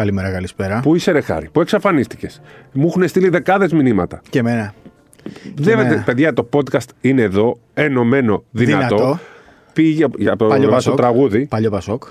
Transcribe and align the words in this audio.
Καλημέρα, 0.00 0.30
καλησπέρα. 0.30 0.80
Πού 0.80 0.94
είσαι, 0.94 1.10
ρε 1.10 1.20
Χάρη, 1.20 1.48
πού 1.52 1.60
εξαφανίστηκες; 1.60 2.40
Μου 2.72 2.86
έχουν 2.86 3.08
στείλει 3.08 3.28
δεκάδες 3.28 3.72
μηνύματα. 3.72 4.20
Και 4.30 4.38
εμένα. 4.38 4.74
Δεν, 5.54 5.78
εμένα. 5.78 6.02
παιδιά, 6.02 6.32
το 6.32 6.48
podcast 6.52 6.88
είναι 7.00 7.22
εδώ, 7.22 7.58
ενωμένο, 7.74 8.44
δυνατό. 8.50 8.96
Δυνατό. 8.96 9.18
Πήγε 9.72 10.06
για 10.16 10.36
το, 10.36 10.46
Παλιό 10.46 10.66
το 10.66 10.70
Πασόκ. 10.70 10.96
τραγούδι. 10.96 11.46
Παλιό 11.46 11.70
Πασόκ. 11.70 12.04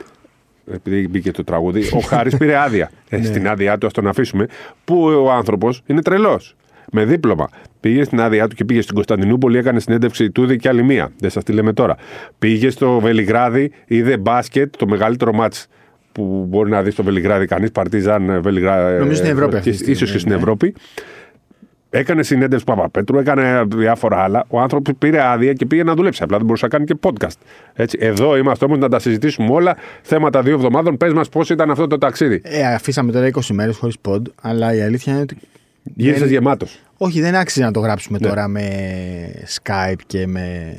επειδή 0.71 1.07
μπήκε 1.07 1.31
το 1.31 1.44
τραγούδι, 1.44 1.83
ο 1.94 1.99
Χάρης 1.99 2.38
πήρε 2.39 2.57
άδεια. 2.57 2.91
Ε, 3.09 3.23
στην 3.23 3.47
άδειά 3.47 3.77
του, 3.77 3.85
ας 3.85 3.94
τον 3.94 4.08
αφήσουμε. 4.08 4.45
Που 4.85 5.03
ο 5.25 5.31
άνθρωπος; 5.31 5.81
Είναι 5.85 6.02
τρελός. 6.02 6.55
Με 6.91 7.05
δίπλωμα. 7.05 7.49
Πήγε 7.80 8.03
στην 8.03 8.21
άδειά 8.21 8.47
του 8.47 8.55
και 8.55 8.66
πήγε 8.66 8.81
στην 8.81 8.95
Κωνσταντινούπολη, 8.95 9.58
έκανε 9.58 9.80
συνέντευξη 9.80 10.31
τούδη 10.31 10.58
και 10.58 10.67
άλλη 10.69 10.83
μία. 10.83 11.11
Δεν 11.19 11.30
σας 11.30 11.44
τη 11.44 11.52
λέμε 11.52 11.73
τώρα. 11.73 11.95
Πήγε 12.39 12.69
στο 12.69 12.99
Βελιγράδι, 12.99 13.71
είδε 13.85 14.17
μπάσκετ, 14.17 14.75
το 14.77 14.88
μεγαλύτερο 14.88 15.33
μάτς 15.33 15.67
που 16.11 16.45
μπορεί 16.49 16.69
να 16.69 16.81
δεις 16.83 16.93
στο 16.93 17.03
Βελιγράδι 17.03 17.45
κανείς. 17.45 17.71
Παρτίζαν 17.71 18.41
Βελιγράδι. 18.41 18.97
Νομίζω 18.99 19.17
στην 19.17 19.29
Ευρώπη 19.31 19.55
αυτή 19.55 19.69
τη 19.69 19.75
στιγμή, 19.75 19.93
ίσω 19.93 20.05
και 20.05 20.17
στην 20.17 20.31
ναι. 20.31 20.37
Ευρώπη. 20.37 20.73
Έκανε 21.91 22.23
συνέντευξη 22.23 22.65
Παπαπέτρου, 22.65 23.17
έκανε 23.19 23.63
διάφορα 23.75 24.17
άλλα. 24.23 24.45
Ο 24.49 24.59
άνθρωπος 24.59 24.93
πήρε 24.99 25.21
άδεια 25.23 25.53
και 25.53 25.65
πήγε 25.65 25.83
να 25.83 25.93
δουλέψει. 25.95 26.23
Απλά 26.23 26.37
δεν 26.37 26.45
μπορούσε 26.45 26.65
να 26.65 26.71
κάνει 26.71 26.85
και 26.85 26.95
podcast. 27.01 27.37
Έτσι. 27.73 27.97
Εδώ 28.01 28.38
είμαστε 28.38 28.66
όμως 28.66 28.77
να 28.77 28.89
τα 28.89 28.99
συζητήσουμε 28.99 29.47
όλα. 29.51 29.75
Θέματα 30.01 30.41
δύο 30.41 30.53
εβδομάδων. 30.53 30.97
Πες 30.97 31.13
μας 31.13 31.29
πώς 31.29 31.49
ήταν 31.49 31.71
αυτό 31.71 31.88
το 31.88 31.97
ταξίδι. 31.97 32.41
Ε, 32.44 32.73
αφήσαμε 32.73 33.11
τώρα 33.11 33.25
20 33.27 33.53
μέρες 33.53 33.77
χωρίς 33.77 33.99
ποντ, 33.99 34.27
αλλά 34.41 34.73
η 34.75 34.81
αλήθεια 34.81 35.13
είναι 35.13 35.21
ότι. 35.21 35.38
Γύρισες 35.95 36.21
δεν- 36.21 36.31
γεμάτος. 36.31 36.79
Όχι, 36.97 37.21
δεν 37.21 37.35
άξιζε 37.35 37.66
να 37.66 37.71
το 37.71 37.79
γράψουμε 37.79 38.17
Ναι. 38.21 38.27
τώρα 38.27 38.47
με 38.47 38.67
Skype 39.61 39.99
και 40.07 40.27
με. 40.27 40.75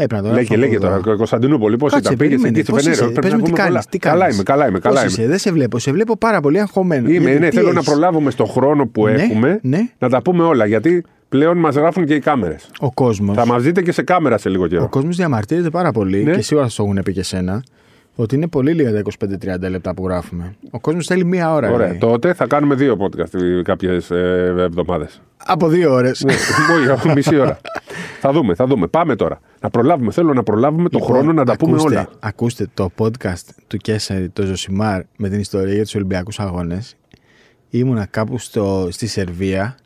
Έπρεπε 0.00 0.14
να 0.22 0.28
το 0.28 0.34
Λέγε, 0.34 0.36
γράψουμε 0.46 0.58
λέγε 0.58 0.76
από 0.76 0.86
εδώ. 0.86 1.00
τώρα, 1.02 1.16
Κωνσταντινούπολη, 1.16 1.76
πώς 1.76 1.92
Κάτσε, 1.92 2.12
ήταν. 2.12 2.16
Πήγες 2.28 2.40
περίμενε. 2.42 2.58
εκεί 2.58 2.62
στη 2.66 2.72
Πώς 2.72 2.82
Βενέρα. 2.82 3.02
είσαι, 3.04 3.12
Πρέπει 3.12 3.20
πες 3.26 3.30
να 3.32 3.36
μου 3.38 3.44
τι 3.44 3.50
πούμε 3.50 3.62
κάνεις, 3.62 3.72
πολλά. 3.74 3.84
τι 3.90 3.98
Καλά 3.98 4.18
κάνεις. 4.18 4.34
είμαι, 4.34 4.42
καλά 4.42 4.68
είμαι. 4.68 4.78
Πώς 4.78 4.94
Καλά 4.94 5.04
είσαι, 5.06 5.20
είμαι. 5.20 5.30
δεν 5.30 5.38
σε 5.38 5.52
βλέπω. 5.52 5.78
Σε 5.78 5.92
βλέπω 5.92 6.16
πάρα 6.16 6.40
πολύ 6.40 6.60
αγχωμένο. 6.60 7.08
Είμαι, 7.08 7.18
Γιατί 7.30 7.38
ναι, 7.38 7.48
τι 7.48 7.56
θέλω 7.56 7.72
να 7.72 7.78
έχεις; 7.78 7.88
προλάβουμε 7.90 8.30
στο 8.30 8.44
χρόνο 8.44 8.86
που 8.86 9.06
Ναι, 9.06 9.12
έχουμε 9.12 9.58
ναι. 9.62 9.78
να 9.98 10.08
τα 10.08 10.22
πούμε 10.22 10.42
όλα. 10.44 10.66
Γιατί 10.66 11.04
πλέον 11.28 11.58
μας 11.58 11.74
γράφουν 11.74 12.04
και 12.04 12.14
οι 12.14 12.18
κάμερες. 12.20 12.70
Ο 12.80 12.92
κόσμος. 12.92 13.36
Θα 13.36 13.46
μας 13.46 13.62
δείτε 13.62 13.82
και 13.82 13.92
σε 13.92 14.02
κάμερα 14.02 14.38
σε 14.38 14.48
λίγο 14.48 14.64
Ο 14.64 14.66
καιρό. 14.66 14.88
κόσμος 14.88 15.16
διαμαρτύρεται 15.16 15.70
πάρα 15.70 15.92
πολύ 15.92 16.22
Ναι. 16.24 16.32
και 16.32 16.40
σίγουρα 16.42 16.68
θα 16.68 16.72
το 16.76 16.82
έχουν 16.82 17.00
πει 17.04 17.12
και 17.12 17.20
εσένα 17.20 17.62
ότι 18.20 18.34
είναι 18.34 18.48
πολύ 18.48 18.72
λίγα 18.72 18.92
τα 18.92 19.02
25-30 19.66 19.70
λεπτά 19.70 19.94
που 19.94 20.04
γράφουμε. 20.06 20.54
Ο 20.70 20.80
κόσμος 20.80 21.06
θέλει 21.06 21.24
μία 21.24 21.52
ώρα. 21.52 21.70
Ωραία. 21.70 21.88
λέει. 21.88 21.98
Τότε 21.98 22.34
θα 22.34 22.46
κάνουμε 22.46 22.74
δύο 22.74 22.96
podcast 23.00 23.62
κάποιες 23.62 24.10
εβδομάδες. 24.10 25.22
Από 25.36 25.68
δύο 25.68 25.92
ώρες. 25.92 26.24
Ναι, 26.24 26.34
όχι, 26.92 27.08
μισή 27.08 27.38
ώρα. 27.38 27.60
θα 28.20 28.32
δούμε, 28.32 28.54
θα 28.54 28.66
δούμε. 28.66 28.86
Πάμε 28.86 29.16
τώρα. 29.16 29.40
Να 29.60 29.70
προλάβουμε. 29.70 30.12
Θέλω 30.12 30.32
να 30.32 30.42
προλάβουμε 30.42 30.88
τον 30.88 31.02
χρόνο 31.02 31.32
να 31.32 31.44
τα 31.44 31.56
πούμε 31.56 31.76
ακούστε, 31.76 31.94
όλα. 31.94 32.08
Ακούστε 32.18 32.66
το 32.74 32.90
podcast 32.98 33.44
του 33.66 33.76
Κέσσερη, 33.76 34.28
το 34.28 34.42
Ζωσιμάρ, 34.42 35.02
με 35.16 35.28
την 35.28 35.40
ιστορία 35.40 35.74
για 35.74 35.82
τους 35.82 35.94
Ολυμπιακούς 35.94 36.40
Αγώνες. 36.40 36.96
Ήμουνα 37.70 38.06
κάπου 38.06 38.38
στο, 38.38 38.88
στη 38.90 39.06
Σερβία 39.06 39.76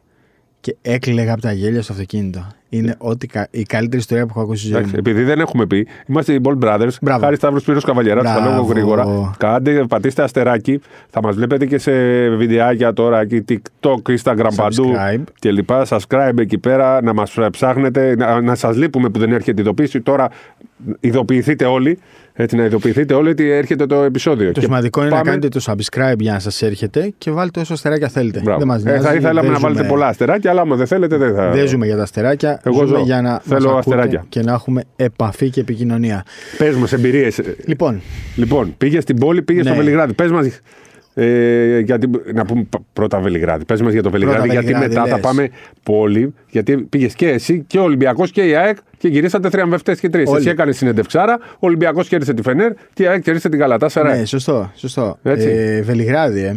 και 0.62 0.76
έκλαιγα 0.82 1.32
από 1.32 1.42
τα 1.42 1.52
γέλια 1.52 1.82
στο 1.82 1.92
αυτοκίνητο. 1.92 2.46
Είναι 2.68 2.94
ό,τι, 2.98 3.26
κα- 3.26 3.48
η 3.50 3.62
καλύτερη 3.62 3.98
ιστορία 4.00 4.24
που 4.24 4.30
έχω 4.30 4.40
ακούσει 4.40 4.58
στη 4.58 4.68
ζωή 4.68 4.76
Εντάξει, 4.78 4.94
μου. 4.96 5.02
επειδή 5.10 5.24
δεν 5.24 5.40
έχουμε 5.40 5.66
πει, 5.66 5.86
είμαστε 6.06 6.32
οι 6.32 6.40
Ball 6.44 6.58
Brothers. 6.64 6.88
Μπράβο. 7.02 7.20
Χάρη 7.24 7.36
Σταύρος 7.36 7.64
Πύρος 7.64 7.84
Καβαλιέρα, 7.84 8.22
τα 8.22 8.32
Μπράβο. 8.40 8.54
λόγω 8.56 8.66
γρήγορα. 8.68 9.34
Κάντε, 9.38 9.84
πατήστε 9.88 10.22
αστεράκι. 10.22 10.80
Θα 11.10 11.22
μας 11.22 11.34
βλέπετε 11.36 11.66
και 11.66 11.78
σε 11.78 11.92
βιντεάκια 12.28 12.92
τώρα 12.92 13.20
εκεί, 13.20 13.44
TikTok, 13.48 13.94
Instagram 14.22 14.48
παντού 14.56 14.92
Subscribe. 14.94 15.22
και 15.38 15.50
λοιπά. 15.52 15.86
Subscribe 15.88 16.38
εκεί 16.38 16.58
πέρα, 16.58 17.02
να 17.02 17.12
μας 17.14 17.36
ψάχνετε, 17.50 18.16
να, 18.16 18.40
να 18.40 18.54
σας 18.54 18.76
λείπουμε 18.76 19.08
που 19.08 19.18
δεν 19.18 19.32
έρχεται 19.32 19.60
ειδοποίηση. 19.60 20.00
Τώρα 20.00 20.28
ειδοποιηθείτε 21.00 21.64
όλοι. 21.64 21.98
Έτσι, 22.42 22.56
να 22.56 22.64
ειδοποιηθείτε 22.64 23.14
όλοι 23.14 23.28
ότι 23.28 23.50
έρχεται 23.50 23.86
το 23.86 24.02
επεισόδιο. 24.02 24.46
Το 24.46 24.52
Και 24.52 24.60
σημαντικό 24.60 25.00
είναι 25.00 25.08
να 25.10 25.16
πάμε- 25.16 25.30
κάνετε 25.30 25.48
το 25.48 25.60
subscribe 25.66 26.18
για 26.18 26.32
να 26.32 26.38
σας 26.38 26.62
έρχεται 26.62 27.12
και 27.18 27.30
βάλτε 27.30 27.60
όσο 27.60 27.72
αστεράκια 27.72 28.08
θέλετε. 28.08 28.40
Μπράβο. 28.40 28.58
Δεν 28.58 28.68
μας 28.68 28.84
Ε, 28.84 28.88
νοιάζει, 28.90 29.06
θα 29.06 29.14
ήθελαμε 29.14 29.40
δεν 29.40 29.50
να 29.50 29.58
βάλετε 29.58 29.80
ζούμε- 29.82 29.92
πολλά 29.94 30.06
αστεράκια, 30.06 30.50
αλλά 30.50 30.60
άμα 30.60 30.76
δεν 30.76 30.86
θέλετε, 30.86 31.16
δεν 31.16 31.34
θα. 31.34 31.50
Δεν 31.50 31.66
ζούμε 31.68 31.86
για 31.86 31.96
τα 31.96 32.02
αστεράκια. 32.02 32.60
Εγώ 32.64 32.84
ζούμε 32.86 32.98
ζω. 32.98 33.04
για 33.04 33.22
να 33.22 33.40
Θέλω 33.44 33.70
μας 33.70 33.78
ακούτε 33.80 33.96
αστεράκια. 33.96 34.24
και 34.28 34.42
να 34.42 34.52
έχουμε 34.52 34.82
επαφή 34.96 35.50
και 35.50 35.60
επικοινωνία. 35.60 36.24
Πες 36.58 36.74
μας 36.76 36.92
εμπειρίες. 36.92 37.40
Λοιπόν, 37.66 38.00
Λοιπόν, 38.36 38.74
πήγες 38.78 39.02
στην 39.02 39.16
πόλη, 39.18 39.42
πήγες 39.42 39.64
στο 39.64 39.72
Ναι. 39.74 39.78
Βελιγράδι. 39.78 40.12
Πες 40.12 40.30
μας. 40.30 40.60
Ε, 41.14 41.78
γιατί, 41.78 42.10
να 42.34 42.44
πούμε 42.44 42.62
π- 42.70 42.80
πρώτα 42.92 43.20
Βελιγράδι. 43.20 43.64
Πες 43.64 43.80
μας 43.82 43.92
για 43.92 44.02
το 44.02 44.10
Βελιγράδι, 44.10 44.48
γιατί 44.48 44.66
Βελιγράδι, 44.66 44.88
μετά 44.88 45.04
θα 45.06 45.12
λες. 45.14 45.20
πάμε 45.20 45.50
πόλη. 45.82 46.34
Γιατί 46.50 46.76
πήγες 46.76 47.14
και 47.14 47.28
εσύ 47.28 47.64
και 47.66 47.78
ο 47.78 47.82
Ολυμπιακός 47.82 48.30
και 48.30 48.42
η 48.46 48.54
ΑΕΚ 48.54 48.76
και 48.98 49.08
γυρίσατε 49.08 49.50
θριαμβευτέ 49.50 49.94
και 49.94 50.08
τρεις. 50.08 50.28
Όλοι. 50.28 50.38
Εσύ 50.38 50.48
έκανες 50.48 50.76
συνεντευξάρα, 50.76 51.38
ο 51.52 51.56
Ολυμπιακός 51.58 52.08
κέρδισε 52.08 52.34
τη 52.34 52.42
Φενέρ 52.42 52.72
και 52.92 53.02
η 53.02 53.06
ΑΕΚ 53.06 53.22
κέρδισε 53.22 53.48
την 53.48 53.58
Καλατά 53.58 54.02
ναι, 54.02 54.24
σωστό. 54.24 54.72
σωστό. 54.74 55.18
Έτσι. 55.22 55.48
Ε, 55.48 55.82
Βελιγράδι, 55.82 56.40
ε. 56.40 56.56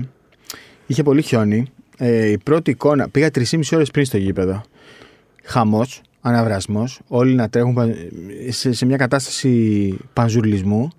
Είχε 0.88 1.04
πολύ 1.04 1.22
χιόνι. 1.22 1.66
Ε, 1.98 2.30
η 2.30 2.38
πρώτη 2.38 2.72
εικόνα. 2.72 3.10
Πήγα 3.10 3.30
3,5 3.32 3.60
ώρες 3.76 3.92
πριν 3.92 4.06
στο 4.06 4.18
γήπεδο. 4.18 4.62
Χαμός, 5.44 6.02
αναβρασμός. 6.22 7.00
Όλοι 7.08 7.34
να 7.36 7.50
τρέχουν 7.50 7.74
πα- 7.74 7.96
σε, 8.50 8.74
σε 8.74 8.86
μια 8.86 8.98
κατάσταση 8.98 9.98
πανζουρλισμού. 10.14 10.90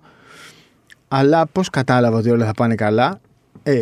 Αλλά 1.07 1.45
πώς 1.51 1.69
κατάλαβα 1.69 2.17
ότι 2.17 2.29
όλα 2.29 2.45
θα 2.45 2.53
πάνε 2.53 2.75
καλά. 2.75 3.19
Ε, 3.67 3.81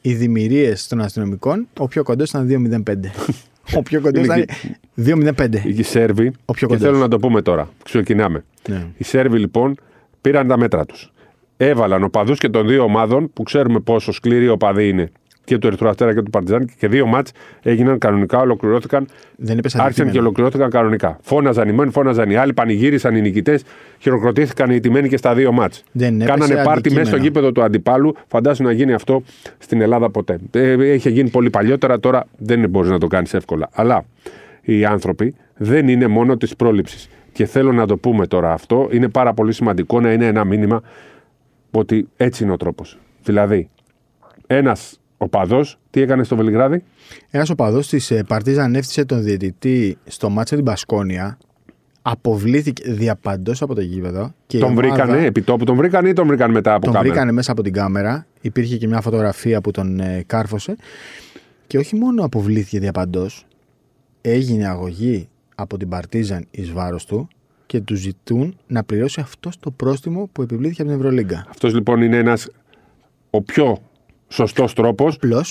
οι 0.00 0.14
δημιουργίες 0.14 0.86
των 0.86 1.00
αστυνομικών, 1.00 1.68
ο 1.78 1.88
πιο 1.88 2.02
κοντός 2.02 2.28
ήταν 2.28 2.46
2,05. 2.86 2.94
ο 3.78 3.82
πιο 3.82 4.00
κοντός 4.00 4.24
Είναι 4.24 4.44
ήταν 4.96 5.34
2,05. 5.36 5.54
Οι 5.64 5.82
Σέρβοι. 5.82 6.32
Ο 6.44 6.52
πιο 6.52 6.66
και 6.68 6.74
κοντός. 6.74 6.88
θέλω 6.88 6.98
να 6.98 7.08
το 7.08 7.18
πούμε 7.18 7.42
τώρα. 7.42 7.70
Ξεκινάμε. 7.84 8.44
Ναι. 8.68 8.86
Οι 8.96 9.04
Σέρβοι 9.04 9.38
λοιπόν 9.38 9.74
πήραν 10.20 10.48
τα 10.48 10.58
μέτρα 10.58 10.84
τους. 10.86 11.12
Έβαλαν 11.56 12.02
οπαδούς 12.02 12.38
και 12.38 12.48
των 12.48 12.66
δύο 12.66 12.82
ομάδων 12.82 13.32
που 13.32 13.42
ξέρουμε 13.42 13.80
πόσο 13.80 14.12
σκληροί 14.12 14.48
οπαδοί 14.48 14.88
είναι 14.88 15.10
και 15.48 15.58
του 15.58 15.66
Ερυθρού 15.66 15.88
Αστέρα 15.88 16.14
και 16.14 16.22
του 16.22 16.30
Παρτιζάν 16.30 16.70
και 16.78 16.88
δύο 16.88 17.06
μάτς 17.06 17.32
έγιναν 17.62 17.98
κανονικά, 17.98 18.38
ολοκληρώθηκαν. 18.38 19.06
Δεν 19.36 19.58
είπε 19.58 19.68
Άρχισαν 19.72 20.10
και 20.10 20.18
ολοκληρώθηκαν 20.18 20.70
κανονικά. 20.70 21.18
Φώναζαν 21.22 21.68
οι 21.68 21.72
μόνοι, 21.72 21.90
φώναζαν 21.90 22.30
οι 22.30 22.36
άλλοι, 22.36 22.52
πανηγύρισαν 22.52 23.16
οι 23.16 23.20
νικητές, 23.20 23.64
χειροκροτήθηκαν 23.98 24.70
οι 24.70 24.80
τιμένοι 24.80 25.08
και 25.08 25.16
στα 25.16 25.34
δύο 25.34 25.52
μάτς. 25.52 25.82
Δεν 25.92 26.20
έπεσε 26.20 26.30
Κάνανε 26.30 26.54
πάρτι 26.54 26.70
αντικείμενο. 26.70 27.00
μέσα 27.00 27.16
στο 27.16 27.24
γήπεδο 27.24 27.52
του 27.52 27.62
αντιπάλου. 27.62 28.14
Φαντάσου 28.26 28.62
να 28.62 28.72
γίνει 28.72 28.92
αυτό 28.92 29.22
στην 29.58 29.80
Ελλάδα 29.80 30.10
ποτέ. 30.10 30.38
Ε, 30.50 30.92
Είχε 30.94 31.10
γίνει 31.10 31.30
πολύ 31.30 31.50
παλιότερα, 31.50 32.00
τώρα 32.00 32.26
δεν 32.38 32.68
μπορείς 32.68 32.90
να 32.90 32.98
το 32.98 33.06
κάνεις 33.06 33.34
εύκολα. 33.34 33.68
Αλλά 33.72 34.04
οι 34.62 34.84
άνθρωποι 34.84 35.34
δεν 35.56 35.88
είναι 35.88 36.06
μόνο 36.06 36.36
της 36.36 36.56
πρόληψης. 36.56 37.08
Και 37.32 37.46
θέλω 37.46 37.72
να 37.72 37.86
το 37.86 37.96
πούμε 37.96 38.26
τώρα 38.26 38.52
αυτό. 38.52 38.88
Είναι 38.92 39.08
πάρα 39.08 39.34
πολύ 39.34 39.52
σημαντικό 39.52 40.00
να 40.00 40.12
είναι 40.12 40.26
ένα 40.26 40.44
μήνυμα 40.44 40.82
ότι 41.70 42.08
έτσι 42.16 42.44
είναι 42.44 42.52
ο 42.52 42.56
τρόπος. 42.56 42.98
Δηλαδή, 43.22 43.68
ένας 44.46 45.00
οπαδό, 45.18 45.64
τι 45.90 46.00
έκανε 46.00 46.24
στο 46.24 46.36
Βελιγράδι, 46.36 46.82
Ένας 47.30 47.50
οπαδό 47.50 47.80
της 47.80 48.12
Παρτίζαν 48.26 48.74
έφτιασε 48.74 49.04
τον 49.04 49.22
διαιτητή 49.22 49.98
στο 50.06 50.30
μάτσο 50.30 50.54
την 50.56 50.64
Πασκόνια. 50.64 51.38
Αποβλήθηκε 52.02 52.92
διαπαντός 52.92 53.62
από 53.62 53.74
το 53.74 53.80
γήπεδο. 53.80 54.32
Και 54.46 54.56
η 54.56 54.60
τον 54.60 54.70
ομάδα- 54.70 54.88
βρήκανε, 54.88 55.24
επί 55.24 55.42
τόπου 55.42 55.64
τον 55.64 55.76
βρήκανε 55.76 56.08
ή 56.08 56.12
τον 56.12 56.26
βρήκαν 56.26 56.50
μετά 56.50 56.74
από 56.74 56.84
Τον 56.84 56.92
κάμερα; 56.92 57.10
βρήκανε 57.12 57.32
μέσα 57.32 57.52
από 57.52 57.62
την 57.62 57.72
κάμερα. 57.72 58.26
Υπήρχε 58.40 58.76
και 58.76 58.86
μια 58.86 59.00
φωτογραφία 59.00 59.60
που 59.60 59.70
τον 59.70 60.00
ε, 60.00 60.22
κάρφωσε. 60.26 60.76
Και 61.66 61.78
όχι 61.78 61.96
μόνο 61.96 62.24
αποβλήθηκε 62.24 62.78
διαπαντός, 62.78 63.46
έγινε 64.20 64.66
αγωγή 64.68 65.28
από 65.54 65.76
την 65.76 65.88
Παρτίζαν 65.88 66.46
εις 66.50 66.72
βάρος 66.72 67.04
του 67.04 67.28
και 67.66 67.80
του 67.80 67.94
ζητούν 67.94 68.56
να 68.66 68.84
πληρώσει 68.84 69.20
αυτό 69.20 69.50
το 69.60 69.70
πρόστιμο 69.70 70.28
που 70.32 70.42
επιβλήθηκε 70.42 70.82
από 70.82 70.90
την 70.90 71.00
Ευρωλίγκα. 71.00 71.46
Αυτός 71.48 71.74
λοιπόν 71.74 72.02
είναι 72.02 72.16
ένας 72.16 72.48
ο 73.30 73.42
πιο 73.42 73.78
σωστός 74.28 74.72
τρόπος. 74.74 75.14
Απλώ, 75.14 75.44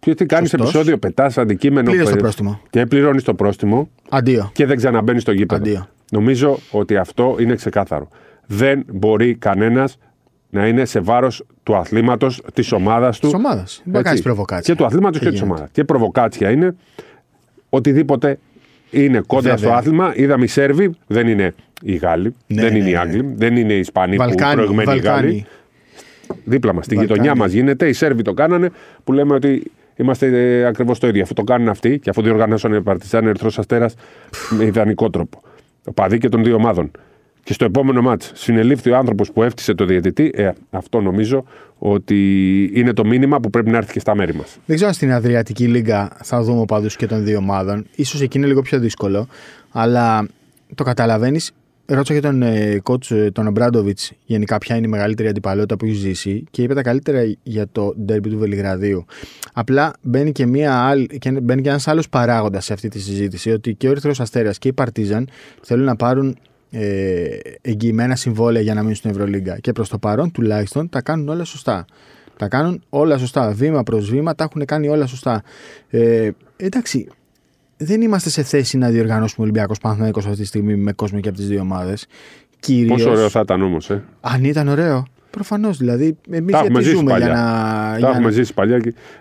Και 0.00 0.14
τι 0.14 0.26
κάνεις 0.26 0.50
Σωστός. 0.50 0.68
επεισόδιο, 0.68 0.98
πετάς 0.98 1.38
αντικείμενο. 1.38 1.90
Πλήρωσε 1.90 2.10
το 2.12 2.16
ε, 2.18 2.20
πρόστιμο. 2.20 2.60
Και 2.70 2.86
πληρώνεις 2.86 3.22
το 3.22 3.34
πρόστιμο 3.34 3.88
αντίο. 4.10 4.50
και 4.54 4.66
δεν 4.66 4.76
ξαναμπαίνεις 4.76 5.22
στο 5.22 5.32
γήπεδο. 5.32 5.60
Αντίο. 5.62 5.88
Νομίζω 6.10 6.58
ότι 6.70 6.96
αυτό 6.96 7.36
είναι 7.40 7.54
ξεκάθαρο. 7.54 8.08
Δεν 8.46 8.84
μπορεί 8.92 9.34
κανένας 9.34 9.98
να 10.50 10.66
είναι 10.66 10.84
σε 10.84 11.00
βάρος 11.00 11.42
του 11.62 11.76
αθλήματος, 11.76 12.42
της 12.54 12.72
ομάδας 12.72 13.18
του. 13.18 13.26
Της 13.26 13.34
ομάδας. 13.34 13.72
Δεν 13.74 13.82
μπορεί 13.84 13.92
να 13.92 13.98
Έτσι. 13.98 14.08
κάνεις 14.08 14.22
προβοκάτσια. 14.22 14.74
Και 14.74 14.80
του 14.80 14.86
αθλήματος 14.86 15.18
και 15.20 15.24
της 15.28 15.34
γίνεται. 15.34 15.50
ομάδας. 15.52 15.68
Και 15.72 15.84
προβοκάτσια 15.84 16.50
είναι 16.50 16.74
οτιδήποτε 17.68 18.38
είναι 18.90 19.20
κόντρα 19.26 19.54
Βέβαια. 19.54 19.68
στο 19.70 19.78
άθλημα. 19.78 20.12
Είδαμε 20.16 20.44
οι 20.44 20.46
Σέρβοι, 20.46 20.90
δεν 21.06 21.28
είναι 21.28 21.54
οι 21.82 21.94
Γάλλοι, 21.96 22.34
Ναι, 22.46 22.62
δεν 22.62 22.72
ναι, 22.72 22.78
είναι 22.78 22.88
οι 22.88 22.92
ναι. 22.92 22.98
Άγγλοι, 22.98 23.32
δεν 23.36 23.56
είναι 23.56 23.72
οι 23.72 23.78
Ισπανοί 23.78 24.16
που 24.16 24.22
Βαλκάνι. 24.22 24.54
προηγμένοι 24.54 24.94
οι 24.94 24.98
Γάλλοι. 25.00 25.46
Βαλκάνι. 26.28 26.42
Δίπλα 26.44 26.74
μας, 26.74 26.84
στη 26.84 26.94
Βαλκάνι. 26.94 27.16
γειτονιά 27.16 27.42
μας 27.42 27.52
γίνεται. 27.52 27.88
Οι 27.88 27.92
Σέρβοι 27.92 28.22
το 28.22 28.32
κάνανε 28.32 28.70
που 29.04 29.12
λέμε 29.12 29.34
ότι 29.34 29.70
είμαστε 29.96 30.66
ακριβώς 30.66 30.98
το 30.98 31.06
ίδιο. 31.06 31.22
Αφού 31.22 31.34
το 31.34 31.44
κάνουν 31.44 31.68
αυτοί 31.68 31.98
και 31.98 32.10
αφού 32.10 32.22
διοργανώσανε 32.22 32.80
Παρτιζάν 32.80 33.26
Ερυθρός 33.26 33.58
Αστέρας 33.58 33.94
με 34.50 34.64
ιδανικό 34.64 35.10
τρόπο. 35.10 35.40
Ο 35.84 35.92
παδί 35.92 36.18
και 36.18 36.28
των 36.28 36.44
δύο 36.44 36.54
ομάδων. 36.54 36.90
Και 37.42 37.52
στο 37.52 37.64
επόμενο 37.64 38.02
μάτς 38.02 38.32
συνελήφθη 38.34 38.90
ο 38.90 38.96
άνθρωπος 38.96 39.32
που 39.32 39.42
έφτιασε 39.42 39.74
το 39.74 39.84
διαιτητή. 39.84 40.30
Ε, 40.34 40.50
αυτό 40.70 41.00
νομίζω 41.00 41.44
ότι 41.78 42.70
είναι 42.74 42.92
το 42.92 43.04
μήνυμα 43.04 43.40
που 43.40 43.50
πρέπει 43.50 43.70
να 43.70 43.76
έρθει 43.76 43.92
και 43.92 44.00
στα 44.00 44.14
μέρη 44.14 44.34
μας. 44.34 44.56
Δεν 44.66 44.74
ξέρω 44.74 44.88
αν 44.88 44.94
στην 44.94 45.12
Αδριατική 45.12 45.66
Λίγκα 45.66 46.16
θα 46.22 46.42
δούμε 46.42 46.60
οπαδού 46.60 46.86
και 46.86 47.06
των 47.06 47.24
δύο 47.24 47.38
ομάδων. 47.38 47.86
σω 48.04 48.22
εκεί 48.22 48.38
είναι 48.38 48.46
λίγο 48.46 48.62
πιο 48.62 48.78
δύσκολο. 48.78 49.28
Αλλά 49.70 50.28
το 50.74 50.84
καταλαβαίνεις 50.84 51.52
ρώτησα 51.86 52.14
και 52.14 52.20
τον 52.20 52.42
ε, 52.42 52.82
coach 52.84 53.10
ε, 53.10 53.30
τον 53.30 53.46
Ομπράντοβιτς 53.46 54.12
γενικά 54.24 54.58
ποια 54.58 54.76
είναι 54.76 54.86
η 54.86 54.90
μεγαλύτερη 54.90 55.28
αντιπαλότητα 55.28 55.76
που 55.76 55.84
έχει 55.84 55.94
ζήσει 55.94 56.44
και 56.50 56.62
είπε 56.62 56.74
τα 56.74 56.82
καλύτερα 56.82 57.36
για 57.42 57.66
το 57.72 57.94
ντέρμπι 58.04 58.28
του 58.28 58.38
Βελιγραδίου. 58.38 59.04
Απλά 59.52 59.92
μπαίνει 60.02 60.32
και, 60.32 60.46
μία 60.46 60.74
άλλη, 60.74 61.06
και 61.06 61.30
μπαίνει 61.30 61.62
και 61.62 61.68
ένας 61.68 61.88
άλλος 61.88 62.08
παράγοντας 62.08 62.64
σε 62.64 62.72
αυτή 62.72 62.88
τη 62.88 63.00
συζήτηση 63.00 63.50
ότι 63.50 63.74
και 63.74 63.88
ο 63.88 63.90
Ερυθρός 63.90 64.20
Αστέρας 64.20 64.58
και 64.58 64.68
η 64.68 64.72
Παρτίζαν 64.72 65.28
θέλουν 65.62 65.84
να 65.84 65.96
πάρουν 65.96 66.38
ε, 66.70 67.26
εγγυημένα 67.60 68.16
συμβόλαια 68.16 68.62
για 68.62 68.74
να 68.74 68.80
μείνουν 68.80 68.96
στην 68.96 69.10
Ευρωλίγκα. 69.10 69.58
Και 69.58 69.72
προς 69.72 69.88
το 69.88 69.98
παρόν 69.98 70.30
τουλάχιστον 70.30 70.88
τα 70.88 71.02
κάνουν 71.02 71.28
όλα 71.28 71.44
σωστά. 71.44 71.84
Τα 72.36 72.48
κάνουν 72.48 72.82
όλα 72.88 73.18
σωστά. 73.18 73.50
Βήμα 73.50 73.82
προς 73.82 74.10
βήμα 74.10 74.34
τα 74.34 74.44
έχουν 74.44 74.64
κάνει 74.64 74.88
όλα 74.88 75.06
σωστά. 75.06 75.42
Ε, 75.88 76.30
εντάξει, 76.56 77.08
δεν 77.76 78.00
είμαστε 78.00 78.28
σε 78.28 78.42
θέση 78.42 78.78
να 78.78 78.88
διοργανώσουμε 78.88 79.42
Ολυμπιακός 79.46 79.78
Παναθηναϊκός 79.78 80.26
αυτή 80.26 80.38
τη 80.40 80.46
στιγμή 80.46 80.76
με 80.76 80.92
κόσμο 80.92 81.20
και 81.20 81.28
από 81.28 81.38
τις 81.38 81.48
δύο 81.48 81.60
ομάδες. 81.60 82.06
Πόσο 82.88 83.10
ωραίο 83.10 83.28
θα 83.28 83.40
ήταν 83.40 83.62
όμως, 83.62 83.90
ε. 83.90 84.04
Αν 84.20 84.44
ήταν 84.44 84.68
ωραίο. 84.68 85.04
Προφανώς 85.34 85.76
δηλαδή. 85.76 86.16
Εμείς 86.30 86.60
γιατί 86.60 86.82
ζούμε 86.82 87.18
για 87.18 87.28
να. 87.28 87.98
Τα 88.00 88.08
έχουμε 88.08 88.30
ζήσει 88.30 88.54
παλιά. 88.54 88.74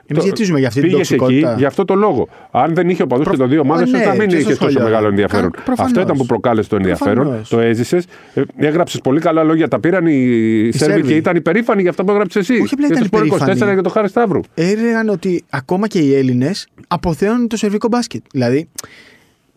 Εμείς 0.05 0.23
γιατί 0.23 0.43
ζούμε 0.43 0.59
για 0.59 0.67
αυτή 0.67 0.81
την 0.81 0.91
τοξικότητα. 0.91 1.49
εκεί 1.49 1.59
για 1.59 1.67
αυτό 1.67 1.85
το 1.85 1.95
λόγο. 1.95 2.27
Αν 2.51 2.73
δεν 2.73 2.89
είχε 2.89 3.03
οπαδού 3.03 3.23
Προ... 3.23 3.31
και 3.31 3.37
των 3.37 3.49
δύο 3.49 3.59
ομάδες, 3.59 3.91
ναι, 3.91 4.01
θα 4.01 4.15
μην 4.15 4.29
είχες 4.29 4.57
τόσο 4.57 4.81
μεγάλο 4.81 5.07
ενδιαφέρον. 5.07 5.51
Αυτό 5.77 6.01
ήταν 6.01 6.17
που 6.17 6.25
προκάλεσε 6.25 6.69
το 6.69 6.75
ενδιαφέρον. 6.75 7.23
Προφανώς. 7.23 7.49
Το 7.49 7.59
έζησες. 7.59 8.05
Ε, 8.33 8.41
Έγραψες 8.57 9.01
πολύ 9.01 9.19
καλά 9.19 9.43
λόγια. 9.43 9.67
Τα 9.67 9.79
πήραν 9.79 10.05
οι 10.07 10.69
Σέρβοι 10.73 11.01
και 11.01 11.15
ήταν 11.15 11.35
υπερήφανοι 11.35 11.81
για 11.81 11.89
αυτό 11.89 12.03
που 12.03 12.11
έγραψες 12.11 12.49
εσύ. 12.49 12.61
Όχι 12.61 12.73
απλά 12.73 12.87
ήταν 12.87 13.03
υπερήφανοι. 13.03 13.59
24 13.69 13.73
για 13.73 13.81
το 13.81 13.89
Χάρη 13.89 14.07
Σταύρου. 14.07 14.39
Έλεγαν 14.53 15.09
ότι 15.09 15.43
ακόμα 15.49 15.87
και 15.87 15.99
οι 15.99 16.15
Έλληνες 16.15 16.67
αποθέωνουν 16.87 17.47
το 17.47 17.57
σερβικό 17.57 17.87
μπάσκετ. 17.87 18.23
Δηλαδή 18.31 18.69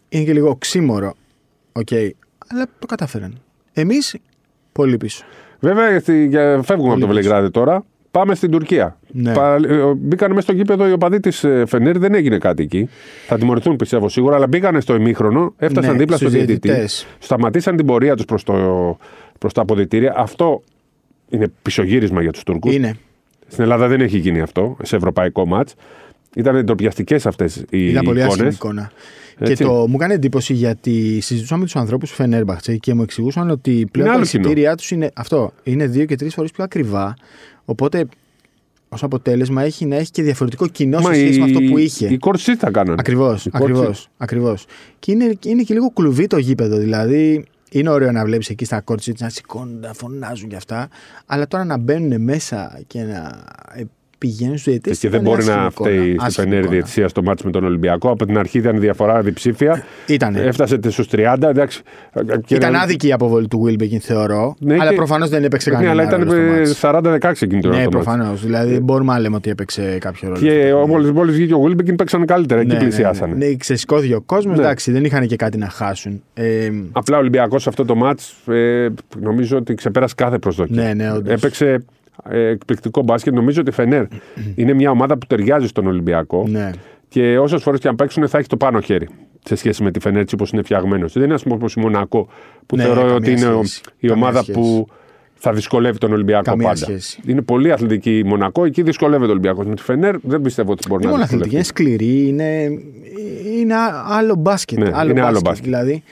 είναι 0.09 0.25
και 0.25 0.33
λίγο 0.33 0.57
οξύμωρο. 0.57 1.15
Οκ. 1.73 1.89
Αλλά 2.49 2.67
το 2.79 2.87
κατάφεραν. 2.87 3.41
Εμείς 3.73 4.17
πολύ 4.73 4.97
πίσω. 4.97 5.25
Βέβαια, 5.73 6.01
φεύγουμε 6.63 6.91
από 6.91 7.01
το 7.01 7.07
Βελιγράδι 7.07 7.51
τώρα. 7.51 7.85
Πάμε 8.11 8.35
στην 8.35 8.51
Τουρκία. 8.51 8.99
Ναι. 9.13 9.31
Ε, 9.31 9.95
μπήκαν 9.97 10.31
μέσα 10.31 10.41
στο 10.41 10.53
γήπεδο 10.53 10.89
οι 10.89 10.93
οπαδοί 10.93 11.21
της 11.21 11.45
ε, 11.45 11.65
Φενέρ, 11.67 11.99
δεν 11.99 12.15
έγινε 12.15 12.39
κάτι 12.39 12.63
εκεί. 12.63 12.89
Θα 13.27 13.39
τιμωρηθούν 13.39 13.77
πιστεύω 13.77 14.09
σίγουρα, 14.09 14.37
αλλά 14.37 14.47
μπήκαν 14.47 14.81
στο 14.81 14.95
ημίχρονο, 14.95 15.55
έφτασαν 15.57 15.93
ναι, 15.93 15.99
δίπλα 15.99 16.17
στον 16.17 16.31
διαιτητή, 16.31 16.71
σταματήσαν 17.19 17.77
την 17.77 17.87
πορεία 17.87 18.17
τους 18.17 18.25
προς 18.25 18.45
προς 19.39 19.53
τα 19.53 19.63
αποδυτήρια. 19.63 20.15
Αυτό 20.17 20.63
είναι 21.29 21.53
πισωγύρισμα 21.63 22.23
για 22.23 22.33
τους 22.33 22.43
Τούρκους. 22.43 22.75
Είναι. 22.75 22.97
Στην 23.47 23.63
Ελλάδα 23.63 23.89
δεν 23.89 24.01
έχει 24.01 24.19
γίνει 24.19 24.41
αυτό 24.41 24.77
σε 24.83 24.97
ευρωπαϊκό 24.97 25.47
μάτς. 25.47 25.75
Ήταν 26.37 26.65
ντροπιαστικέ 26.65 27.15
αυτές 27.25 27.65
οι 27.71 27.89
Ήταν 27.89 28.05
πολύ 29.39 29.53
εικόνα. 29.53 29.69
Και 29.71 29.75
το, 29.75 29.89
μου 29.89 29.95
έκανε 29.95 30.15
εντύπωση 30.15 30.55
γιατί 30.55 31.21
συζητούσαμε 31.21 31.61
με 31.61 31.67
τους 31.67 31.77
ανθρώπους 31.77 32.11
του 32.11 32.17
Φενέρμπαχτσε 32.17 32.77
και 32.77 32.95
μου 32.95 33.03
εξηγούσαν 33.03 33.51
ότι 33.51 33.89
πλέον 33.91 34.15
τα 34.15 34.21
εισιτήριά 34.21 34.75
τους 34.75 34.91
είναι 34.91 35.11
αυτό. 35.15 35.53
Είναι 35.63 35.87
δύο 35.87 36.05
και 36.05 36.17
τρεις 36.17 36.35
φορές 36.35 36.51
πιο 36.51 36.65
ακριβά. 36.65 37.15
Οπότε 37.65 38.07
ως 38.89 39.03
αποτέλεσμα 39.03 39.63
έχει 39.63 39.87
να 39.87 39.97
έχει 39.97 40.11
και 40.11 40.23
διαφορετικό 40.23 40.67
κοινό 40.67 41.01
σε 41.01 41.15
σχέση 41.15 41.39
με 41.39 41.45
αυτό 41.45 41.61
που 41.61 41.79
είχε. 41.79 42.07
Οι 42.07 42.19
κορσί 42.19 42.57
θα 42.57 42.71
κάνανε. 42.71 42.97
Ακριβώς. 42.99 44.09
Ακριβώς, 44.17 44.67
Και 44.99 45.13
είναι, 45.13 45.33
είναι 45.45 45.63
και 45.63 45.75
λίγο 45.75 45.91
κλουβί 45.91 46.27
το 46.27 46.39
γήπεδο. 46.39 46.77
Δηλαδή 46.77 47.45
είναι 47.71 47.91
ωραίο 47.91 48.13
να 48.13 48.25
βλέπεις 48.25 48.49
εκεί 48.49 48.65
στα 48.65 48.81
κόρτσι 48.81 49.15
να 49.19 49.29
σηκώνουν, 49.29 49.81
να 49.81 49.93
φωνάζουν 49.93 50.49
και 50.49 50.57
αυτά. 50.57 50.89
Αλλά 51.27 51.47
τώρα 51.47 51.65
να 51.65 51.77
μπαίνουν 51.77 52.23
μέσα 52.23 52.81
και 52.87 53.03
να 53.03 53.45
πηγαίνουν 54.19 54.59
στους 54.59 54.73
διαιτητές. 54.73 54.99
Και 54.99 55.09
δεν 55.09 55.21
μπορεί 55.21 55.45
να 55.45 55.71
φταίει 55.71 56.17
στην 56.19 56.33
Φενέρη 56.33 56.69
διαιτησίας 56.69 57.11
στο 57.11 57.23
μάτι 57.23 57.45
με 57.45 57.51
τον 57.51 57.65
Ολυμπιακό. 57.65 58.11
Από 58.11 58.27
την 58.27 58.39
αρχή 58.39 58.59
ήταν 58.59 58.81
διαφορά 58.81 59.23
διψήφια. 59.23 59.85
Ήτανε. 60.07 60.41
Έφτασε 60.41 60.79
στους 60.89 61.09
30. 61.13 61.37
Εντάξει. 61.43 61.83
Ήταν 62.49 62.75
άδικη 62.75 63.07
η 63.09 63.13
αποβολή 63.13 63.49
του 63.49 63.61
Βίλμπεκιν, 63.61 64.01
θεωρώ. 64.01 64.57
Ναι, 64.59 64.77
αλλά 64.81 64.91
και... 64.91 64.97
προφανώς 64.97 65.29
δεν 65.29 65.45
έπαιξε 65.45 65.71
κανένα. 65.71 65.95
Ναι, 65.95 66.03
αλλά 66.03 66.23
ήταν 66.23 67.21
40-16 67.21 67.31
εκείνη 67.41 67.61
την 67.61 67.71
ώρα. 67.71 67.81
Ναι, 67.81 67.89
προφανώς. 67.89 68.43
Δηλαδή 68.43 68.75
ε. 68.75 68.81
μπορούμε 68.81 69.13
να 69.13 69.19
λέμε 69.19 69.37
ότι 69.37 69.51
έπαιξε 69.51 69.99
κάποιο 70.01 70.29
ρόλο. 70.29 70.41
Και 70.41 70.73
μόλι 71.13 71.33
βγήκε 71.33 71.55
ο 71.55 71.61
Βίλμπεκιν 71.61 71.97
παίξαν 71.97 72.27
καλύτερα. 72.27 72.61
Εκεί 72.61 72.69
ναι, 72.69 72.75
ναι, 72.75 72.83
πλησιάσανε. 72.83 73.35
Ναι, 73.35 73.55
ξεσηκώθηκε 73.55 74.15
ο 74.15 74.21
κόσμος. 74.21 74.59
Εντάξει, 74.59 74.93
δεν 74.93 75.05
είχαν 75.05 75.27
και 75.27 75.37
κάτι 75.37 75.59
να 75.59 75.69
χάσουν. 75.69 76.23
Ε, 76.35 76.69
Απλά 76.93 77.17
ο 77.17 77.21
Ολυμπιακός 77.21 77.67
αυτό 77.67 77.85
το 77.85 77.95
μάτς 77.95 78.35
ε, 78.47 78.89
νομίζω 79.21 79.57
ότι 79.57 79.75
ξεπέρασε 79.75 80.15
κάθε 80.17 80.39
προσδοκία. 80.39 80.97
Έπαιξε 81.27 81.67
ε, 81.67 81.79
εκπληκτικό 82.31 83.03
μπάσκετ. 83.03 83.35
Νομίζω 83.35 83.61
ότι 83.61 83.71
η 83.71 83.73
Φενέρ 83.73 84.05
είναι 84.55 84.73
μια 84.73 84.91
ομάδα 84.91 85.19
που 85.19 85.27
ταιριάζει 85.27 85.67
στον 85.67 85.87
Ολυμπιακό. 85.87 86.45
Ναι. 86.49 86.71
Και 87.09 87.39
όσες 87.39 87.63
φορές 87.63 87.81
και 87.81 87.89
αν 87.89 87.95
παίξουν 87.95 88.29
θα 88.29 88.39
έχει 88.39 88.49
το 88.49 88.57
πάνω 88.57 88.81
χέρι 88.81 89.09
σε 89.45 89.55
σχέση 89.55 89.83
με 89.83 89.91
τη 89.91 90.01
Φενέρ 90.01 90.25
όπως 90.33 90.51
είναι 90.51 90.63
φτιαγμένος. 90.63 91.13
Δεν 91.13 91.23
είναι 91.23 91.35
α 91.35 91.39
πούμε 91.43 91.55
όπως 91.55 91.75
η 91.75 91.81
Μονακό 91.81 92.29
που 92.67 92.77
ναι, 92.77 92.83
θεωρώ 92.83 93.15
ότι 93.15 93.31
είναι 93.31 93.41
σχέση. 93.41 93.81
η 93.99 94.11
ομάδα 94.11 94.45
που 94.53 94.87
θα 95.35 95.53
δυσκολεύει 95.53 95.99
τον 95.99 96.13
Ολυμπιακό 96.13 96.43
καμία 96.43 96.67
πάντα. 96.67 96.85
Σχέση. 96.85 97.21
Είναι 97.27 97.43
πολύ 97.43 97.73
αθλητική 97.73 98.19
η 98.19 98.25
Μονακό, 98.25 98.65
εκεί 98.65 98.83
δυσκολεύεται 98.83 99.29
ο 99.29 99.31
Ολυμπιακός. 99.31 99.67
Με 99.67 99.75
τη 99.75 99.83
Φενέρ 99.83 100.17
δεν 100.23 100.41
πιστεύω 100.41 100.73
ότι 100.73 100.89
μπορεί 100.89 101.05
είναι 101.07 101.17
να 101.17 101.23
αθλητική, 101.23 101.55
είναι 101.55 101.65
σκληρή, 101.65 102.29
είναι, 102.29 102.69
είναι 103.59 103.75
άλλο 104.07 104.35
μπάσκετ. 104.35 104.79
Ναι, 104.79 104.91
άλλο 104.93 105.11
είναι 105.11 105.21
μπάσκετ, 105.21 105.25
άλλο 105.25 105.41
μπάσκετ. 105.45 105.65
Δηλαδή, 105.65 106.03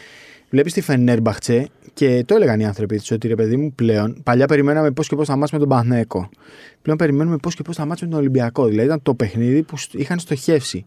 βλέπεις 0.51 0.73
τη 0.73 0.81
Φενέρ 0.81 1.21
Μπαχτσέ 1.21 1.69
και 1.95 2.25
το 2.27 2.35
έλεγαν 2.35 2.61
οι 2.61 2.67
άνθρωποι 2.67 2.99
τη 2.99 3.15
ότι 3.15 3.29
ρε 3.29 3.35
παιδί 3.35 3.57
μου 3.57 3.73
πλέον. 3.73 4.17
Παλιά 4.23 4.47
περιμέναμε 4.47 4.91
πώς 4.91 5.09
και 5.09 5.17
πώς 5.17 5.27
θα 5.27 5.37
μάθουμε 5.37 5.61
τον 5.61 5.69
Πανέκο. 5.69 6.29
Πλέον 6.83 6.99
περιμένουμε 6.99 7.37
πώς 7.37 7.55
και 7.55 7.63
πώς 7.63 7.77
θα 7.77 7.87
μάθουμε 7.87 8.11
τον 8.11 8.19
Ολυμπιακό. 8.19 8.67
Δηλαδή 8.67 8.87
ήταν 8.87 9.03
το 9.03 9.15
παιχνίδι 9.15 9.63
που 9.63 9.77
είχαν 9.93 10.19
στοχεύσει. 10.19 10.85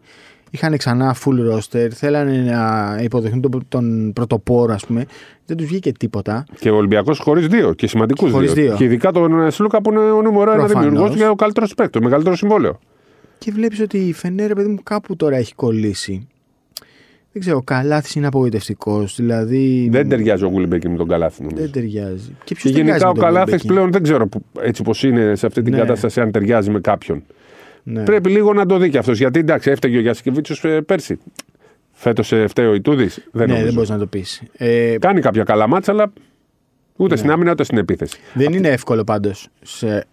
Είχαν 0.50 0.76
ξανά 0.76 1.16
full 1.24 1.52
roster, 1.52 1.88
θέλανε 1.90 2.36
να 2.36 2.98
υποδεχθούν 3.02 3.40
τον, 3.40 3.64
τον 3.68 4.12
πρωτοπόρο, 4.12 4.74
ας 4.74 4.86
πούμε. 4.86 5.06
Δεν 5.46 5.56
τους 5.56 5.66
βγήκε 5.66 5.92
τίποτα. 5.92 6.44
Και 6.60 6.70
ο 6.70 6.76
Ολυμπιακός 6.76 7.18
χωρίς 7.18 7.46
δύο 7.46 7.72
και 7.72 7.86
σημαντικούς 7.86 8.32
δύο. 8.32 8.52
δύο. 8.52 8.74
Και 8.74 8.84
ειδικά 8.84 9.12
τον 9.12 9.50
Σλούκα 9.50 9.82
που 9.82 9.90
είναι 9.90 10.10
ο 10.10 10.22
νούμερο 10.22 10.52
ένα 10.52 10.66
δημιουργός 10.66 11.14
για 11.14 11.30
ο 11.30 11.34
καλύτερος 11.34 11.74
παίκτο, 11.74 11.98
το 11.98 12.04
μεγαλύτερος 12.04 12.38
συμβόλαιο. 12.38 12.78
Και 13.38 13.50
βλέπεις 13.52 13.80
ότι 13.80 13.98
η 13.98 14.12
Φενέρ, 14.12 14.52
παιδί 14.52 14.68
μου, 14.68 14.82
κάπου 14.82 15.16
τώρα 15.16 15.36
έχει 15.36 15.54
κολλήσει. 15.54 16.26
Δεν 17.38 17.46
ξέρω, 17.46 17.62
ο 17.62 17.62
Καλάθι 17.62 18.18
είναι 18.18 18.26
απογοητευτικός. 18.26 19.16
Δηλαδή... 19.16 19.88
Δεν 19.90 20.08
ταιριάζει 20.08 20.44
ο 20.44 20.48
Γουλμπέκιν 20.48 20.90
με 20.90 20.96
τον 20.96 21.08
Καλάθι, 21.08 21.42
νομίζω. 21.42 21.62
Δεν 21.62 21.72
ταιριάζει. 21.72 22.36
Και, 22.44 22.54
και 22.54 22.68
γενικά 22.68 23.08
ο 23.08 23.12
Καλάθι 23.12 23.66
πλέον 23.66 23.92
δεν 23.92 24.02
ξέρω 24.02 24.26
που, 24.26 24.44
έτσι 24.60 24.82
πώ 24.82 24.92
είναι 25.02 25.34
σε 25.34 25.46
αυτή 25.46 25.62
την 25.62 25.72
ναι. 25.72 25.78
κατάσταση, 25.78 26.20
αν 26.20 26.30
ταιριάζει 26.30 26.70
με 26.70 26.80
κάποιον. 26.80 27.22
Ναι. 27.82 28.02
Πρέπει 28.02 28.30
λίγο 28.30 28.52
να 28.52 28.66
το 28.66 28.78
δει 28.78 28.90
και 28.90 28.98
αυτός. 28.98 29.18
Γιατί 29.18 29.38
εντάξει, 29.38 29.70
έφταιγε 29.70 29.96
ο 29.96 30.00
Γιασκεβίτσιο 30.00 30.70
ε, 30.70 30.80
πέρσι. 30.80 31.18
Φέτος 31.92 32.32
ε, 32.32 32.46
φταίει 32.46 32.66
ο 32.66 32.74
Ιτούδης. 32.74 33.28
Δεν, 33.32 33.48
ναι, 33.48 33.62
δεν 33.62 33.72
μπορείς 33.72 33.88
να 33.88 33.98
το 33.98 34.06
πεις. 34.06 34.42
Ε... 34.52 34.96
Κάνει 34.98 35.20
κάποια 35.20 35.44
καλά 35.44 35.66
μάτσα, 35.66 35.92
αλλά 35.92 36.12
ούτε 36.96 37.12
ναι. 37.12 37.18
στην 37.18 37.30
άμυνα 37.30 37.50
ούτε 37.50 37.64
στην 37.64 37.78
επίθεση. 37.78 38.18
Δεν 38.34 38.52
είναι 38.52 38.68
εύκολο 38.68 39.04
πάντως 39.04 39.48
σε 39.62 40.06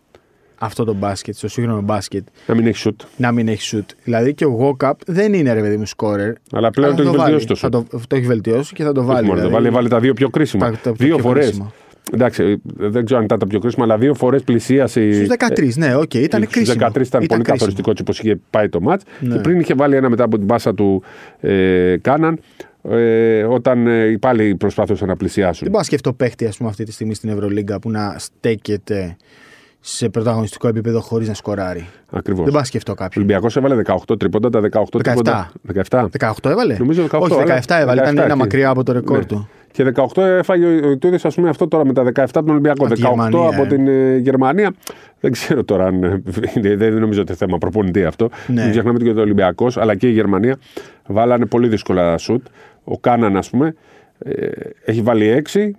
αυτό 0.57 0.83
το 0.83 0.93
μπάσκετ, 0.93 1.35
στο 1.35 1.47
σύγχρονο 1.47 1.81
μπάσκετ. 1.81 2.27
Να 2.47 2.55
μην 2.55 2.67
έχει 2.67 2.77
σουτ. 2.77 3.01
Να 3.17 3.31
μην 3.31 3.47
έχει 3.47 3.61
σουτ. 3.61 3.89
Δηλαδή 4.03 4.33
και 4.33 4.45
ο 4.45 4.49
Γουόκαπ 4.49 4.99
δεν 5.05 5.33
είναι 5.33 5.53
ρε 5.53 5.61
παιδί 5.61 5.77
μου 5.77 5.85
σκόρερ. 5.85 6.33
Αλλά 6.51 6.71
πλέον 6.71 6.95
το 6.95 7.01
έχει 7.01 7.11
βελτιώσει 7.11 7.47
το 7.47 7.55
σουτ. 7.55 7.71
Το, 7.71 7.85
το 8.07 8.15
έχει 8.15 8.25
βελτιώσει 8.25 8.73
και 8.73 8.83
θα 8.83 8.91
το 8.91 9.03
βάλει. 9.03 9.29
Δηλαδή. 9.29 9.53
βάλει, 9.53 9.69
βάλει 9.69 9.89
τα 9.89 9.99
δύο 9.99 10.13
πιο 10.13 10.29
κρίσιμα. 10.29 10.71
Τα, 10.71 10.77
τα 10.83 10.91
δύο 10.91 11.17
φορές. 11.17 11.61
Εντάξει, 12.11 12.61
δεν 12.75 13.05
ξέρω 13.05 13.19
αν 13.19 13.25
ήταν 13.25 13.39
τα 13.39 13.47
πιο 13.47 13.59
κρίσιμα, 13.59 13.83
αλλά 13.85 13.97
δύο 13.97 14.13
φορές 14.13 14.43
πλησίασε. 14.43 15.13
Στους 15.13 15.27
13, 15.55 15.73
ναι, 15.75 15.95
οκ, 15.95 16.03
okay, 16.03 16.15
ήταν 16.15 16.47
κρίσιμο. 16.47 16.79
Στους 16.79 16.99
13 16.99 17.05
ήταν, 17.05 17.23
ήταν 17.23 17.27
πολύ 17.27 17.41
καθοριστικό 17.41 17.93
όπως 18.01 18.11
είχε 18.11 18.39
πάει 18.49 18.69
το 18.69 18.81
ματς. 18.81 19.03
Ναι. 19.19 19.35
Και 19.35 19.39
πριν 19.41 19.59
είχε 19.59 19.73
βάλει 19.73 19.95
ένα 19.95 20.09
μετά 20.09 20.23
από 20.23 20.37
την 20.37 20.47
πάσα 20.47 20.73
του 20.73 21.03
ε, 21.39 21.97
Κάναν. 22.01 22.39
Ε, 22.89 23.43
όταν 23.43 23.87
ε, 23.87 24.17
πάλι 24.17 24.55
προσπάθησαν 24.55 25.07
να 25.07 25.15
πλησιάσουν. 25.15 25.59
Δεν 25.61 25.69
πάω 25.71 25.79
να 25.79 25.85
σκεφτώ 25.85 26.13
παίχτη 26.13 26.45
ας 26.45 26.57
πούμε, 26.57 26.69
αυτή 26.69 26.83
τη 26.83 26.91
στιγμή 26.91 27.13
στην 27.13 27.29
Ευρωλίγκα 27.29 27.79
που 27.79 27.89
να 27.89 28.15
στέκεται 28.17 29.17
σε 29.87 30.09
πρωταγωνιστικό 30.09 30.67
επίπεδο 30.67 31.01
χωρίς 31.01 31.27
να 31.27 31.33
σκοράρει. 31.33 31.87
Ακριβώς. 32.11 32.43
Δεν 32.43 32.51
πάω 32.51 32.61
να 32.61 32.67
σκεφτώ 32.67 32.93
κάποιον. 32.93 33.23
Ο 33.23 33.25
Ολυμπιακός 33.25 33.57
έβαλε 33.57 33.81
18 34.07 34.19
τρίποντα, 34.19 34.49
τα 34.49 34.59
18 34.59 35.01
τρίποντα. 35.03 35.51
17. 35.89 36.05
18 36.19 36.31
έβαλε; 36.43 36.75
Νομίζω 36.79 37.07
18. 37.11 37.19
Όχι, 37.19 37.35
17 37.47 37.59
έβαλε. 37.67 38.01
17, 38.01 38.11
ήταν 38.11 38.17
ένα 38.17 38.35
μακριά 38.35 38.69
από 38.69 38.83
το 38.83 38.91
ρεκόρ 38.91 39.17
ναι. 39.17 39.25
του. 39.25 39.49
Και 39.71 39.91
18 39.95 40.21
έφαγε 40.23 40.65
ο 40.65 40.91
Ιτούδη, 40.91 41.17
ας 41.23 41.35
πούμε, 41.35 41.49
αυτό 41.49 41.67
τώρα 41.67 41.85
με 41.85 41.93
τα 41.93 42.03
17 42.03 42.09
από 42.15 42.31
τον 42.33 42.49
Ολυμπιακό. 42.49 42.85
18 42.85 42.95
Γερμανία, 42.95 43.47
από 43.47 43.63
ε. 43.63 43.67
την 43.67 43.87
ε, 43.87 44.17
Γερμανία. 44.17 44.73
Δεν 45.19 45.31
ξέρω 45.31 45.63
τώρα 45.63 45.85
αν. 45.85 46.03
Ε, 46.03 46.75
δεν 46.75 46.93
νομίζω 46.93 47.21
ότι 47.21 47.33
θέμα 47.33 47.57
προπονητή 47.57 48.05
αυτό. 48.05 48.29
Ναι. 48.47 48.61
Μην 48.61 48.71
ξεχνάμε 48.71 48.95
ότι 48.95 49.11
και 49.11 49.19
ο 49.19 49.21
Ολυμπιακός, 49.21 49.77
αλλά 49.77 49.95
και 49.95 50.07
η 50.07 50.11
Γερμανία 50.11 50.57
βάλανε 51.05 51.45
πολύ 51.45 51.67
δύσκολα 51.67 52.17
σουτ. 52.17 52.45
Ο 52.83 52.97
Κάναν, 52.99 53.37
ας 53.37 53.49
πούμε, 53.49 53.75
ε, 54.19 54.47
έχει 54.85 55.01
βάλει 55.01 55.43
6. 55.53 55.71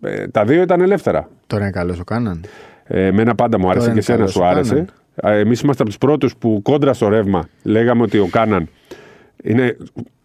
Ε, 0.00 0.28
τα 0.28 0.44
δύο 0.44 0.62
ήταν 0.62 0.80
ελεύθερα. 0.80 1.28
Τώρα 1.46 1.62
είναι 1.62 1.72
καλός 1.72 2.00
ο 2.00 2.04
Κάναν. 2.04 2.40
Ε, 2.86 3.06
εμένα 3.06 3.34
πάντα 3.34 3.58
μου 3.58 3.70
άρεσε 3.70 3.90
και 3.90 3.98
εσένα 3.98 4.26
σου 4.26 4.44
άρεσε. 4.44 4.84
Εμείς 5.22 5.60
είμαστε 5.60 5.82
από 5.82 5.90
τους 5.90 5.98
πρώτους 5.98 6.36
που 6.36 6.60
κόντρα 6.62 6.92
στο 6.92 7.08
ρεύμα 7.08 7.48
λέγαμε 7.62 8.02
ότι 8.02 8.18
ο 8.18 8.26
Κάναν 8.26 8.68
είναι 9.42 9.76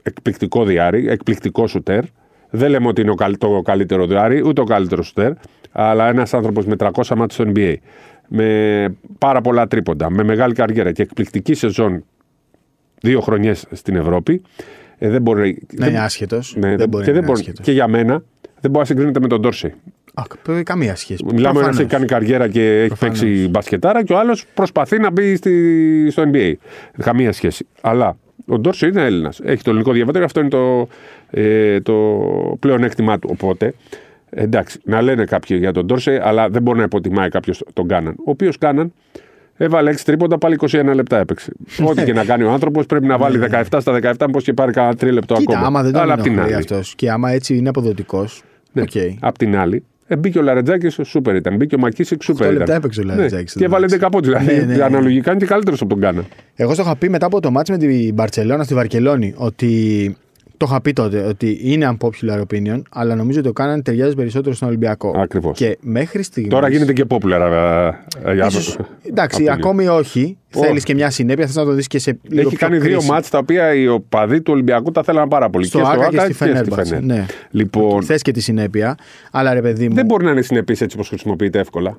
εκπληκτικό 0.03 0.65
διάρρη, 0.65 1.09
εκπληκτικό 1.09 1.67
σουτέρ. 1.67 2.03
Δεν 2.49 2.69
λέμε 2.69 2.87
ότι 2.87 3.01
είναι 3.01 3.13
το 3.37 3.61
καλύτερο 3.61 4.05
διάρρη, 4.05 4.47
ούτε 4.47 4.61
ο 4.61 4.63
καλύτερος 4.63 5.07
σουτέρ, 5.07 5.31
αλλά 5.71 6.07
ένας 6.07 6.33
άνθρωπος 6.33 6.65
με 6.65 6.75
300 6.79 6.89
μάτια 7.15 7.29
στο 7.29 7.43
NBA, 7.55 7.75
με 8.27 8.95
πάρα 9.17 9.41
πολλά 9.41 9.67
τρίποντα, 9.67 10.09
με 10.09 10.23
μεγάλη 10.23 10.53
καριέρα 10.53 10.91
και 10.91 11.01
εκπληκτική 11.01 11.53
σεζόν 11.53 12.03
δύο 13.01 13.21
χρονιές 13.21 13.65
στην 13.71 13.95
Ευρώπη. 13.95 14.41
Ε, 14.97 15.09
δεν 15.09 15.21
μπορεί, 15.21 15.61
να 15.77 15.87
είναι 15.87 15.99
άσχετος. 15.99 16.55
Ναι, 16.57 16.75
δεν 16.75 16.89
μπορεί 16.89 17.05
και, 17.05 17.11
δεν 17.11 17.23
μπορεί, 17.23 17.53
και 17.61 17.71
για 17.71 17.87
μένα 17.87 18.23
δεν 18.59 18.71
μπορεί 18.71 18.77
να 18.77 18.85
συγκρίνεται 18.85 19.19
με 19.19 19.27
τον 19.27 19.41
Ντόρσεϊ. 19.41 19.73
Α, 20.13 20.23
κα- 20.43 20.63
καμία 20.63 20.95
σχέση. 20.95 21.23
Μιλάμε 21.25 21.41
ένας 21.41 21.53
Προφανώς. 21.53 21.79
έχει 21.79 21.87
κάνει 21.89 22.05
καριέρα 22.05 22.47
και 22.47 22.79
έχει 22.79 22.87
Προφανώς. 22.87 23.19
παίξει 23.19 23.47
μπασκετάρα 23.49 24.03
και 24.03 24.13
ο 24.13 24.17
άλλος 24.19 24.45
προσπαθεί 24.53 24.99
να 24.99 25.11
μπει 25.11 25.35
στη, 25.35 26.07
στο 26.11 26.23
NBA. 26.33 26.53
Καμία 27.03 27.31
σχέση. 27.31 27.65
Αλλά 27.81 28.17
ο 28.45 28.59
Ντόρσεϊ 28.59 28.89
είναι 28.89 29.05
Έλληνας. 29.05 29.39
Έχει 29.43 29.63
το 29.63 29.69
ελληνικό 29.69 29.91
διαβατήριο, 29.91 30.25
αυτό 30.25 30.39
είναι 30.39 30.49
το, 30.49 30.87
ε, 31.29 31.79
το 31.81 31.93
πλεονέκτημά 32.59 33.19
του. 33.19 33.29
Οπότε, 33.31 33.73
εντάξει, 34.29 34.79
να 34.83 35.01
λένε 35.01 35.25
κάποιοι 35.25 35.57
για 35.59 35.71
τον 35.71 35.85
Ντόρσεϊ, 35.85 36.19
αλλά 36.23 36.49
δεν 36.49 36.61
μπορεί 36.61 36.77
να 36.77 36.83
υποτιμάει 36.83 37.29
κάποιος 37.29 37.63
τον 37.73 37.87
Κάναν. 37.87 38.13
Ο 38.17 38.23
οποίος 38.31 38.57
Κάναν 38.57 38.93
έβαλε 39.57 39.89
6 39.91 39.95
τρίποντα, 40.05 40.37
πάλι 40.37 40.57
21 40.61 40.91
λεπτά 40.93 41.17
έπαιξε. 41.19 41.51
Ό,τι 41.87 42.03
και 42.03 42.13
να 42.13 42.25
κάνει 42.25 42.43
ο 42.43 42.51
άνθρωπος 42.51 42.85
πρέπει 42.85 43.05
να 43.05 43.17
βάλει 43.17 43.39
17 43.51 43.63
στα 43.79 43.99
17, 44.01 44.13
μήπως 44.25 44.43
και 44.43 44.53
πάρει 44.53 44.71
κανένα 44.71 44.95
3 45.01 45.11
λεπτό 45.11 45.33
Κοίτα, 45.35 45.51
ακόμα. 45.51 45.67
άμα 45.67 45.83
δεν 45.83 45.91
τον 45.91 46.01
αλλά 46.01 46.13
απ' 46.13 46.21
την 46.21 46.31
ενοχλεί 46.31 46.53
άλλη. 46.53 46.61
αυτός 46.63 46.95
και 46.95 47.11
άμα 47.11 47.31
έτσι 47.31 47.55
είναι 47.57 47.69
αποδοτικός. 47.69 48.43
Ναι. 48.71 48.81
Οκ. 48.81 48.89
Απ' 49.19 49.37
την 49.37 49.57
άλλη, 49.57 49.83
ε, 50.13 50.15
μπήκε 50.17 50.39
ο 50.39 50.41
Λαρεντζάκης, 50.41 50.97
σούπερ 51.03 51.35
ήταν. 51.35 51.55
Μπήκε 51.55 51.75
ο 51.75 51.79
Μακίσικ, 51.79 52.21
σούπερ 52.23 52.41
Οκτώ 52.47 52.53
ήταν. 52.55 52.57
λεπτά 52.67 52.75
έπαιξε 52.75 53.01
ο 53.01 53.03
Λαρεντζάκης, 53.03 53.55
Ναι, 53.55 53.61
και 53.61 53.67
έβαλε 53.67 53.85
εντάξει. 53.85 54.05
10 54.05 54.11
πόντους. 54.11 54.29
Δηλαδή, 54.29 54.55
Ναι, 54.59 54.65
ναι, 54.65 54.75
ναι. 54.75 54.83
αναλογικά 54.83 55.31
είναι 55.31 55.39
και 55.39 55.45
καλύτερος 55.45 55.81
από 55.81 55.89
τον 55.89 55.99
Κάναν. 55.99 56.23
Εγώ 56.55 56.73
στο 56.73 56.81
είχα 56.83 56.95
πει 56.95 57.09
μετά 57.09 57.25
από 57.25 57.39
το 57.39 57.51
ματς 57.51 57.69
με 57.69 57.77
την 57.77 58.13
Μπαρσελόνα 58.13 58.63
στη 58.63 58.73
Βαρκελόνη 58.73 59.33
ότι. 59.37 60.15
Το 60.61 60.67
είχα 60.69 60.81
πει 60.81 60.93
τότε 60.93 61.21
ότι 61.21 61.59
είναι 61.61 61.97
unpopular 61.97 62.41
opinion, 62.47 62.81
αλλά 62.89 63.15
νομίζω 63.15 63.39
ότι 63.39 63.47
ο 63.49 63.53
Κάναν 63.53 63.81
ταιριάζει 63.83 64.15
περισσότερο 64.15 64.55
στον 64.55 64.67
Ολυμπιακό. 64.67 65.13
Ακριβώς. 65.17 65.57
Και 65.57 65.77
μέχρι 65.81 66.23
στιγμή. 66.23 66.49
Τώρα 66.49 66.69
γίνεται 66.69 66.93
και 66.93 67.05
popular. 67.09 67.31
ε, 68.23 68.31
ε, 68.31 68.33
για- 68.33 68.45
Ίσως, 68.45 68.77
εντάξει, 69.09 69.35
από 69.35 69.43
την- 69.45 69.49
ακόμη 69.65 69.87
όχι. 69.87 70.37
Όχι. 70.55 70.65
Θέλεις 70.65 70.83
και 70.83 70.93
μια 70.93 71.09
συνέπεια, 71.09 71.45
θες 71.45 71.55
να 71.55 71.65
το 71.65 71.71
δεις 71.71 71.87
και 71.87 71.99
σε 71.99 72.17
λίγο 72.29 72.47
Έχει 72.47 72.55
πιο 72.57 72.67
κάνει 72.67 72.79
δύο 72.79 72.91
κρίση. 72.97 73.09
μάτς 73.11 73.29
τα 73.29 73.37
οποία 73.37 73.73
οι 73.73 73.87
οπαδοί 73.87 74.41
του 74.41 74.53
Ολυμπιακού 74.53 74.91
τα 74.91 75.03
θέλαν 75.03 75.27
πάρα 75.27 75.49
πολύ. 75.49 75.65
Στο 75.65 75.77
και 75.77 75.83
στο 75.85 75.93
Άκα 75.93 76.09
και 76.09 76.15
Άκα 76.15 76.25
στη 76.25 76.33
Φενέρμπαχτσε, 76.33 76.95
Φενέρ. 76.95 77.17
ναι. 77.17 77.25
Λοιπόν, 77.51 78.03
Θες 78.03 78.21
και 78.21 78.31
τη 78.31 78.41
συνέπεια, 78.41 78.95
αλλά 79.31 79.53
ρε 79.53 79.61
παιδί 79.61 79.87
μου. 79.89 79.95
δεν 79.95 80.05
μπορεί 80.05 80.25
να 80.25 80.31
είναι 80.31 80.41
συνεπής 80.41 80.81
έτσι 80.81 80.95
όπως 80.95 81.07
χρησιμοποιείται 81.09 81.59
εύκολα. 81.59 81.97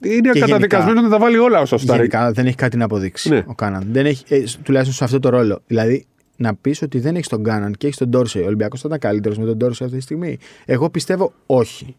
Είναι 0.00 0.30
Και 0.30 0.40
καταδικασμένο 0.40 1.00
να 1.00 1.08
τα 1.08 1.18
βάλει 1.18 1.38
όλα 1.38 1.60
ω 1.60 1.66
σωστά. 1.66 1.94
Γενικά 1.96 2.32
δεν 2.32 2.46
έχει 2.46 2.56
κάτι 2.56 2.76
να 2.76 2.84
αποδείξει 2.84 3.28
Ναι. 3.28 3.42
ο 3.46 3.54
Κάναν. 3.54 3.86
Δεν 3.92 4.06
έχει, 4.06 4.24
ε, 4.34 4.42
τουλάχιστον 4.62 4.96
σε 4.96 5.04
αυτό 5.04 5.18
το 5.20 5.28
ρόλο. 5.28 5.62
Δηλαδή 5.66 6.06
να 6.36 6.54
πεις 6.54 6.82
ότι 6.82 6.98
δεν 6.98 7.14
έχεις 7.14 7.28
τον 7.28 7.42
Κάναν 7.42 7.72
και 7.72 7.86
έχεις 7.86 7.98
τον 7.98 8.08
Ντόρσεϊ. 8.08 8.42
Ο 8.42 8.46
Ολυμπιακός 8.46 8.80
θα 8.80 8.86
ήταν 8.88 9.00
καλύτερος 9.00 9.38
με 9.38 9.44
τον 9.44 9.56
Ντόρσεϊ 9.56 9.86
αυτή 9.86 9.98
τη 9.98 10.04
στιγμή. 10.04 10.38
Εγώ 10.64 10.90
πιστεύω 10.90 11.32
όχι. 11.46 11.96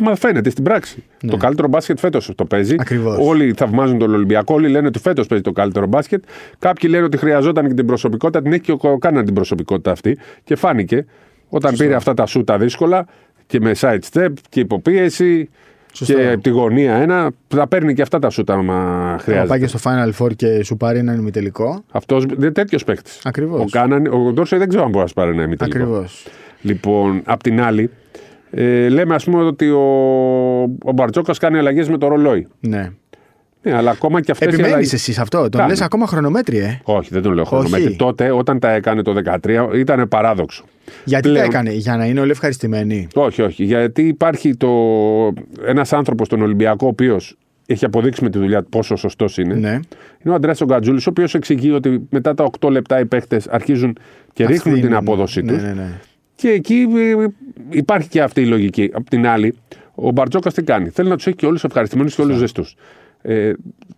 Μα 0.00 0.14
φαίνεται 0.14 0.50
στην 0.50 0.64
πράξη. 0.64 1.04
Το 1.26 1.36
καλύτερο 1.36 1.68
μπάσκετ 1.68 1.98
φέτος 1.98 2.32
το 2.34 2.44
παίζει. 2.44 2.74
Ναι. 2.74 2.80
Ακριβώς. 2.80 3.16
Όλοι 3.20 3.52
θαυμάζουν 3.52 3.98
τον 3.98 4.14
Ολυμπιακό. 4.14 4.54
Όλοι 4.54 4.68
λένε 4.68 4.86
ότι 4.86 4.98
φέτος 4.98 5.26
παίζει 5.26 5.44
το 5.44 5.52
καλύτερο 5.52 5.86
μπάσκετ. 5.86 6.24
Κάποιοι 6.58 6.90
λένε 6.92 7.04
ότι 7.04 7.16
χρειαζόταν 7.16 7.68
και 7.68 7.74
την 7.74 7.86
προσωπικότητα. 7.86 8.42
Την 8.42 8.52
έχει 8.52 8.60
και 8.60 8.72
ο 8.72 8.98
Κάναν 8.98 9.24
την 9.24 9.34
προσωπικότητα 9.34 9.90
αυτή. 9.90 10.18
Και 10.44 10.56
φάνηκε 10.56 11.06
όταν 11.48 11.76
πήρε 11.76 11.94
αυτά 11.94 12.14
τα 12.14 12.26
σούτα 12.26 12.58
δύσκολα 12.58 13.06
και 13.46 13.60
με 13.60 13.72
side 13.80 13.98
step 14.12 14.32
και 14.48 14.60
υποπίεση. 14.60 15.48
Σωστό. 15.98 16.14
Και 16.14 16.28
από 16.30 16.42
τη 16.42 16.50
γωνία 16.50 16.94
ένα, 16.94 17.30
θα 17.48 17.66
παίρνει 17.68 17.94
και 17.94 18.02
αυτά 18.02 18.18
τα 18.18 18.30
σούτα 18.30 18.54
άμα 18.54 18.74
Θα 19.16 19.22
χρειάζεται. 19.22 19.48
πάει 19.48 19.60
και 19.60 19.66
στο 19.66 19.78
Final 19.82 20.10
Four 20.24 20.30
και 20.36 20.62
σου 20.64 20.76
πάρει 20.76 20.98
έναν 20.98 21.18
ημιτελικό. 21.18 21.84
Αυτός 21.90 22.24
είναι 22.38 22.50
τέτοιος 22.50 22.84
παίκτης. 22.84 23.20
Ακριβώς. 23.24 23.60
Ο, 23.60 23.64
Κάναν, 23.70 24.06
ο 24.06 24.32
Ντόρσεϊ 24.32 24.58
δεν 24.58 24.68
ξέρω 24.68 24.82
αν 24.84 24.90
μπορεί 24.90 25.02
να 25.02 25.08
σου 25.08 25.14
πάρει 25.14 25.30
ένα 25.30 25.42
ημιτελικό. 25.42 25.78
Ακριβώς. 25.78 26.26
Λοιπόν, 26.62 27.22
απ' 27.24 27.42
την 27.42 27.60
άλλη, 27.62 27.90
ε, 28.50 28.88
λέμε 28.88 29.14
ας 29.14 29.24
πούμε 29.24 29.42
ότι 29.42 29.70
ο, 29.70 29.82
ο 30.62 30.92
Μπαρτζόκας 30.94 31.38
κάνει 31.38 31.58
αλλαγές 31.58 31.88
με 31.88 31.98
το 31.98 32.08
ρολόι. 32.08 32.46
Ναι. 32.60 32.90
Ναι, 33.68 33.76
αλλά 33.76 33.90
ακόμα 33.90 34.20
και 34.20 34.30
αυτές 34.30 34.46
οι 34.46 34.50
Επιμένεις 34.50 34.72
αλλαγές... 34.74 34.92
εσύ 34.92 35.12
σε 35.12 35.20
αυτό; 35.20 35.38
Τον 35.40 35.50
Κάνει. 35.50 35.68
λες 35.68 35.80
ακόμα 35.80 36.06
χρονομέτρι, 36.06 36.58
ε; 36.58 36.80
Όχι, 36.82 37.08
δεν 37.12 37.22
τον 37.22 37.32
λέω 37.32 37.42
Όχι. 37.42 37.50
χρονομέτρη. 37.54 37.96
Τότε, 37.96 38.30
όταν 38.30 38.58
τα 38.58 38.70
έκανε 38.70 39.02
το 39.02 39.14
2013, 39.42 39.70
ήταν 39.74 40.08
παράδοξο. 40.08 40.64
Γιατί 41.04 41.28
Πλέον- 41.28 41.50
τα 41.50 41.58
έκανε, 41.58 41.72
για 41.72 41.96
να 41.96 42.04
είναι 42.06 42.20
όλοι 42.20 42.30
ευχαριστημένοι; 42.30 43.08
Όχι, 43.14 43.42
όχι. 43.42 43.64
Γιατί 43.64 44.02
υπάρχει 44.02 44.56
το... 44.56 44.68
ένας 45.64 45.92
άνθρωπος 45.92 46.26
στον 46.26 46.42
Ολυμπιακό, 46.42 46.86
ο 46.86 46.88
οποίος 46.88 47.36
έχει 47.66 47.84
αποδείξει 47.84 48.22
με 48.24 48.30
τη 48.30 48.38
δουλειά 48.38 48.62
του 48.62 48.68
πόσο 48.68 48.96
σωστός 48.96 49.38
είναι. 49.38 49.54
Ναι. 49.54 49.70
Είναι 49.70 50.32
ο 50.32 50.34
Αντρέας 50.34 50.60
Ογκατζούλης, 50.60 51.06
ο 51.06 51.10
οποίος 51.10 51.34
εξηγεί 51.34 51.70
ότι 51.70 52.06
μετά 52.10 52.34
τα 52.34 52.50
8 52.60 52.70
λεπτά 52.70 53.00
οι 53.00 53.06
παίχτες 53.06 53.46
αρχίζουν 53.48 53.96
και 54.32 54.46
ρίχνουν 54.46 54.74
την 54.74 54.84
Αφήνουν. 54.84 55.02
απόδοσή 55.02 55.42
ναι, 55.42 55.52
τους. 55.52 55.62
ναι, 55.62 55.72
ναι. 55.72 56.00
Και 56.34 56.48
εκεί 56.48 56.86
ε, 57.18 57.24
υπάρχει 57.70 58.08
και 58.08 58.22
αυτή 58.22 58.40
η 58.40 58.46
λογική. 58.46 58.90
Απ' 58.92 59.08
την 59.08 59.26
άλλη, 59.26 59.54
ο 59.94 60.10
Μπαρτζόκας 60.10 60.54
τι 60.54 60.62
κάνει; 60.62 60.88
Θέλει 60.88 61.08
να 61.08 61.16
τους 61.16 61.26
έχει 61.26 61.36
και 61.36 61.46
όλους 61.46 61.64
ευχαριστημένους 61.64 62.14
και 62.14 62.22
όλους 62.22 62.36
ζεστούς. 62.36 62.76
Ε, 63.30 63.52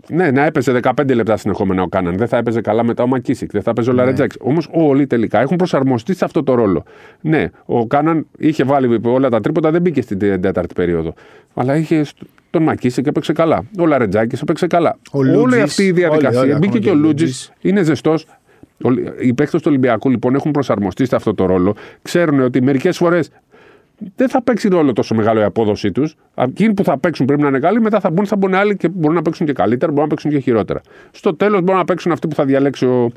ναι, 0.09 0.31
να 0.31 0.45
έπαιζε 0.45 0.81
15 0.83 1.15
λεπτά 1.15 1.37
συνεχόμενα 1.37 1.83
ο 1.83 1.87
Κάναν. 1.87 2.17
Δεν 2.17 2.29
θα 2.29 2.37
έπαιζε 2.37 2.61
καλά 2.61 2.85
μετά 2.85 3.03
ο 3.03 3.07
Μακίσικ. 3.07 3.51
Δεν 3.51 3.63
θα 3.63 3.71
έπαιζε 3.71 3.91
ο 3.91 3.93
Ναι. 3.93 3.99
Λαρετζάκης. 4.01 4.37
Όμως 4.41 4.69
όλοι 4.73 5.07
τελικά 5.07 5.41
έχουν 5.41 5.57
προσαρμοστεί 5.57 6.15
σε 6.15 6.25
αυτό 6.25 6.43
το 6.43 6.55
ρόλο. 6.55 6.85
Ναι, 7.21 7.47
ο 7.65 7.87
Κάναν 7.87 8.27
είχε 8.39 8.65
βάλει 8.65 9.01
όλα 9.05 9.29
τα 9.29 9.41
τρίποτα, 9.41 9.71
δεν 9.71 9.81
μπήκε 9.83 10.03
στην 10.03 10.19
τέταρτη 10.19 10.75
περίοδο. 10.75 11.15
Αλλά 11.55 11.77
είχε 11.77 12.05
σ- 12.05 12.17
τον 12.51 12.63
Μακίσικ 12.63 13.07
έπαιξε 13.07 13.33
καλά. 13.33 13.63
Ο 13.79 13.87
Λαρετζάκης 13.87 14.41
έπαιξε 14.43 14.67
καλά. 14.67 14.99
Ο 15.13 15.19
Όλη 15.19 15.31
Λούτζης, 15.33 15.63
αυτή 15.63 15.83
η 15.83 15.87
όλοι, 15.91 15.95
διαδικασία. 15.95 16.41
όλοι, 16.41 16.53
μπήκε 16.53 16.67
ακόμα 16.67 16.73
και 16.73 16.79
και 16.79 16.89
ο 16.91 16.93
ο 16.93 16.97
Λούτζης. 16.97 17.27
Λούτζης. 17.29 17.53
Είναι 17.61 17.83
ζεστός. 17.83 18.27
Οι 19.21 19.35
παίχτε 19.35 19.57
του 19.57 19.65
Ολυμπιακού 19.67 20.11
λοιπόν 20.11 20.35
έχουν 20.35 20.51
προσαρμοστεί 20.51 21.07
σε 21.07 21.17
αυτό 21.17 21.35
το 21.35 21.47
ρόλο. 21.47 21.75
Ξέρουν 22.03 22.41
ότι 22.41 22.63
μερικές 22.63 22.97
φορές 22.97 23.31
δεν 24.17 24.29
θα 24.29 24.43
παίξει 24.43 24.69
ρόλο 24.69 24.93
τόσο 24.93 25.15
μεγάλο 25.15 25.41
η 25.41 25.43
απόδοσή 25.43 25.93
τους. 25.93 26.17
Εκείνοι 26.35 26.75
που 26.75 26.85
θα 26.85 26.99
παίξουν 26.99 27.27
πρέπει 27.27 27.43
να 27.43 27.49
είναι 27.49 27.59
καλοί, 27.59 27.81
μετά 27.81 28.01
θα 28.01 28.11
μπουν, 28.11 28.27
θα 28.27 28.37
μπουν 28.37 28.55
άλλοι 28.55 28.77
και 28.77 28.89
μπορούν 28.89 29.17
να 29.17 29.23
παίξουν 29.23 29.47
και 29.47 29.53
καλύτερα, 29.53 29.93
μπορούν 29.93 30.09
να 30.09 30.15
παίξουν 30.15 30.31
και 30.31 30.39
χειρότερα. 30.39 30.81
Στο 31.11 31.35
τέλος 31.35 31.61
μπορούν 31.61 31.77
να 31.77 31.85
παίξουν 31.85 32.13
αυτοί 32.13 32.29
που 32.29 32.35
θα 32.35 32.45
διαλέξει 32.45 32.87
ο, 32.87 33.13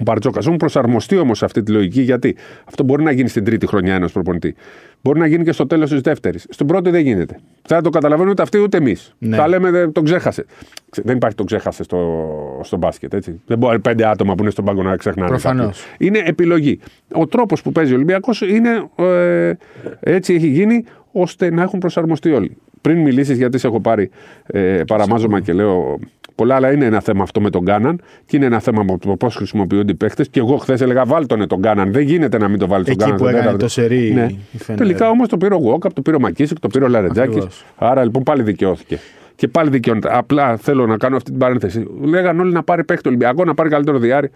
ο 0.00 0.02
Μπαρτζόκας. 0.02 0.44
Έχουν 0.46 0.56
προσαρμοστεί 0.56 1.16
όμως 1.16 1.38
σε 1.38 1.44
αυτή 1.44 1.62
τη 1.62 1.72
λογική 1.72 2.00
γιατί 2.02 2.36
αυτό 2.64 2.82
μπορεί 2.84 3.02
να 3.02 3.10
γίνει 3.12 3.28
στην 3.28 3.44
τρίτη 3.44 3.66
χρονιά 3.66 3.94
ενό 3.94 4.08
προπονητής. 4.12 4.54
Μπορεί 5.02 5.18
να 5.18 5.26
γίνει 5.26 5.44
και 5.44 5.52
στο 5.52 5.66
τέλος 5.66 5.90
της 5.90 6.00
δεύτερης. 6.00 6.46
Στην 6.48 6.66
πρώτη 6.66 6.90
δεν 6.90 7.00
γίνεται. 7.02 7.38
Δεν 7.66 7.82
το 7.82 7.90
καταλαβαίνουν 7.90 8.30
ούτε 8.32 8.42
αυτοί 8.42 8.58
ούτε 8.58 8.76
εμείς. 8.76 9.14
Ναι. 9.18 9.36
Θα 9.36 9.48
λέμε 9.48 9.70
«Δεν- 9.70 9.92
τον 9.92 10.04
ξέχασε. 10.04 10.44
Ξε- 10.90 11.06
Δεν 11.06 11.16
υπάρχει 11.16 11.36
τον 11.36 11.46
ξέχασε 11.46 11.82
στο, 11.82 12.60
στο 12.62 12.76
μπάσκετ. 12.76 13.14
Έτσι. 13.14 13.40
Δεν 13.46 13.58
μπορεί 13.58 13.78
πέντε 13.80 14.06
άτομα 14.08 14.34
που 14.34 14.42
είναι 14.42 14.50
στον 14.50 14.64
πάγκο 14.64 14.82
να 14.82 14.96
ξεχνάνε. 14.96 15.28
Προφανώς. 15.28 15.66
κάποιον. 15.90 15.96
Είναι 16.08 16.28
επιλογή. 16.28 16.78
Ο 17.12 17.26
τρόπος 17.26 17.62
που 17.62 17.72
παίζει 17.72 17.92
ο 17.92 17.94
Ολυμπιακός 17.94 18.40
είναι 18.40 18.88
ε, 18.96 19.52
έτσι 20.00 20.34
έχει 20.34 20.46
γίνει 20.46 20.84
ώστε 21.12 21.50
να 21.50 21.62
έχουν 21.62 21.78
προσαρμοστεί 21.78 22.32
όλοι. 22.32 22.56
Πριν 22.80 22.98
μιλήσεις, 22.98 23.36
γιατί 23.36 23.58
σε 23.58 23.66
έχω 23.66 23.80
πάρει 23.80 24.10
ε, 24.46 24.82
παραμάζωμα 24.86 25.40
και 25.40 25.52
λέω 25.52 25.98
πολλά, 26.34 26.54
αλλά 26.54 26.72
είναι 26.72 26.84
ένα 26.84 27.00
θέμα 27.00 27.22
αυτό 27.22 27.40
με 27.40 27.50
τον 27.50 27.64
Κάναν 27.64 28.00
και 28.26 28.36
είναι 28.36 28.46
ένα 28.46 28.60
θέμα 28.60 28.82
με 28.82 28.98
το 28.98 29.16
πώς 29.16 29.34
χρησιμοποιούνται 29.36 29.92
οι 29.92 29.94
παίχτε. 29.94 30.24
Και 30.30 30.40
εγώ 30.40 30.56
χθες 30.56 30.80
έλεγα 30.80 31.04
βάλτονε 31.04 31.46
τον 31.46 31.62
Κάναν. 31.62 31.92
Δεν 31.92 32.02
γίνεται 32.02 32.38
να 32.38 32.48
μην 32.48 32.58
το 32.58 32.66
βάλει 32.66 32.84
τον 32.84 32.92
Εκεί 32.92 33.02
Κάναν. 33.02 33.16
που 33.16 33.22
στον 33.22 33.28
έκανε 33.34 33.44
τέταρτο. 33.44 33.64
το 33.64 33.70
σερί 33.70 34.12
Ναι. 34.14 34.26
η 34.52 34.58
Φενέρ. 34.58 34.80
Τελικά 34.82 35.08
όμως 35.08 35.28
το 35.28 35.36
πήρε 35.36 35.54
ο 35.54 35.58
Γουόκαπ, 35.58 35.92
το 35.92 36.02
πήρε 36.02 36.16
ο 36.16 36.20
Μακίσικ, 36.20 36.58
το 36.60 36.68
πήρε 36.68 36.84
ο 36.84 36.88
Λαρετζάκη. 36.88 37.28
Ακριβώς. 37.28 37.64
Άρα 37.76 38.04
λοιπόν 38.04 38.22
πάλι 38.22 38.42
δικαιώθηκε. 38.42 38.98
Και 39.34 39.48
πάλι 39.48 39.70
δικαιώνεται. 39.70 40.08
Απλά 40.12 40.56
θέλω 40.56 40.86
να 40.86 40.96
κάνω 40.96 41.16
αυτή 41.16 41.30
την 41.30 41.38
παρένθεση. 41.40 41.86
Λέγαν 42.02 42.40
όλοι 42.40 42.52
να 42.52 42.62
πάρει 42.62 42.84
παίχτη 42.84 43.08
Ολυμπιακό, 43.08 43.44
να 43.44 43.54
πάρει 43.54 43.68
καλύτερο 43.68 43.98
δυάρι. 43.98 44.30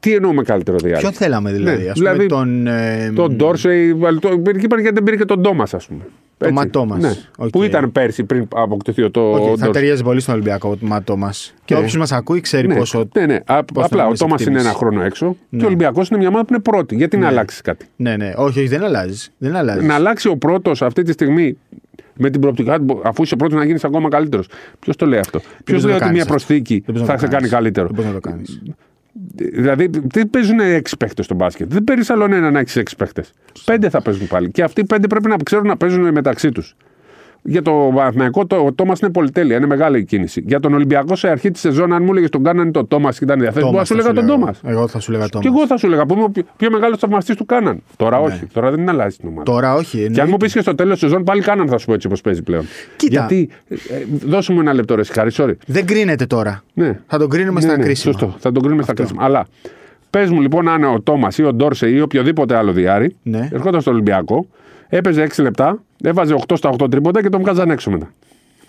Τι 0.00 0.14
εννοούμε 0.14 0.42
καλύτερο 0.42 0.76
δυάρι. 0.78 1.00
Ποιον 1.00 1.12
θέλαμε 1.12 1.52
δηλαδή, 1.52 1.82
Ναι, 1.82 1.88
ας 1.90 1.98
πούμε 1.98 2.10
δηλαδή, 2.10 2.26
τον... 2.28 2.66
ε, 2.66 3.12
Τον 3.14 3.34
Ντόρσεϊ, 3.36 3.88
εκεί 4.46 4.64
είπαν 4.64 4.80
γιατί 4.80 4.94
δεν 4.94 5.02
πήρε 5.02 5.16
και 5.16 5.24
τον 5.24 5.40
Τόμας, 5.40 5.74
ας 5.74 5.86
πούμε. 5.86 6.00
Έτσι. 6.42 6.52
Ματ 6.54 6.70
Τόμας. 6.70 7.02
Ναι. 7.02 7.12
Οκ. 7.38 7.48
Που 7.50 7.62
ήταν 7.62 7.92
πέρσι 7.92 8.24
πριν 8.24 8.48
αποκτηθεί 8.54 9.02
ο, 9.02 9.10
το, 9.10 9.20
Οκ, 9.30 9.34
ο 9.34 9.38
θα 9.40 9.46
Ντόρσεϊ. 9.46 9.70
ταιριάζει 9.70 10.02
πολύ 10.02 10.20
στον 10.20 10.34
Ολυμπιακό 10.34 10.76
ο 10.76 10.86
Ματ 10.86 11.16
Τόμας. 11.16 11.54
Και 11.64 11.74
Ναι. 11.74 11.80
όποιος 11.80 11.96
μας 11.96 12.12
ακούει 12.12 12.40
ξέρει 12.40 12.66
Ναι, 12.66 12.76
πόσο. 12.76 13.08
ναι, 13.14 13.26
ναι. 13.26 13.38
Α- 13.46 13.64
πώς 13.64 13.84
απλά 13.84 14.00
θα 14.00 14.06
ο 14.06 14.10
Ματ 14.10 14.18
Τόμας 14.18 14.34
είναι 14.34 14.42
εκτιμήσεις. 14.42 14.66
ένα 14.68 14.76
χρόνο 14.78 15.02
έξω 15.02 15.30
και 15.50 15.56
Ναι. 15.56 15.62
ο 15.62 15.66
Ολυμπιακός 15.66 16.08
είναι 16.08 16.18
μια 16.18 16.28
ομάδα 16.28 16.44
που 16.44 16.52
είναι 16.52 16.62
πρώτη. 16.62 16.94
Γιατί 16.96 17.16
να 17.16 17.26
αλλάξεις 17.28 17.60
κάτι; 17.60 17.86
Ναι, 17.96 18.16
ναι. 18.16 18.32
Όχι, 18.36 18.58
όχι, 18.58 18.68
δεν 18.68 18.84
αλλάζεις. 18.84 19.30
Δεν 19.38 19.56
αλλάζεις. 19.56 19.86
Να 19.86 19.94
αλλάξει 19.94 20.28
ο 20.28 20.36
πρώτος 20.36 20.82
αυτή 20.82 21.02
τη 21.02 21.12
στιγμή 21.12 21.56
με 22.14 22.30
την 22.30 22.40
προοπτικά 22.40 22.78
του, 22.80 23.00
αφού 23.04 23.22
είσαι 23.22 23.36
πρώτος 23.36 23.58
να 23.58 23.64
γίνεις 23.64 23.84
ακόμα 23.84 24.08
καλύτερος. 24.08 24.48
Ποιος 24.78 24.96
το 24.96 25.06
λέει 25.06 25.18
αυτό; 25.18 25.38
Ποιος 25.38 25.54
μπορείς 25.64 25.82
να 25.82 25.88
λέει 25.88 25.98
το 25.98 26.04
ότι 26.04 26.04
κάνεις 26.04 26.12
μια 26.12 26.22
αυτό. 26.22 26.34
προσθήκη 26.34 26.74
Δεν 26.74 26.94
μπορείς 26.94 27.00
θα 27.08 27.12
να 27.12 27.18
το 27.18 27.24
σε 27.24 27.30
κάνεις 27.32 27.50
κάνεις. 27.50 27.50
καλύτερο; 27.50 27.86
Δεν 27.86 27.94
μπορεί 27.94 28.06
να 28.06 28.20
το 28.20 28.28
κάνεις. 28.30 28.62
Δηλαδή, 29.34 29.90
δεν 29.92 30.30
παίζουν 30.30 30.60
έξι 30.60 30.96
παίχτε 30.96 31.22
στο 31.22 31.34
μπάσκετ; 31.34 31.72
Δεν 31.72 31.84
παίρνεις 31.84 32.10
άλλο 32.10 32.24
ένα 32.24 32.50
να 32.50 32.58
έχεις 32.58 32.76
έξι 32.76 32.96
παίχτε. 32.96 33.24
Πέντε 33.64 33.88
θα 33.88 34.02
παίζουν 34.02 34.26
πάλι. 34.26 34.50
Και 34.50 34.62
αυτοί 34.62 34.80
οι 34.80 34.84
πέντε 34.84 35.06
πρέπει 35.06 35.28
να 35.28 35.36
ξέρουν 35.44 35.66
να 35.66 35.76
παίζουν 35.76 36.12
μεταξύ 36.12 36.48
τους. 36.48 36.76
Για 37.42 37.62
το 37.62 37.92
Παναθηναϊκό 37.94 38.46
το, 38.46 38.56
ο 38.56 38.72
Τόμας 38.72 38.98
είναι 39.00 39.10
πολυτέλεια, 39.10 39.56
είναι 39.56 39.66
μεγάλη 39.66 40.04
κίνηση. 40.04 40.42
Για 40.46 40.60
τον 40.60 40.74
Ολυμπιακό 40.74 41.16
σε 41.16 41.28
αρχή 41.28 41.50
της 41.50 41.60
σεζόν, 41.60 41.92
αν 41.92 42.02
μου 42.02 42.10
έλεγες 42.10 42.30
τον 42.30 42.42
κάνανε 42.42 42.70
το 42.70 42.84
Τόμας 42.84 43.18
και 43.18 43.24
ήταν 43.24 43.38
διαθέσιμο, 43.40 43.66
μπορεί 43.70 43.78
να 43.78 43.84
σου 43.84 43.92
έλεγα 43.94 44.12
τον 44.12 44.26
Τόμας. 44.26 44.60
Εγώ 44.64 44.88
θα 44.88 45.00
σου 45.00 45.12
λέγα 45.12 45.24
Και 45.24 45.30
Τόμας. 45.30 45.46
εγώ 45.46 45.66
θα 45.66 45.76
σου 45.76 45.86
έλεγα 45.86 46.06
που 46.06 46.14
είμαι 46.14 46.22
ο 46.22 46.28
πιο, 46.30 46.42
πιο 46.56 46.70
μεγάλος 46.70 46.98
θαυμαστής 46.98 47.36
του 47.36 47.46
Κάναν. 47.46 47.82
Τώρα 47.96 48.18
όχι. 48.20 48.46
Τώρα 48.52 48.70
δεν 48.70 48.88
αλλάζει 48.88 49.16
την 49.16 49.28
ομάδα. 49.28 49.42
Τώρα 49.42 49.74
όχι. 49.74 49.96
Και 49.96 49.96
αν 49.96 50.04
εννοείται. 50.06 50.30
μου 50.30 50.36
πεις 50.36 50.52
και 50.52 50.60
στο 50.60 50.74
τέλος 50.74 50.92
της 50.92 51.08
σεζόν, 51.08 51.24
πάλι 51.24 51.40
Κάναν 51.42 51.68
θα 51.68 51.78
σου 51.78 51.86
πω 51.86 51.92
έτσι 51.92 52.06
όπως 52.06 52.20
παίζει 52.20 52.42
πλέον. 52.42 52.64
Κοίτα. 52.96 53.12
Γιατί. 53.18 53.48
Ε, 53.68 53.74
ε, 53.74 53.78
δώσε 54.26 54.52
μου 54.52 54.60
ένα 54.60 54.72
λεπτό, 54.74 54.94
ρε 54.94 55.04
Σιχάρη, 55.04 55.30
sorry. 55.34 55.52
Δεν 55.66 55.86
κρίνεται 55.86 56.26
τώρα. 56.26 56.62
Ναι. 56.74 56.98
Θα 57.06 57.18
τον 57.18 57.28
κρίνουμε 57.28 57.60
Ναι, 57.60 57.66
στα 57.66 57.76
ναι, 57.76 57.82
κρίσιμα. 57.84 58.12
Σωστό. 58.12 58.34
Θα 58.38 58.52
τον 58.52 58.62
κρίνουμε 58.62 58.82
στα 58.82 58.92
κρίσιμα. 58.94 59.24
Αλλά 59.24 59.46
πες 60.10 60.30
μου 60.30 60.40
λοιπόν, 60.40 60.68
αν 60.68 60.84
ο 60.84 61.00
Τόμας 61.00 61.38
ή 61.38 61.42
ο 61.42 61.52
Ντόρσε 61.52 61.88
ή 61.90 62.00
οποιοδήποτε 62.00 62.56
άλλο 62.56 62.72
διάρρη 62.72 63.16
Ναι. 63.22 63.48
ερχόταν 63.52 63.80
στο 63.80 63.90
Ολυμπιακό, 63.90 64.46
έπαιζε 64.90 65.26
6 65.36 65.42
λεπτά, 65.42 65.82
έβαζε 66.02 66.34
8 66.48 66.56
στα 66.56 66.70
8 66.82 66.90
τρίποτα 66.90 67.22
και 67.22 67.28
τον 67.28 67.40
βγάζαν 67.40 67.70
έξω 67.70 67.90
μετά. 67.90 68.10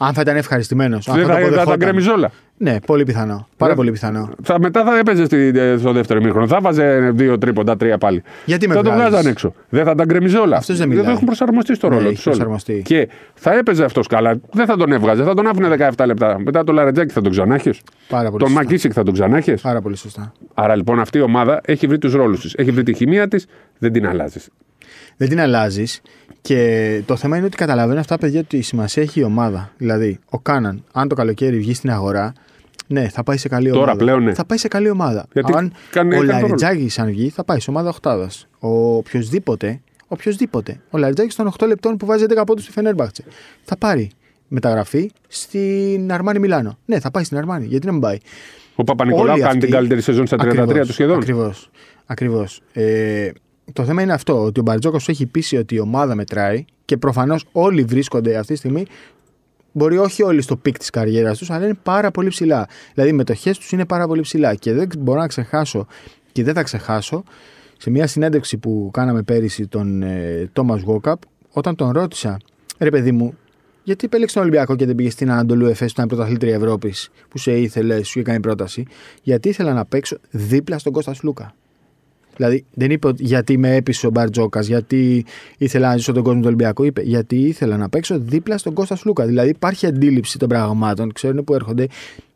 Αν 0.03 0.13
θα 0.13 0.21
ήταν 0.21 0.35
ευχαριστημένος. 0.37 1.07
Δεν 1.11 1.25
θα, 1.25 1.39
θα 1.39 1.65
τα 1.65 1.75
γκρεμιζ 1.75 2.07
όλα. 2.07 2.31
Ναι, 2.57 2.75
πολύ 2.85 3.03
πιθανό. 3.03 3.47
Πάρα 3.57 3.75
πολύ 3.75 3.91
πιθανό. 3.91 4.29
Θα, 4.43 4.59
μετά 4.59 4.83
θα 4.83 4.97
έπαιζε 4.97 5.25
στη- 5.25 5.51
ε, 5.55 5.77
στο 5.77 5.91
δεύτερο 5.91 6.19
ημίχρονο. 6.19 6.47
Θα 6.47 6.59
βάζε 6.61 7.11
δύο 7.13 7.37
τρίποντα, 7.37 7.77
τρία 7.77 7.97
πάλι. 7.97 8.23
Γιατί 8.45 8.67
με 8.67 8.73
θα 8.73 8.81
το 8.81 8.89
βγάζεις; 8.91 9.09
βγάζαν 9.09 9.31
έξω. 9.31 9.53
Δεν 9.69 9.85
θα 9.85 9.95
τα 9.95 10.03
γκρεμιζε 10.05 10.37
όλα. 10.37 10.57
Αυτός 10.57 10.77
δεν 10.77 10.87
δεν 10.89 10.97
μιλάει. 10.97 11.13
έχουν 11.13 11.25
προσαρμοστεί 11.25 11.75
στο 11.75 11.89
Ναι, 11.89 11.95
ρόλο 11.95 12.05
έχει 12.07 12.15
τους. 12.15 12.23
προσαρμοστεί. 12.23 12.81
Και 12.85 13.09
θα 13.33 13.53
έπαιζε 13.57 13.83
αυτός 13.83 14.07
καλά. 14.07 14.39
Δεν 14.53 14.65
θα 14.65 14.77
τον 14.77 14.91
έβγαζε. 14.91 15.23
Θα 15.23 15.33
τον 15.33 15.47
άφηνε 15.47 15.67
17 15.97 16.05
λεπτά. 16.05 16.39
Μετά 16.45 16.63
το 16.63 16.71
Λαρετζάκι 16.71 17.13
θα 17.13 17.21
τον 17.21 17.31
ξανάχες. 17.31 17.81
Πάρα 18.09 18.29
πολύ 18.29 18.39
Τον 18.39 18.47
σωστά. 18.47 18.63
Μακίσικ 18.63 18.91
θα 18.95 19.03
τον 19.03 19.13
ξανάχες. 19.13 19.61
Πάρα 19.61 19.81
πολύ 19.81 19.95
σωστά. 19.97 20.31
Άρα 20.53 20.75
λοιπόν 20.75 20.99
αυτή 20.99 21.17
η 21.17 21.21
ομάδα 21.21 21.61
έχει 21.65 21.87
βρει 21.87 21.97
τους 21.97 22.13
ρόλους 22.13 22.41
της. 22.41 22.53
Έχει 22.53 22.71
βρει 22.71 22.83
τη 22.83 22.93
χημεία 22.93 23.27
της. 23.27 23.45
Δεν 23.77 23.91
την 23.91 24.07
αλλάζεις. 24.07 24.49
Δεν 25.17 25.29
την 25.29 25.39
αλλάζεις. 25.39 26.01
Και 26.41 27.01
το 27.05 27.15
θέμα 27.15 27.37
είναι 27.37 27.45
ότι 27.45 27.57
καταλαβαίνουν 27.57 27.99
αυτά 27.99 28.15
τα 28.15 28.21
παιδιά 28.21 28.39
ότι 28.39 28.57
η 28.57 28.61
σημασία 28.61 29.03
έχει 29.03 29.19
η 29.19 29.23
ομάδα. 29.23 29.71
Δηλαδή, 29.77 30.19
ο 30.29 30.39
Κάναν, 30.39 30.83
αν 30.93 31.07
το 31.07 31.15
καλοκαίρι 31.15 31.57
βγει 31.57 31.73
στην 31.73 31.91
αγορά, 31.91 32.33
ναι, 32.87 33.09
θα 33.09 33.23
πάει 33.23 33.37
σε 33.37 33.47
καλή 33.47 33.69
Τώρα 33.69 33.81
ομάδα. 33.81 33.97
πλέον, 33.97 34.23
ναι. 34.23 34.33
Θα 34.33 34.45
πάει 34.45 34.57
σε 34.57 34.67
καλή 34.67 34.89
ομάδα. 34.89 35.25
Γιατί 35.33 35.53
αν 35.55 35.73
κάνει- 35.91 36.13
ο 36.13 36.15
έκανε 36.15 36.29
τον 36.39 36.41
Λαριτζάκης, 36.41 36.99
αν 36.99 37.07
βγει, 37.07 37.29
θα 37.29 37.43
πάει 37.43 37.59
σε 37.59 37.69
ομάδα 37.69 37.89
οχτάδα. 37.89 38.29
Ο 38.59 38.95
οποιοδήποτε, 38.95 39.81
οποιοδήποτε. 40.07 40.79
Ο 40.89 40.97
Λαριτζάκης 40.97 41.35
των 41.35 41.47
8 41.47 41.65
λεπτών 41.67 41.97
που 41.97 42.05
βάζει 42.05 42.25
10 42.25 42.43
πόντους 42.45 42.63
στη 42.63 42.71
Φενέρμπαχτσε. 42.73 43.23
Θα 43.63 43.77
πάρει 43.77 44.09
μεταγραφή 44.47 45.11
στην 45.27 46.11
Αρμάνι 46.11 46.39
Μιλάνο. 46.39 46.77
Ναι, 46.85 46.99
θα 46.99 47.11
πάει 47.11 47.23
στην 47.23 47.37
Αρμάνι. 47.37 47.65
Γιατί 47.65 47.85
να 47.85 47.91
μην 47.91 48.01
πάει. 48.01 48.17
Ο 48.75 48.83
Παπανικολάου 48.83 49.39
κάνει 49.39 49.59
την 49.59 49.71
καλύτερη 49.71 50.01
σεζόν 50.01 50.27
στα 50.27 50.37
33 50.37 50.85
του 50.85 50.93
σχεδόν. 50.93 51.17
Ακριβώς. 51.17 51.69
Ακριβώς. 52.05 52.61
Ε, 52.73 53.29
το 53.73 53.83
θέμα 53.83 54.01
είναι 54.01 54.13
αυτό, 54.13 54.43
ότι 54.43 54.59
ο 54.59 54.63
Μπαρτζώκας 54.63 55.09
έχει 55.09 55.25
πείσει 55.25 55.57
ότι 55.57 55.75
η 55.75 55.79
ομάδα 55.79 56.15
μετράει 56.15 56.65
και 56.85 56.97
προφανώς 56.97 57.45
όλοι 57.51 57.83
βρίσκονται 57.83 58.37
αυτή 58.37 58.53
τη 58.53 58.59
στιγμή. 58.59 58.85
Μπορεί 59.71 59.97
όχι 59.97 60.23
όλοι 60.23 60.41
στο 60.41 60.55
peak 60.55 60.77
της 60.77 60.89
καριέρας 60.89 61.37
τους, 61.37 61.49
αλλά 61.49 61.65
είναι 61.65 61.77
πάρα 61.83 62.11
πολύ 62.11 62.29
ψηλά. 62.29 62.67
Δηλαδή 62.93 63.11
οι 63.11 63.15
μετοχές 63.15 63.57
τους 63.57 63.71
είναι 63.71 63.85
πάρα 63.85 64.07
πολύ 64.07 64.21
ψηλά. 64.21 64.55
Και 64.55 64.73
δεν 64.73 64.87
μπορώ 64.99 65.19
να 65.19 65.27
ξεχάσω 65.27 65.87
και 66.31 66.43
δεν 66.43 66.53
θα 66.53 66.63
ξεχάσω 66.63 67.23
σε 67.77 67.89
μια 67.89 68.07
συνέντευξη 68.07 68.57
που 68.57 68.89
κάναμε 68.93 69.21
πέρυσι 69.21 69.67
τον 69.67 70.03
Τόμα 70.53 70.81
Γόκαπ, 70.85 71.21
όταν 71.49 71.75
τον 71.75 71.91
ρώτησα, 71.91 72.37
ρε 72.77 72.89
παιδί 72.89 73.11
μου, 73.11 73.37
γιατί 73.83 74.05
επέλεξε 74.05 74.33
τον 74.33 74.43
Ολυμπιακό 74.43 74.75
και 74.75 74.85
δεν 74.85 74.95
πήγε 74.95 75.09
στην 75.09 75.31
Ανατολού 75.31 75.65
Εφέ 75.65 75.85
που 75.85 75.91
ήταν 75.91 76.07
πρωταθλήτρια 76.07 76.55
Ευρώπης, 76.55 77.09
που 77.29 77.37
σε 77.37 77.57
ήθελε, 77.57 78.03
σου 78.03 78.19
έκανε 78.19 78.39
πρόταση. 78.39 78.85
Γιατί 79.21 79.49
ήθελα 79.49 79.73
να 79.73 79.85
παίξω 79.85 80.17
δίπλα 80.29 80.79
στον 80.79 80.93
Κώστας 80.93 81.23
Λούκα. 81.23 81.55
Δηλαδή 82.41 82.65
δεν 82.73 82.91
είπε 82.91 83.07
ότι 83.07 83.23
γιατί 83.23 83.57
με 83.57 83.75
έπεισε 83.75 84.07
ο 84.07 84.09
Μπαρτζόκας, 84.09 84.67
γιατί 84.67 85.25
ήθελα 85.57 85.89
να 85.89 85.97
ζήσω 85.97 86.11
τον 86.11 86.23
κόσμο 86.23 86.39
του 86.39 86.45
Ολυμπιακού. 86.47 86.83
Είπε 86.83 87.01
γιατί 87.01 87.35
ήθελα 87.35 87.77
να 87.77 87.89
παίξω 87.89 88.19
δίπλα 88.19 88.57
στον 88.57 88.73
Κώστας 88.73 89.05
Λούκα. 89.05 89.25
Δηλαδή 89.25 89.49
υπάρχει 89.49 89.85
αντίληψη 89.85 90.37
των 90.37 90.49
πραγμάτων, 90.49 91.13
ξέρουν 91.13 91.43
που 91.43 91.53
έρχονται 91.53 91.87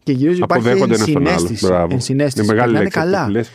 και 0.03 0.11
γυρίζει 0.11 0.41
υπάρχει 0.41 0.67
Αποδέχονται 0.67 0.95
ένα 0.95 1.03
στον 1.03 1.17
άλλο. 1.17 1.29
ενσυναίσθηση. 1.29 1.65
Μπράβο. 1.65 1.93
ενσυναίσθηση. 1.93 2.43
Είναι 2.45 2.53
μεγάλη 2.53 2.71
Περνάνε 2.73 2.83
λέξη. 2.83 2.99
αυτή 2.99 3.11
καλά. 3.15 3.45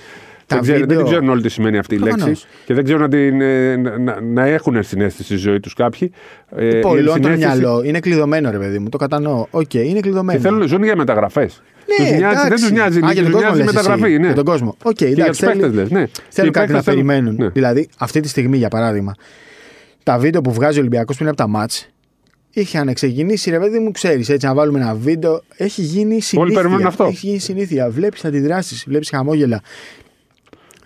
Που 0.58 0.64
λες. 0.64 0.66
Τα 0.66 0.72
Δεν, 0.72 0.74
ξέρουν, 0.74 0.78
δεν 0.78 0.88
βίντεο- 0.88 1.04
ξέρουν 1.04 1.28
όλοι 1.28 1.42
τι 1.42 1.48
σημαίνει 1.48 1.78
αυτή 1.78 1.94
η 1.94 1.98
Προφανώς. 1.98 2.26
λέξη 2.26 2.44
και 2.64 2.74
δεν 2.74 2.84
ξέρουν 2.84 3.00
να, 3.02 3.08
την, 3.08 3.40
ε, 3.40 3.76
να, 3.76 3.98
να- 3.98 4.20
να 4.20 4.44
έχουν 4.46 4.82
ενσυναίσθηση 4.82 5.24
στη 5.24 5.36
ζωή 5.36 5.60
τους 5.60 5.74
κάποιοι. 5.74 6.12
Ε, 6.56 6.76
η 6.78 6.80
Πολλών 6.80 7.04
το 7.04 7.28
ενσυναίσθηση- 7.28 7.60
μυαλό. 7.60 7.82
Είναι 7.84 8.00
κλειδωμένο, 8.00 8.50
ρε 8.50 8.58
παιδί 8.58 8.78
μου. 8.78 8.88
Το 8.88 8.96
κατανοώ. 8.98 9.46
Οκ, 9.50 9.74
είναι 9.74 9.92
Και 9.92 10.00
κλειδωμένο. 10.00 10.40
θέλουν 10.40 10.68
ζουν 10.68 10.82
για 10.82 10.96
μεταγραφές. 10.96 11.62
Ναι, 11.98 12.06
τους 12.06 12.18
νοιάζει, 12.18 12.34
δεν 12.36 12.46
εντάξει. 12.46 12.62
τους 12.64 12.72
νοιάζει, 12.72 12.98
Α, 12.98 13.12
για 13.12 13.22
τον 13.22 13.32
τους 13.32 13.32
κόσμο 13.32 13.40
νοιάζει 13.40 13.60
η 13.60 13.64
λες 13.64 13.74
εσύ. 13.74 13.88
μεταγραφή. 13.88 14.18
Ναι. 14.18 14.26
Για 14.26 14.34
τον 14.34 14.44
κόσμο. 14.44 14.76
Οκ, 14.82 14.92
και 14.94 15.04
για 15.04 15.12
εντάξει, 15.12 15.30
τους 15.30 15.40
παίκτες 15.40 15.60
θέλει- 15.60 15.74
λες. 15.74 15.90
Ναι. 15.90 16.04
Και 16.04 16.20
Θέλουν 16.28 16.50
οι 16.50 16.52
κάτι 16.52 16.72
να 16.72 16.78
παίκτες 16.78 16.94
θέλουν- 16.94 17.08
περιμένουν. 17.08 17.34
Ναι. 17.38 17.48
Δηλαδή, 17.48 17.88
αυτή 17.98 18.20
τη 18.20 18.28
στιγμή, 18.28 18.56
για 18.56 18.68
παράδειγμα, 18.68 19.14
τα 20.02 20.18
βίντεο 20.18 20.40
που 20.40 20.52
βγάζει 20.52 20.76
ο 20.76 20.80
Ολυμπιακός 20.80 21.16
πριν 21.16 21.28
από 21.28 21.36
τα 21.36 21.48
ματς. 21.48 21.88
Είχαν 22.52 22.92
ξεκινήσει, 22.94 23.50
ρε 23.50 23.58
παιδί 23.58 23.78
μου, 23.78 23.90
ξέρεις, 23.90 24.28
έτσι 24.28 24.46
να 24.46 24.54
βάλουμε 24.54 24.80
ένα 24.80 24.94
βίντεο. 24.94 25.42
Έχει 25.56 25.82
γίνει 25.82 26.20
συνήθεια. 26.20 26.60
περιμένουν 26.60 26.86
αυτό. 26.86 27.04
Έχει 27.04 27.26
γίνει 27.26 27.38
συνήθεια. 27.38 27.90
Βλέπεις 27.90 28.24
αντιδράσεις, 28.24 28.84
βλέπεις 28.88 29.08
χαμόγελα. 29.10 29.60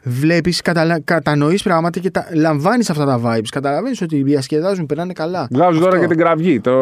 Βλέπεις, 0.06 0.60
καταλα... 0.60 1.00
κατανοείς 1.04 1.62
πράγματα 1.62 1.98
και 2.00 2.10
τα... 2.10 2.26
λαμβάνεις 2.34 2.90
αυτά 2.90 3.04
τα 3.04 3.20
vibes. 3.24 3.46
Καταλαβαίνεις 3.50 4.00
ότι 4.02 4.22
διασκεδάζουν, 4.22 4.86
περνάνε 4.86 5.12
καλά. 5.12 5.46
Βγάζουν 5.50 5.80
τώρα 5.80 5.92
Αυτό. 5.96 6.00
και 6.06 6.14
την 6.14 6.24
κραυγή, 6.24 6.60
το, 6.60 6.72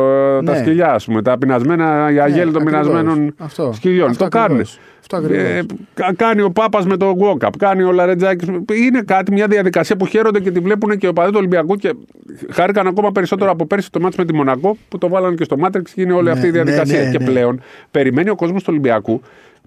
τα 0.45 0.53
Ναι. 0.53 0.59
σκυλιά, 0.59 0.93
ας 0.93 1.05
πούμε, 1.05 1.23
τα 1.23 1.39
πεινασμένα, 1.39 2.11
οι 2.13 2.19
αγέλη 2.21 2.53
των 2.53 2.63
ακριβώς. 2.63 2.87
πεινασμένων 2.87 3.35
Αυτό. 3.39 3.73
σκυλιών. 3.75 4.11
Αυτό 4.11 4.25
το 4.25 4.29
κάνουν. 4.31 4.47
ακριβώς. 4.47 4.79
Αυτό 5.01 5.17
ακριβώς. 5.17 5.43
Ε, 5.43 5.63
κα- 5.95 6.13
κάνει 6.17 6.43
ο 6.43 6.51
Πάπας 6.51 6.87
με 6.87 6.97
το 6.97 7.17
walk-up, 7.21 7.49
κάνει 7.59 7.83
ο 7.83 7.93
Λαρετζάκης. 7.93 8.49
Είναι 8.87 9.03
κάτι, 9.05 9.33
μια 9.33 9.47
διαδικασία 9.47 9.97
που 9.97 10.07
χαίρονται 10.07 10.41
και 10.41 10.51
τη 10.51 10.61
βλέπουν 10.61 10.99
και 10.99 11.09
ο 11.09 11.13
παδί 11.13 11.31
του 11.31 11.37
Ολυμπιακού 11.39 11.77
και 11.77 11.95
χάρηκαν 12.51 12.87
ακόμα 12.87 13.13
περισσότερο 13.13 13.51
από 13.51 13.67
πέρσι 13.67 13.91
το 13.91 14.01
μάτι 14.01 14.15
με 14.19 14.25
τη 14.25 14.35
Μονακό 14.35 14.77
που 14.89 14.99
το 14.99 15.09
βάλανε 15.09 15.35
και 15.35 15.45
στο 15.45 15.57
Μάτρεξ 15.57 15.93
και 15.93 16.01
είναι 16.03 16.13
όλη 16.13 16.25
Ναι, 16.25 16.31
αυτή 16.31 16.47
η 16.47 16.51
ναι, 16.51 16.63
διαδικασία. 16.63 17.03
ναι, 17.05 17.11
και 17.11 17.19
ναι. 17.19 17.25
πλέον 17.25 17.61
περιμένει 17.91 18.31
ο 18.31 18.35
κόσμος 18.35 18.61
του 18.63 18.69
Ολυμπιακού 18.71 19.21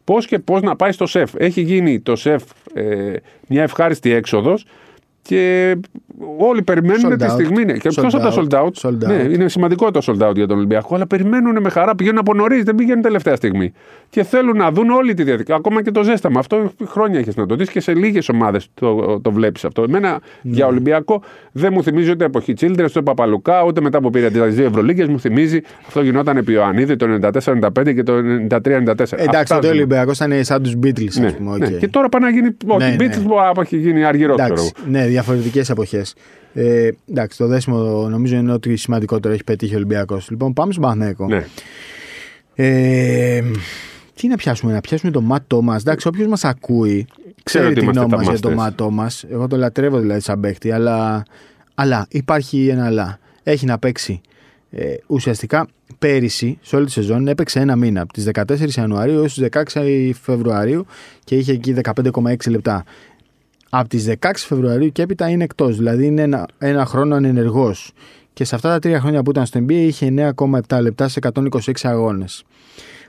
πώς 0.05 0.27
και 0.27 0.39
πώς 0.39 0.61
να 0.61 0.75
πάει 0.75 0.91
στο 0.91 1.05
σεφ. 1.05 1.31
Έχει 1.37 1.61
γίνει 1.61 1.99
το 1.99 2.15
σεφ 2.15 2.43
ε, 2.73 3.13
μια 3.47 3.63
ευχάριστη 3.63 4.11
έξοδος 4.11 4.65
και 5.27 5.75
όλοι 6.37 6.61
περιμένουν 6.63 7.11
Sold 7.13 7.17
τη 7.19 7.25
out. 7.27 7.31
στιγμή. 7.31 7.63
Ναι. 7.65 7.73
Και 7.73 7.89
Sold 7.95 8.07
ποιο 8.07 8.19
από 8.19 8.29
τα 8.29 8.33
sold 8.33 8.63
out; 8.63 8.65
out. 8.65 8.89
Sold 8.89 8.97
Ναι, 9.07 9.23
out. 9.23 9.33
είναι 9.33 9.49
σημαντικό 9.49 9.91
το 9.91 9.99
sold 10.03 10.29
out 10.29 10.35
για 10.35 10.47
τον 10.47 10.57
Ολυμπιακό, 10.57 10.95
αλλά 10.95 11.07
περιμένουν 11.07 11.57
με 11.61 11.69
χαρά. 11.69 11.95
Πηγαίνουν 11.95 12.19
από 12.19 12.33
νωρίς, 12.33 12.63
δεν 12.63 12.75
πηγαίνουν 12.75 13.01
τελευταία 13.01 13.35
στιγμή. 13.35 13.71
Και 14.09 14.23
θέλουν 14.23 14.57
να 14.57 14.71
δουν 14.71 14.89
όλη 14.89 15.13
τη 15.13 15.23
διαδικασία. 15.23 15.55
Ακόμα 15.55 15.83
και 15.83 15.91
το 15.91 16.03
ζέσταμα. 16.03 16.39
Αυτό 16.39 16.71
χρόνια 16.85 17.19
έχεις 17.19 17.35
να 17.35 17.45
το 17.45 17.55
δεις 17.55 17.69
και 17.69 17.79
σε 17.79 17.93
λίγες 17.93 18.29
ομάδες 18.29 18.67
το, 18.73 19.19
το 19.21 19.31
βλέπεις 19.31 19.65
αυτό. 19.65 19.83
Εμένα 19.83 20.09
Ναι. 20.41 20.51
για 20.55 20.65
Ολυμπιακό 20.67 21.21
δεν 21.51 21.69
μου 21.73 21.83
θυμίζει 21.83 22.11
ούτε 22.11 22.25
εποχή 22.25 22.53
Childress, 22.59 22.85
ούτε 22.89 23.01
Παπαλουκά, 23.01 23.63
ούτε 23.63 23.81
μετά 23.81 23.99
που 24.01 24.09
πήρε 24.09 24.29
τις 24.29 24.55
δύο 24.55 24.65
Ευρωλίγε. 24.65 25.05
Μου 25.07 25.19
θυμίζει 25.19 25.59
αυτό 25.87 26.01
γινόταν 26.01 26.37
επί 26.37 26.51
Ιωαννίδη 26.51 26.95
το 26.95 27.07
94-95 27.21 27.93
και 27.95 28.03
το 28.03 28.13
93-94. 28.13 29.17
Εντάξει, 29.17 29.53
τότε 29.53 29.67
ο 29.67 29.69
Ολυμπιακός 29.69 30.19
ήταν 30.19 30.43
σαν 30.43 30.63
τους 30.63 30.73
Beatles, 30.83 31.19
Ναι, 31.19 31.27
ας 31.27 31.31
πούμε. 31.37 31.57
ναι. 31.57 31.65
οκ. 31.65 31.77
Και 31.77 31.87
τώρα 31.87 32.09
πάνε 32.09 32.25
να 32.25 32.31
γίνει. 32.31 32.49
Όχι, 32.67 32.89
Ναι, 32.89 32.95
Beatles 32.99 33.17
ναι. 33.17 33.27
που 33.27 33.39
α, 33.39 33.51
έχει 33.61 33.77
γίνει 33.77 34.03
αργυρό, 34.03 34.35
ξέρω 34.35 34.47
Εντάξει, 34.53 34.71
εγώ. 34.77 34.89
ναι, 34.91 35.07
διαφορετικές 35.15 35.69
εποχές. 35.69 36.13
Ε, 36.53 36.89
εντάξει, 37.09 37.37
το 37.37 37.47
δέσιμο 37.47 38.09
νομίζω 38.09 38.35
είναι 38.35 38.53
ότι 38.53 38.75
σημαντικότερο 38.75 39.33
έχει 39.33 39.43
πετύχει 39.43 39.73
ο 39.73 39.75
Ολυμπιακός. 39.75 40.29
Λοιπόν, 40.29 40.53
πάμε 40.53 40.71
στον 40.71 40.83
Παναθηναϊκό. 40.83 41.27
Ναι. 41.27 41.45
Ε, 42.55 43.41
τι 44.13 44.27
να 44.27 44.35
πιάσουμε, 44.35 44.73
να 44.73 44.81
πιάσουμε 44.81 45.11
τον 45.11 45.23
Ματ 45.23 45.43
Τόμας. 45.47 45.81
Εντάξει, 45.81 46.07
όποιος 46.07 46.27
μας 46.27 46.43
ακούει 46.43 47.07
ξέρει 47.43 47.65
ότι 47.65 47.73
τη 47.73 47.81
είμαστε 47.81 47.99
γνώμη 47.99 48.15
μας 48.15 48.27
για 48.27 48.39
τον 48.39 48.51
θαυμαστές. 48.51 48.69
Ματ 48.69 48.77
Τόμας. 48.77 49.25
Εγώ 49.29 49.47
το 49.47 49.57
λατρεύω 49.57 49.99
δηλαδή 49.99 50.19
σαν 50.19 50.39
παίχτη, 50.39 50.71
αλλά, 50.71 51.25
αλλά 51.75 52.05
υπάρχει 52.09 52.67
ένα 52.67 52.85
αλλά. 52.85 53.19
Έχει 53.43 53.65
να 53.65 53.77
παίξει. 53.79 54.21
Ε, 54.69 54.95
ουσιαστικά 55.07 55.67
πέρυσι, 55.99 56.57
σε 56.61 56.75
όλη 56.75 56.85
τη 56.85 56.91
σεζόν, 56.91 57.27
έπαιξε 57.27 57.59
ένα 57.59 57.75
μήνα 57.75 58.01
από 58.01 58.13
τις 58.13 58.27
14 58.33 58.69
Ιανουαρίου 58.77 59.15
έως 59.15 59.33
τις 59.33 59.47
16 59.73 60.11
Φεβρουαρίου 60.21 60.85
και 61.23 61.35
είχε 61.35 61.51
εκεί 61.51 61.75
15,6 61.83 62.49
λεπτά. 62.49 62.83
Από 63.69 63.89
τις 63.89 64.07
16 64.07 64.31
Φεβρουαρίου 64.35 64.91
και 64.91 65.01
έπειτα 65.01 65.29
είναι 65.29 65.43
εκτός. 65.43 65.77
Δηλαδή 65.77 66.05
είναι 66.05 66.21
ένα, 66.21 66.47
ένα 66.57 66.85
χρόνο 66.85 67.15
ανενεργός. 67.15 67.91
Και 68.33 68.43
σε 68.43 68.55
αυτά 68.55 68.69
τα 68.69 68.79
τρία 68.79 68.99
χρόνια 68.99 69.23
που 69.23 69.29
ήταν 69.29 69.45
στο 69.45 69.59
NBA 69.59 69.71
είχε 69.71 70.33
9,7 70.37 70.81
λεπτά 70.81 71.07
σε 71.07 71.19
126 71.33 71.71
αγώνες. 71.81 72.43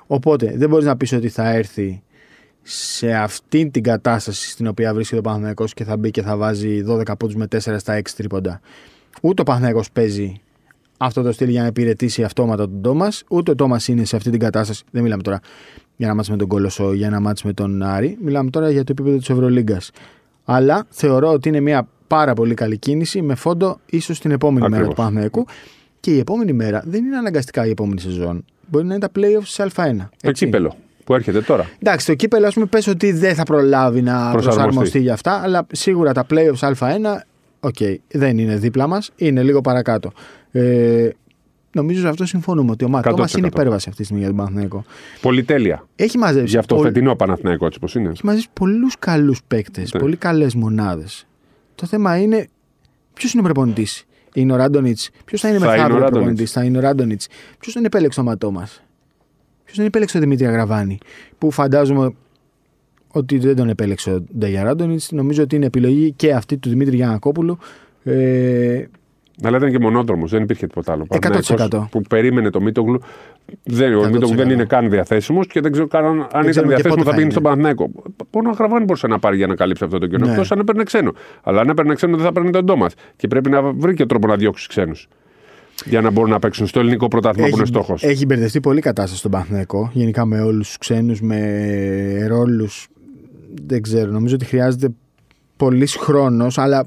Οπότε 0.06 0.52
δεν 0.56 0.68
μπορείς 0.68 0.84
να 0.84 0.96
πεις 0.96 1.12
ότι 1.12 1.28
θα 1.28 1.48
έρθει 1.50 2.02
σε 2.62 3.12
αυτή 3.12 3.70
την 3.70 3.82
κατάσταση 3.82 4.50
στην 4.50 4.66
οποία 4.66 4.94
βρίσκεται 4.94 5.18
ο 5.18 5.22
Παναθηναϊκός 5.22 5.74
και 5.74 5.84
θα 5.84 5.96
μπει 5.96 6.10
και 6.10 6.22
θα 6.22 6.36
βάζει 6.36 6.84
12 6.88 7.02
πόντους 7.18 7.36
με 7.36 7.46
4 7.50 7.58
στα 7.78 7.98
6 7.98 8.02
τρίποντα. 8.16 8.60
Ούτε 9.22 9.40
ο 9.40 9.44
Παναθηναϊκός 9.44 9.90
παίζει 9.90 10.40
αυτό 10.98 11.22
το 11.22 11.32
στυλ 11.32 11.48
για 11.48 11.60
να 11.60 11.66
υπηρετήσει 11.66 12.22
αυτόματα 12.22 12.68
τον 12.68 12.82
Τόμας, 12.82 13.24
ούτε 13.28 13.50
ο 13.50 13.54
Τόμας 13.54 13.88
είναι 13.88 14.04
σε 14.04 14.16
αυτή 14.16 14.30
την 14.30 14.40
κατάσταση. 14.40 14.84
Δεν 14.90 15.02
μιλάμε 15.02 15.22
τώρα 15.22 15.40
για 15.96 16.08
να 16.08 16.14
μάτσει 16.14 16.30
με 16.30 16.36
τον 16.36 16.48
Κόλοσο, 16.48 16.92
για 16.92 17.10
να 17.10 17.20
μάτσει 17.20 17.46
με 17.46 17.52
τον 17.52 17.82
Άρη. 17.82 18.18
Μιλάμε 18.22 18.50
τώρα 18.50 18.70
για 18.70 18.84
το 18.84 18.92
επίπεδο 18.92 19.16
της 19.16 19.30
Ευρωλίγκας. 19.30 19.90
Αλλά 20.48 20.86
θεωρώ 20.88 21.32
ότι 21.32 21.48
είναι 21.48 21.60
μια 21.60 21.88
πάρα 22.06 22.34
πολύ 22.34 22.54
καλή 22.54 22.78
κίνηση 22.78 23.22
με 23.22 23.34
φόντο 23.34 23.78
ίσως 23.86 24.18
την 24.20 24.30
επόμενη 24.30 24.60
μέρα 24.60 24.74
Ακριβώς. 24.76 24.94
του 24.94 25.00
Παναθηναϊκού. 25.00 25.44
Και 26.00 26.10
η 26.10 26.18
επόμενη 26.18 26.52
μέρα 26.52 26.82
δεν 26.86 27.04
είναι 27.04 27.16
αναγκαστικά 27.16 27.66
η 27.66 27.70
επόμενη 27.70 28.00
σεζόν. 28.00 28.44
Μπορεί 28.66 28.84
να 28.84 28.94
είναι 28.94 29.08
τα 29.12 29.20
playoffs 29.20 29.42
σε 29.44 29.66
Α1. 29.74 29.96
Το 29.96 30.28
έτσι. 30.28 30.44
κύπελο 30.44 30.76
που 31.04 31.14
έρχεται 31.14 31.40
τώρα. 31.40 31.70
Εντάξει, 31.78 32.06
το 32.06 32.14
κύπελο, 32.14 32.46
ας 32.46 32.54
πούμε, 32.54 32.66
πες 32.66 32.86
ότι 32.86 33.12
δεν 33.12 33.34
θα 33.34 33.42
προλάβει 33.42 34.02
να 34.02 34.12
Προσαρμοστεί. 34.12 34.50
προσαρμοστεί 34.60 34.98
για 35.00 35.12
αυτά, 35.12 35.32
αλλά 35.42 35.66
σίγουρα 35.72 36.12
τα 36.12 36.26
playoffs 36.30 36.68
Α1, 36.72 36.96
οκ, 37.60 37.76
δεν 38.12 38.38
είναι 38.38 38.56
δίπλα 38.56 38.86
μας, 38.86 39.10
είναι 39.16 39.42
λίγο 39.42 39.60
παρακάτω. 39.60 40.12
Ε, 40.50 41.08
νομίζω 41.76 42.00
σε 42.00 42.08
αυτό 42.08 42.26
συμφωνούμε 42.26 42.70
ότι 42.70 42.84
ο 42.84 42.88
Ματ 42.88 43.06
100%. 43.06 43.10
Τόμας 43.10 43.32
είναι 43.34 43.46
υπέρβαση 43.46 43.84
αυτή 43.88 44.00
τη 44.00 44.04
στιγμή 44.04 44.18
για 44.22 44.28
τον 44.28 44.36
Παναθηναϊκό. 44.38 44.84
Πολυτέλεια. 45.20 45.86
Έχει 45.96 46.18
μαζέψει, 46.18 46.50
Γι' 46.52 46.58
αυτό 46.58 46.74
πολλ- 46.74 46.86
φετινό 46.86 47.14
Παναθηναϊκό 47.16 47.66
έτσι 47.66 47.78
πως 47.78 47.94
είναι. 47.94 48.08
έχει 48.08 48.24
μαζέψει 48.24 48.48
πολλούς 48.52 48.94
καλούς 48.98 49.40
παίκτες, 49.48 49.92
Ναι. 49.94 50.00
πολύ 50.00 50.16
καλές 50.16 50.54
μονάδες. 50.54 51.26
Το 51.74 51.86
θέμα 51.86 52.16
είναι 52.16 52.46
ποιος 53.14 53.32
είναι 53.32 53.42
ο 53.42 53.44
προπονητής. 53.44 54.04
Είναι 54.34 54.52
ο 54.52 54.56
Ράντονιτς. 54.56 55.10
Ποιος 55.24 55.40
θα 55.40 55.48
είναι 55.48 55.58
Θα 55.58 55.64
είναι 55.64 55.72
ο 55.72 55.76
μεθαύριο 55.76 55.98
Ράντονιτς. 55.98 56.18
προπονητής; 56.20 56.52
Θα 56.52 56.64
είναι 56.64 56.78
ο 56.78 56.80
Ράντονιτς. 56.80 57.28
Ποιος 57.58 57.74
τον 57.74 57.84
επέλεξε 57.84 58.20
ο 58.20 58.22
Ματ 58.22 58.37
Τόμας. 58.37 58.68
Ποιος 59.64 59.76
τον 59.76 59.86
επέλεξε 59.86 60.16
ο 60.16 60.20
Δημήτρη 60.20 60.46
Αγραβάνη; 60.46 60.98
Που 61.38 61.50
φαντάζομαι 61.50 62.10
ότι 63.08 63.38
δεν 63.38 63.56
τον 63.56 63.68
επέλεξε 63.68 64.10
ο 64.10 64.24
Νταγιά 64.38 64.62
Ράντονιτς. 64.62 65.12
Νομίζω 65.12 65.42
ότι 65.42 65.56
είναι 65.56 65.66
επιλογή 65.66 66.12
και 66.12 66.32
αυτή 66.32 66.56
του 66.56 66.68
Δημήτρη 66.68 66.96
Γιανακόπουλου. 66.96 67.58
Ε, 68.04 68.84
Αλλά 69.42 69.56
ήταν 69.56 69.70
και 69.70 69.78
μονόδρομος, 69.78 70.30
δεν 70.30 70.42
υπήρχε 70.42 70.66
τίποτα 70.66 70.92
άλλο. 70.92 71.06
100%. 71.08 71.18
Παναθηναϊκός 71.20 71.88
Που 71.90 72.02
περίμενε 72.02 72.50
το 72.50 72.60
Μίτογλου. 72.60 73.00
Δεν, 73.62 73.94
ο 73.94 74.02
100%. 74.02 74.10
Μίτογλου 74.10 74.36
δεν 74.36 74.50
είναι 74.50 74.64
καν 74.64 74.90
διαθέσιμος 74.90 75.46
και 75.46 75.60
δεν 75.60 75.72
ξέρω 75.72 75.86
καν 75.86 76.04
αν 76.04 76.16
ήταν 76.16 76.50
ξέρουμε 76.50 76.74
και 76.74 76.82
διαθέσιμο 76.82 76.94
πότε 76.94 77.02
θα 77.02 77.04
θα 77.04 77.10
πήγαινε 77.10 77.22
είναι. 77.22 77.30
στον 77.30 77.42
Παναθηναϊκό. 77.42 77.90
Μόνο 78.30 78.50
ο 78.50 78.52
Γραβάνη 78.52 78.84
μπορούσε 78.84 79.06
να 79.06 79.18
πάρει 79.18 79.36
για 79.36 79.46
να 79.46 79.54
καλύψει 79.54 79.84
αυτό 79.84 79.98
το 79.98 80.06
κενό. 80.06 80.26
Ναι. 80.26 80.32
Εκτός 80.32 80.52
αν 80.52 80.58
έπαιρνε 80.58 80.82
ξένο. 80.82 81.12
Αλλά 81.42 81.60
αν 81.60 81.68
έπαιρνε 81.68 81.94
ξένο 81.94 82.16
δεν 82.16 82.24
θα 82.24 82.32
παίρνει 82.32 82.50
τον 82.50 82.64
Ντόμα. 82.64 82.90
Και 83.16 83.28
πρέπει 83.28 83.50
να 83.50 83.62
βρει 83.62 83.94
και 83.94 84.06
τρόπο 84.06 84.26
να 84.26 84.36
διώξει 84.36 84.68
ξένους. 84.68 85.08
Για 85.84 86.00
να 86.00 86.10
μπορούν 86.10 86.30
να 86.30 86.38
παίξουν 86.38 86.66
στο 86.66 86.80
ελληνικό 86.80 87.08
πρωτάθλημα 87.08 87.48
που 87.48 87.56
είναι 87.56 87.66
στόχος. 87.66 88.02
έχει 88.02 88.26
μπερδευτεί 88.26 88.60
πολύ 88.60 88.78
η 88.78 88.82
κατάσταση 88.82 89.18
στον 89.18 89.30
Παναθηναϊκό. 89.30 89.90
Γενικά 89.92 90.24
με 90.24 90.40
όλους 90.40 90.66
τους 90.66 90.78
ξένους, 90.78 91.20
με 91.20 92.26
ρόλους. 92.28 92.88
Δεν 93.66 93.82
ξέρω. 93.82 94.10
Νομίζω 94.10 94.34
ότι 94.34 94.44
χρειάζεται 94.44 94.88
πολύς 95.56 95.96
χρόνος, 95.96 96.58
αλλά 96.58 96.84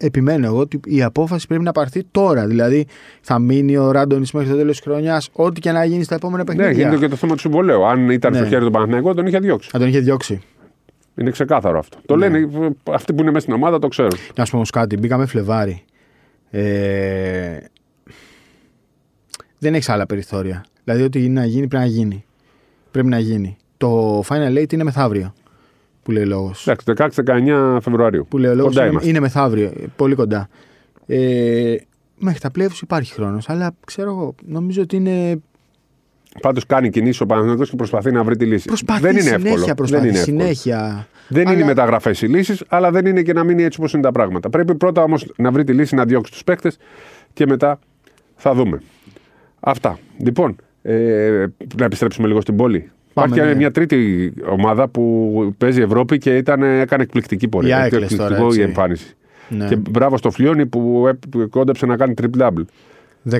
επιμένω 0.00 0.46
εγώ 0.46 0.58
ότι 0.58 0.80
η 0.84 1.02
απόφαση 1.02 1.46
πρέπει 1.46 1.62
να 1.64 1.72
πάρθει 1.72 2.04
τώρα. 2.10 2.46
Δηλαδή, 2.46 2.86
θα 3.20 3.38
μείνει 3.38 3.76
ο 3.76 3.90
Ράντονης 3.90 4.32
μέχρι 4.32 4.50
το 4.50 4.56
τέλος 4.56 4.76
της 4.76 4.80
χρονιάς, 4.84 5.28
ό,τι 5.32 5.60
και 5.60 5.72
να 5.72 5.84
γίνει 5.84 6.02
στα 6.04 6.14
επόμενα 6.14 6.38
Ναι, 6.42 6.44
παιχνίδια. 6.44 6.72
γίνεται 6.82 6.96
και 6.98 7.08
το 7.08 7.16
θέμα 7.16 7.34
του 7.34 7.40
συμβολέου. 7.40 7.86
Αν 7.86 8.10
ήταν 8.10 8.32
Ναι. 8.32 8.38
στο 8.38 8.46
χέρι 8.46 8.64
του 8.64 8.70
Παναθηναϊκού, 8.70 9.14
τον 9.14 9.26
είχε 9.26 9.38
διώξει. 9.38 9.68
Θα 9.72 9.78
τον 9.78 9.88
είχε 9.88 9.98
διώξει. 10.00 10.40
Είναι 11.16 11.30
ξεκάθαρο 11.30 11.78
αυτό. 11.78 11.98
Το 12.06 12.16
Ναι. 12.16 12.28
λένε 12.28 12.66
ε, 12.66 12.68
αυτοί 12.92 13.12
που 13.12 13.20
είναι 13.20 13.30
μέσα 13.30 13.40
στην 13.42 13.54
ομάδα, 13.54 13.78
το 13.78 13.88
ξέρουν. 13.88 14.12
Να 14.36 14.44
σου 14.44 14.50
πω 14.50 14.56
όμως 14.56 14.70
κάτι. 14.70 14.96
Μπήκαμε 14.96 15.26
Φλεβάρι. 15.26 15.82
Ε, 16.50 17.56
δεν 19.58 19.74
έχεις 19.74 19.88
άλλα 19.88 20.06
περιθώρια. 20.06 20.64
Δηλαδή, 20.84 21.02
ό,τι 21.02 21.24
είναι 21.24 21.40
να 21.40 21.46
γίνει 21.46 21.66
πρέπει 21.68 21.84
να 21.84 21.90
γίνει. 21.90 22.24
Πρέπει 22.90 23.08
να 23.08 23.18
γίνει. 23.18 23.56
Το 23.76 24.20
Final 24.28 24.56
Eight 24.58 24.72
είναι 24.72 24.84
μεθαύριο. 24.84 25.32
Που 26.02 26.10
λέει 26.10 26.22
ο 26.22 26.26
λόγος. 26.26 26.66
Εντάξει, 26.68 27.20
16-19 27.26 27.78
Φεβρουαρίου. 27.82 28.26
Που 28.28 28.38
λέει 28.38 28.50
ο 28.50 28.54
λόγος 28.54 28.68
Κοντά 28.72 28.80
είναι, 28.82 28.90
είμαστε. 28.90 29.08
είναι 29.10 29.20
μεθαύριο. 29.20 29.66
ε, 29.66 29.84
Πολύ 29.96 30.14
κοντά. 30.14 30.48
Ε, 31.06 31.76
μέχρι 32.18 32.38
τα 32.40 32.50
playoffs 32.58 32.82
υπάρχει 32.82 33.12
χρόνος. 33.12 33.48
Αλλά 33.48 33.74
ξέρω 33.86 34.10
εγώ, 34.10 34.34
νομίζω 34.46 34.82
ότι 34.82 34.96
είναι. 34.96 35.40
Πάντως 36.40 36.66
κάνει 36.66 36.90
κινήσεις 36.90 37.20
ο 37.20 37.26
Παναθηναϊκός 37.26 37.70
και 37.70 37.76
προσπαθεί 37.76 38.10
να 38.12 38.24
βρει 38.24 38.36
τη 38.36 38.44
λύση. 38.46 38.66
Προσπαθεί 38.66 39.00
δεν 39.02 39.10
είναι 39.12 39.20
συνέχεια. 39.20 39.50
εύκολο. 39.50 39.74
Προσπαθεί 39.74 40.02
δεν 40.02 40.10
είναι 40.14 40.18
εύκολο. 40.20 40.40
συνέχεια. 40.40 41.06
Δεν 41.28 41.42
είναι 41.42 41.50
Αλλά- 41.50 41.60
οι 41.60 41.64
μεταγραφές 41.64 42.22
οι 42.22 42.26
λύσεις, 42.26 42.62
αλλά 42.68 42.90
δεν 42.90 43.06
είναι 43.06 43.22
και 43.22 43.32
να 43.32 43.44
μείνει 43.44 43.62
έτσι 43.62 43.78
όπως 43.80 43.92
είναι 43.92 44.02
τα 44.02 44.12
πράγματα. 44.12 44.50
Πρέπει 44.50 44.74
πρώτα 44.74 45.02
όμως 45.02 45.26
να 45.36 45.50
βρει 45.50 45.64
τη 45.64 45.72
λύση, 45.72 45.94
να 45.94 46.04
διώξει 46.04 46.32
τους 46.32 46.44
παίκτες 46.44 46.78
και 47.32 47.46
μετά 47.46 47.78
θα 48.36 48.54
δούμε. 48.54 48.82
Αυτά. 49.60 49.98
Λοιπόν, 50.18 50.56
ε, 50.82 51.46
να 51.78 51.84
επιστρέψουμε 51.84 52.26
λίγο 52.28 52.40
στην 52.40 52.56
πόλη. 52.56 52.90
Πάμε, 53.20 53.34
Υπάρχει 53.34 53.52
ναι. 53.52 53.56
μια 53.58 53.70
τρίτη 53.70 54.32
ομάδα 54.48 54.88
που 54.88 55.54
παίζει 55.58 55.80
Ευρώπη 55.80 56.18
και 56.18 56.36
ήταν, 56.36 56.62
έκανε 56.62 57.02
εκπληκτική 57.02 57.48
πορεία. 57.48 57.78
Η 57.78 57.80
ΑΕΚ 57.80 57.92
λες 57.92 58.02
εκπληκτικό 58.02 58.28
τώρα, 58.34 58.46
έτσι. 58.46 58.58
η 58.58 58.62
εμφάνιση. 58.62 59.14
Ναι. 59.48 59.66
Και 59.66 59.76
μπράβο 59.76 60.16
στο 60.16 60.30
Φλιόνι 60.30 60.66
που 60.66 61.04
ε, 61.08 61.12
που 61.30 61.48
κόντεψε 61.50 61.86
να 61.86 61.96
κάνει 61.96 62.14
triple-double. 62.22 62.64
10, 63.30 63.38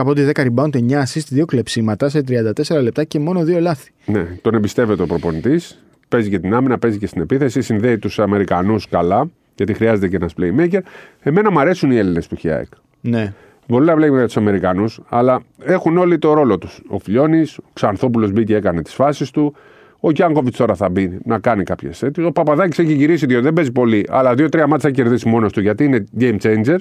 11 0.00 0.04
πόντι, 0.04 0.30
10 0.34 0.40
rebound, 0.40 0.70
9 0.70 0.90
assist, 0.90 1.40
2 1.40 1.44
κλεψίματα 1.46 2.08
σε 2.08 2.24
34 2.28 2.82
λεπτά 2.82 3.04
και 3.04 3.18
μόνο 3.18 3.40
2 3.40 3.60
λάθη. 3.60 3.90
Ναι, 4.06 4.22
τον 4.42 4.54
εμπιστεύεται 4.54 5.02
ο 5.02 5.06
προπονητής. 5.06 5.82
Παίζει 6.08 6.30
και 6.30 6.38
την 6.38 6.54
άμυνα, 6.54 6.78
παίζει 6.78 6.98
και 6.98 7.06
στην 7.06 7.20
επίθεση. 7.20 7.62
Συνδέει 7.62 7.98
τους 7.98 8.18
Αμερικανούς 8.18 8.88
καλά, 8.88 9.30
γιατί 9.56 9.74
χρειάζεται 9.74 10.08
και 10.08 10.16
ένας 10.16 10.32
playmaker. 10.40 10.80
Εμένα 11.22 11.50
μου 11.50 11.60
αρέσουν 11.60 11.90
οι 11.90 11.96
Έλληνες 11.96 12.26
που 12.26 12.34
έχει 12.36 12.48
η 12.48 12.50
ΑΕΚ. 12.50 12.66
Ναι. 13.00 13.32
Μπορεί 13.70 13.84
να 13.84 13.94
βλέπουμε 13.94 14.18
για 14.18 14.26
τους 14.26 14.36
Αμερικανούς, 14.36 15.00
αλλά 15.08 15.42
έχουν 15.64 15.96
όλοι 15.98 16.18
το 16.18 16.32
ρόλο 16.32 16.58
τους. 16.58 16.80
Ο 16.88 16.98
Φιλιώνης, 16.98 17.58
ο 17.58 17.62
Ξανθόπουλος 17.72 18.32
μπήκε 18.32 18.54
έκανε 18.54 18.82
τις 18.82 18.94
φάσεις 18.94 19.30
του. 19.30 19.54
Ο 20.00 20.10
Γιάνκοβιτς 20.10 20.56
τώρα 20.56 20.74
θα 20.74 20.88
μπει 20.88 21.18
να 21.24 21.38
κάνει 21.38 21.64
κάποιες 21.64 22.02
έτσι. 22.02 22.22
Ο 22.22 22.32
Παπαδάκης 22.32 22.78
έχει 22.78 22.92
γυρίσει 22.92 23.26
δύο, 23.26 23.40
δεν 23.40 23.52
παίζει 23.52 23.72
πολύ, 23.72 24.06
αλλά 24.08 24.34
δύο-τρία 24.34 24.66
μάτια 24.66 24.88
θα 24.88 24.94
κερδίσει 24.94 25.28
μόνος 25.28 25.52
του 25.52 25.60
γιατί 25.60 25.84
είναι 25.84 26.04
game 26.20 26.36
changer 26.42 26.76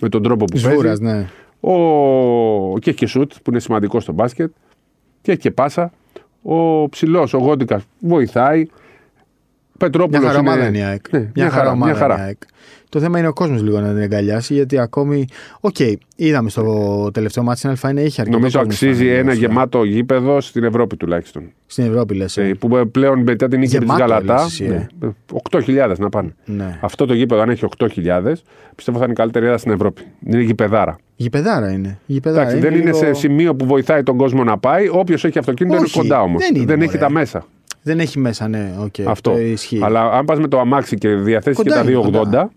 με 0.00 0.08
τον 0.08 0.22
τρόπο 0.22 0.44
που 0.44 0.56
Σβούρα, 0.56 0.82
παίζει. 0.82 1.02
ναι. 1.02 1.26
Ο... 1.60 2.78
Και 2.78 2.90
έχει 2.90 2.98
και 2.98 3.06
σουτ 3.06 3.32
που 3.42 3.50
είναι 3.50 3.60
σημαντικό 3.60 4.00
στο 4.00 4.12
μπάσκετ. 4.12 4.52
Και 5.22 5.30
έχει 5.30 5.40
και 5.40 5.50
πάσα. 5.50 5.92
Ο 6.42 6.88
ψηλός, 6.88 7.34
ο 7.34 7.38
Γόντικας 7.38 7.84
βοηθάει. 7.98 8.66
Πετρόπουλος. 9.86 10.20
Μια 10.20 10.28
χαρά 10.30 10.40
ομάδα 10.40 10.66
είναι 10.66 10.78
η 10.78 10.82
ΑΕΚ. 10.82 11.12
Ναι, 11.12 11.28
μια 11.34 11.50
χαρά 11.50 11.70
ομάδα 11.70 11.84
μια 11.90 11.94
χαρά. 12.00 12.14
είναι 12.14 12.22
η 12.22 12.26
ΑΕΚ. 12.26 12.38
Το 12.88 13.00
θέμα 13.00 13.18
είναι 13.18 13.28
ο 13.28 13.32
κόσμος 13.32 13.62
λίγο 13.62 13.80
να 13.80 13.88
την 13.88 14.02
αγκαλιάσει, 14.02 14.54
γιατί 14.54 14.78
ακόμη. 14.78 15.24
Οκ, 15.60 15.76
είδαμε 16.16 16.50
στο 16.50 17.10
τελευταίο 17.12 17.44
ματς 17.44 17.58
στην 17.58 17.70
Α1 17.70 17.96
έχει 17.96 18.20
αρκετό 18.20 18.30
Νομίζω 18.38 18.58
κόσμος 18.58 18.74
αξίζει 18.74 18.94
στο 19.04 19.12
ένα 19.12 19.18
ποδόσφαιρο. 19.22 19.46
γεμάτο 19.52 19.84
γήπεδο 19.84 20.40
στην 20.40 20.64
Ευρώπη 20.64 20.96
τουλάχιστον. 20.96 21.42
Στην 21.66 21.84
Ευρώπη, 21.84 22.14
λες. 22.14 22.36
Ε, 22.36 22.54
Που 22.58 22.88
πλέον 22.90 23.22
μετά 23.22 23.48
την 23.48 23.58
νίκη 23.58 23.70
της 23.70 23.80
Γεμάτο, 23.80 24.00
Γαλατά. 24.00 24.34
λες 24.34 24.44
εσύ, 24.44 24.64
ε. 24.64 24.86
ναι, 25.00 25.08
8.000 25.50 25.98
να 25.98 26.08
πάνε. 26.08 26.34
Ναι. 26.44 26.78
Αυτό 26.80 27.06
το 27.06 27.14
γήπεδο, 27.14 27.40
αν 27.42 27.48
έχει 27.50 27.64
8.000, 27.78 27.88
πιστεύω 28.74 28.98
θα 28.98 29.04
είναι 29.04 29.12
η 29.12 29.16
καλύτερη 29.16 29.44
έδρα 29.44 29.58
στην 29.58 29.72
Ευρώπη. 29.72 30.02
Είναι 30.26 30.42
γηπεδάρα. 30.42 30.96
Γηπεδάρα 31.16 31.72
είναι. 31.72 31.98
Γηπεδάρα 32.06 32.42
Εντάξει, 32.42 32.60
δεν 32.60 32.74
είναι 32.74 32.84
λίγο- 32.84 32.96
σε 32.98 33.12
σημείο 33.12 33.54
που 33.54 33.66
βοηθάει 33.66 34.02
τον 34.02 34.16
κόσμο 34.16 34.44
να 34.44 34.58
πάει. 34.58 34.88
Όποιος 34.88 35.24
έχει 35.24 35.38
αυτοκίνητο 35.38 35.76
Όχι, 35.76 35.92
είναι 35.98 36.02
κοντά 36.08 36.22
όμως. 36.22 36.42
δεν 36.52 36.62
είναι, 36.62 36.72
έχει 36.72 36.84
μωρέ. 36.84 36.98
τα 36.98 37.10
μέσα. 37.10 37.46
Δεν 37.82 38.00
έχει 38.00 38.18
μέσα, 38.18 38.48
ναι, 38.48 38.74
οκ. 38.80 38.94
Αυτό. 39.06 39.30
Το 39.30 39.38
ισχύει. 39.38 39.80
Αλλά 39.82 40.10
αν 40.12 40.24
πας 40.24 40.38
με 40.38 40.48
το 40.48 40.60
αμάξι 40.60 40.96
και 40.96 41.08
διαθέσεις 41.08 41.62
και 41.62 41.68
Κοντά 41.68 41.82
τα 41.84 41.90
είναι, 41.90 42.00
280, 42.00 42.12
κοντά. 42.18 42.50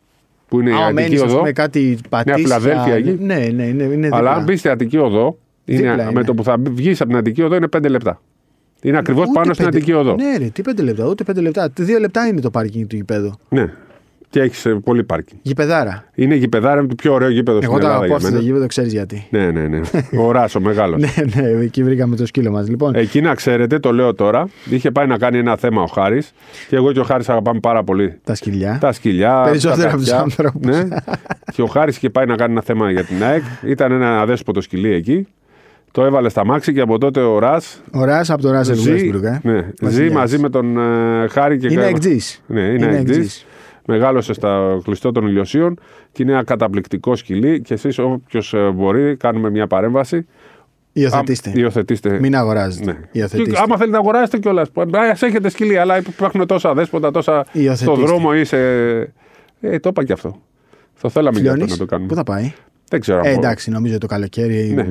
που 0.48 0.60
είναι 0.60 0.70
η 0.70 0.74
Άμα 0.74 0.84
Αττική 0.86 1.02
μένεις, 1.02 1.22
ας 1.22 1.30
Οδό. 1.30 1.38
πούμε, 1.38 1.52
κάτι 1.52 1.98
πατήσια. 2.10 2.44
Φιλαδέλφια 2.60 2.94
εκεί. 2.96 3.18
Ναι, 3.20 3.36
ναι, 3.36 3.64
είναι, 3.64 3.84
είναι 3.84 4.08
Αλλά 4.08 4.18
δίπλα. 4.18 4.32
αν 4.32 4.44
μπεις 4.44 4.60
στην 4.60 4.72
Αττική 4.72 4.98
Οδό, 4.98 5.38
είναι, 5.66 5.78
Δίπλα 5.80 5.96
με 6.06 6.10
είναι. 6.12 6.24
το 6.24 6.34
που 6.34 6.44
θα 6.44 6.56
βγεις 6.60 7.00
από 7.02 7.10
την 7.10 7.18
Αττική 7.20 7.42
Οδό 7.42 7.56
είναι 7.56 7.68
5 7.78 7.90
λεπτά. 7.90 8.22
Είναι 8.82 8.98
ακριβώς 8.98 9.24
Ούτε 9.24 9.34
πάνω 9.40 9.54
στην 9.54 9.66
πέντε- 9.66 9.80
Αττική 9.82 9.98
Οδό. 9.98 10.16
Ναι, 10.16 10.38
ρε, 10.38 10.46
τι 10.46 10.62
πέντε 10.62 10.82
λεπτά, 10.84 11.06
ούτε 11.08 11.24
πέντε 11.24 11.42
λεπτά. 11.42 11.70
Δύο 11.80 12.00
λεπτά 12.00 12.28
είναι 12.28 12.42
το 12.42 12.50
πάρκινγκ 12.50 12.88
του 12.88 12.96
γηπέδου. 12.96 13.34
Ναι. 13.50 13.74
Και 14.36 14.42
έχεις 14.42 14.68
πολύ 14.84 15.04
πάρκινγκ. 15.04 15.40
Γηπεδάρα. 15.44 16.04
Είναι 16.16 16.36
γηπεδάρα 16.36 16.82
με 16.82 16.88
το 16.88 16.96
πιο 16.96 17.14
ωραίο 17.14 17.30
γήπεδο 17.30 17.58
Εγώ 17.58 17.66
στην 17.72 17.72
τα 17.72 17.88
Ελλάδα 17.88 17.94
αγαπώ 17.96 18.06
για 18.08 18.16
αυτό 18.16 18.28
το 18.28 18.34
μένα. 18.34 18.46
γήπεδο, 18.46 18.66
ξέρεις 18.68 18.94
γιατί. 18.94 19.28
Ναι, 19.30 19.52
ναι, 19.52 19.68
ναι. 19.68 19.80
Ο 20.20 20.32
Ράσο, 20.32 20.60
μεγάλος. 20.60 21.02
ναι, 21.36 21.42
ναι, 21.42 21.48
εκεί 21.50 21.84
βρήκαμε 21.84 22.16
το 22.16 22.26
σκύλο 22.26 22.52
μας. 22.52 22.70
Λοιπόν, 22.70 22.96
Εκεί 22.96 23.22
να 23.22 23.34
ξέρετε, 23.36 23.80
το 23.80 23.92
λέω 23.94 24.14
τώρα, 24.14 24.48
είχε 24.70 24.92
πάει 24.92 25.08
να 25.08 25.18
κάνει 25.18 25.38
ένα 25.38 25.56
θέμα 25.58 25.82
ο 25.82 25.86
Χάρης 25.86 26.34
και 26.70 26.76
εγώ 26.76 26.92
και 26.92 27.00
ο 27.00 27.04
Χάρης 27.04 27.30
αγαπάμε 27.30 27.60
πάρα 27.60 27.84
πολύ 27.84 28.20
τα 28.24 28.36
σκυλιά. 28.36 28.78
τα 28.82 28.92
σκυλιά. 28.92 29.42
Περισσότερο 29.46 29.82
τα 29.82 29.88
από 29.88 29.98
τους 29.98 30.06
παιδιά. 30.06 30.22
άνθρωπους. 30.22 30.66
Ναι. 30.66 30.84
και 31.54 31.62
ο 31.62 31.66
Χάρης 31.66 31.96
είχε 31.98 32.10
πάει 32.10 32.26
να 32.26 32.36
κάνει 32.36 32.52
ένα 32.52 32.62
θέμα 32.62 32.92
για 32.92 33.04
την 33.04 33.24
ΑΕΚ. 33.24 33.44
Ήταν 33.66 33.92
ένα 33.92 34.22
αδέσποτο 34.22 34.62
σκυλί 34.62 34.94
εκεί. 34.94 35.28
Το 35.92 36.04
έβαλε 36.06 36.30
στα 36.30 36.46
μάξι 36.46 36.74
και 36.74 36.82
από 36.82 36.98
τότε 36.98 37.20
ο 37.20 37.40
Ρα 37.40 37.62
Ο 37.92 38.04
Ράς 38.04 38.30
από 38.30 38.42
το 38.42 38.52
Ράσελ 38.52 38.76
ζει, 38.76 38.92
Westbrook, 38.92 39.24
ε. 39.24 39.40
ναι, 39.44 39.58
ζει 39.60 39.72
Βασιλιάς. 39.82 40.14
μαζί 40.14 40.38
με 40.40 40.50
τον 40.50 40.78
ε, 40.78 41.28
Χάρη 41.28 41.58
και 41.58 41.68
Είναι 41.72 41.82
κα- 41.82 41.88
εκτζής. 41.88 42.42
Ναι, 42.48 42.60
είναι, 42.62 42.86
Είναι 42.86 42.98
εκτζής. 42.98 43.16
εκτζής. 43.18 43.46
Μεγάλωσε 43.88 44.34
στα 44.34 44.80
κλειστό 44.84 45.12
των 45.12 45.28
ηλιοσίων 45.28 45.80
και 46.12 46.24
είναι 46.24 46.32
ένα 46.32 46.44
καταπληκτικό 46.44 47.16
σκυλί. 47.16 47.62
Και 47.62 47.74
εσείς, 47.74 48.00
όποιος 48.00 48.54
μπορεί, 48.74 49.16
κάνουμε 49.16 49.50
μια 49.50 49.68
παρέμβαση. 49.68 50.28
Υιοθετήστε. 50.94 51.50
Α, 51.50 51.54
Υιοθετήστε. 51.56 52.20
Μην 52.20 52.36
αγοράζετε. 52.36 52.92
Ναι. 52.92 52.98
Υιοθετήστε. 53.12 53.52
Και 53.52 53.58
άμα 53.64 53.76
θέλετε 53.78 53.92
να 53.92 53.98
αγοράσετε 53.98 54.38
κιόλας. 54.38 54.68
Α 54.76 55.26
έχετε 55.26 55.50
σκυλί, 55.50 55.78
αλλά 55.78 55.98
υπάρχουν 55.98 56.46
τόσα 56.48 56.74
δέσποτα, 56.74 57.12
τόσα 57.12 57.46
στο 57.50 57.60
Υιοθετήστε. 57.62 58.06
δρόμο 58.06 58.30
ή 58.36 58.44
σε. 58.44 58.58
Ε, 59.62 59.80
το 59.80 59.90
είπα 59.90 60.04
και 60.04 60.14
αυτό. 60.14 60.42
Θα 60.94 61.10
θέλαμε 61.10 61.40
και 61.40 61.48
αυτό 61.48 61.54
Φλιώνεις, 61.54 61.72
να 61.72 61.86
το 61.86 61.86
κάνουμε. 61.86 62.08
Πού 62.10 62.16
θα 62.16 62.24
πάει; 62.24 62.54
Δεν 62.90 63.00
ξέρω 63.00 63.18
αν 63.20 63.26
Ε, 63.26 63.30
μπορώ. 63.30 63.42
εντάξει, 63.42 63.70
νομίζω 63.72 63.98
το 63.98 64.08
καλοκαίρι. 64.08 64.72
Ναι. 64.76 64.82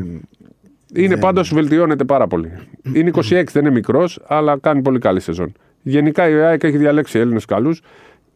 Είναι 0.96 1.08
δεν- 1.08 1.18
πάντως 1.18 1.54
βελτιώνεται 1.54 2.04
πάρα 2.04 2.26
πολύ. 2.26 2.52
Είναι 2.92 3.08
26, 3.14 3.52
δεν 3.52 3.64
είναι 3.64 3.70
μικρός, 3.74 4.20
αλλά 4.26 4.58
κάνει 4.58 4.82
πολύ 4.82 4.98
καλή 4.98 5.20
σεζόν. 5.20 5.52
Γενικά 5.82 6.28
η 6.28 6.34
ΑΕΚ 6.34 6.62
έχει 6.62 6.76
διαλέξει 6.76 7.18
Έλληνες 7.18 7.44
καλούς 7.44 7.80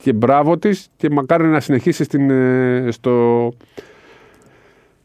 και 0.02 0.12
μπράβο 0.12 0.58
της 0.58 0.88
και 0.96 1.10
μακάρι 1.10 1.46
να 1.46 1.60
συνεχίσει 1.60 2.04
στην, 2.04 2.30
ε, 2.30 2.88
στο 2.90 3.48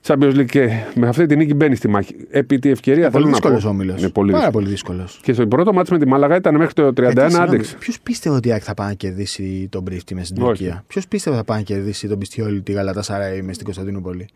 Champions 0.07 0.35
League. 0.35 0.45
Και 0.45 0.69
με 0.95 1.07
αυτή 1.07 1.25
τη 1.25 1.35
νίκη 1.35 1.53
μπαίνει 1.53 1.75
στη 1.75 1.87
μάχη. 1.87 2.15
Επί 2.29 2.59
τη 2.59 2.69
ευκαιρία 2.69 3.09
Πολύ 3.09 3.11
θέλω 3.11 3.25
να 3.25 3.31
δύσκολος 3.31 3.63
πω. 3.63 3.69
όμιλο. 3.69 3.95
Είναι 3.97 4.09
πολύ 4.09 4.31
Πάρα 4.31 4.43
δύσκολος. 4.43 4.63
πολύ 4.63 4.67
δύσκολος. 4.75 5.19
Και 5.23 5.33
στο 5.33 5.47
πρώτο 5.47 5.73
μάτι 5.73 5.91
με 5.91 5.99
τη 5.99 6.07
Μάλαγα 6.07 6.35
ήταν 6.35 6.55
μέχρι 6.55 6.73
το 6.73 6.93
31 6.93 7.39
άντεξε. 7.39 7.75
Ποιος 7.77 7.99
πίστευε 7.99 8.35
ότι 8.35 8.47
η 8.47 8.51
ΑΕΚ 8.51 8.61
θα 8.65 8.73
πάει 8.73 8.87
να 8.87 8.93
κερδίσει 8.93 9.67
τον 9.71 9.83
Πρίφτη 9.83 10.15
μες 10.15 10.27
στην 10.27 10.41
Όχι. 10.41 10.47
Τουρκία; 10.51 10.83
Ποιος 10.87 11.07
πίστευε 11.07 11.35
ότι 11.37 11.45
θα 11.45 11.53
πάει 11.53 11.63
να 11.63 11.75
κερδίσει 11.75 12.07
τον 12.07 12.17
Πιστιόλη 12.17 12.61
τη 12.61 12.71
Γαλατά 12.71 13.01
Σαράι 13.01 13.41
μες 13.41 13.53
στην 13.53 13.65
Κωνσταντινούπολη; 13.65 14.27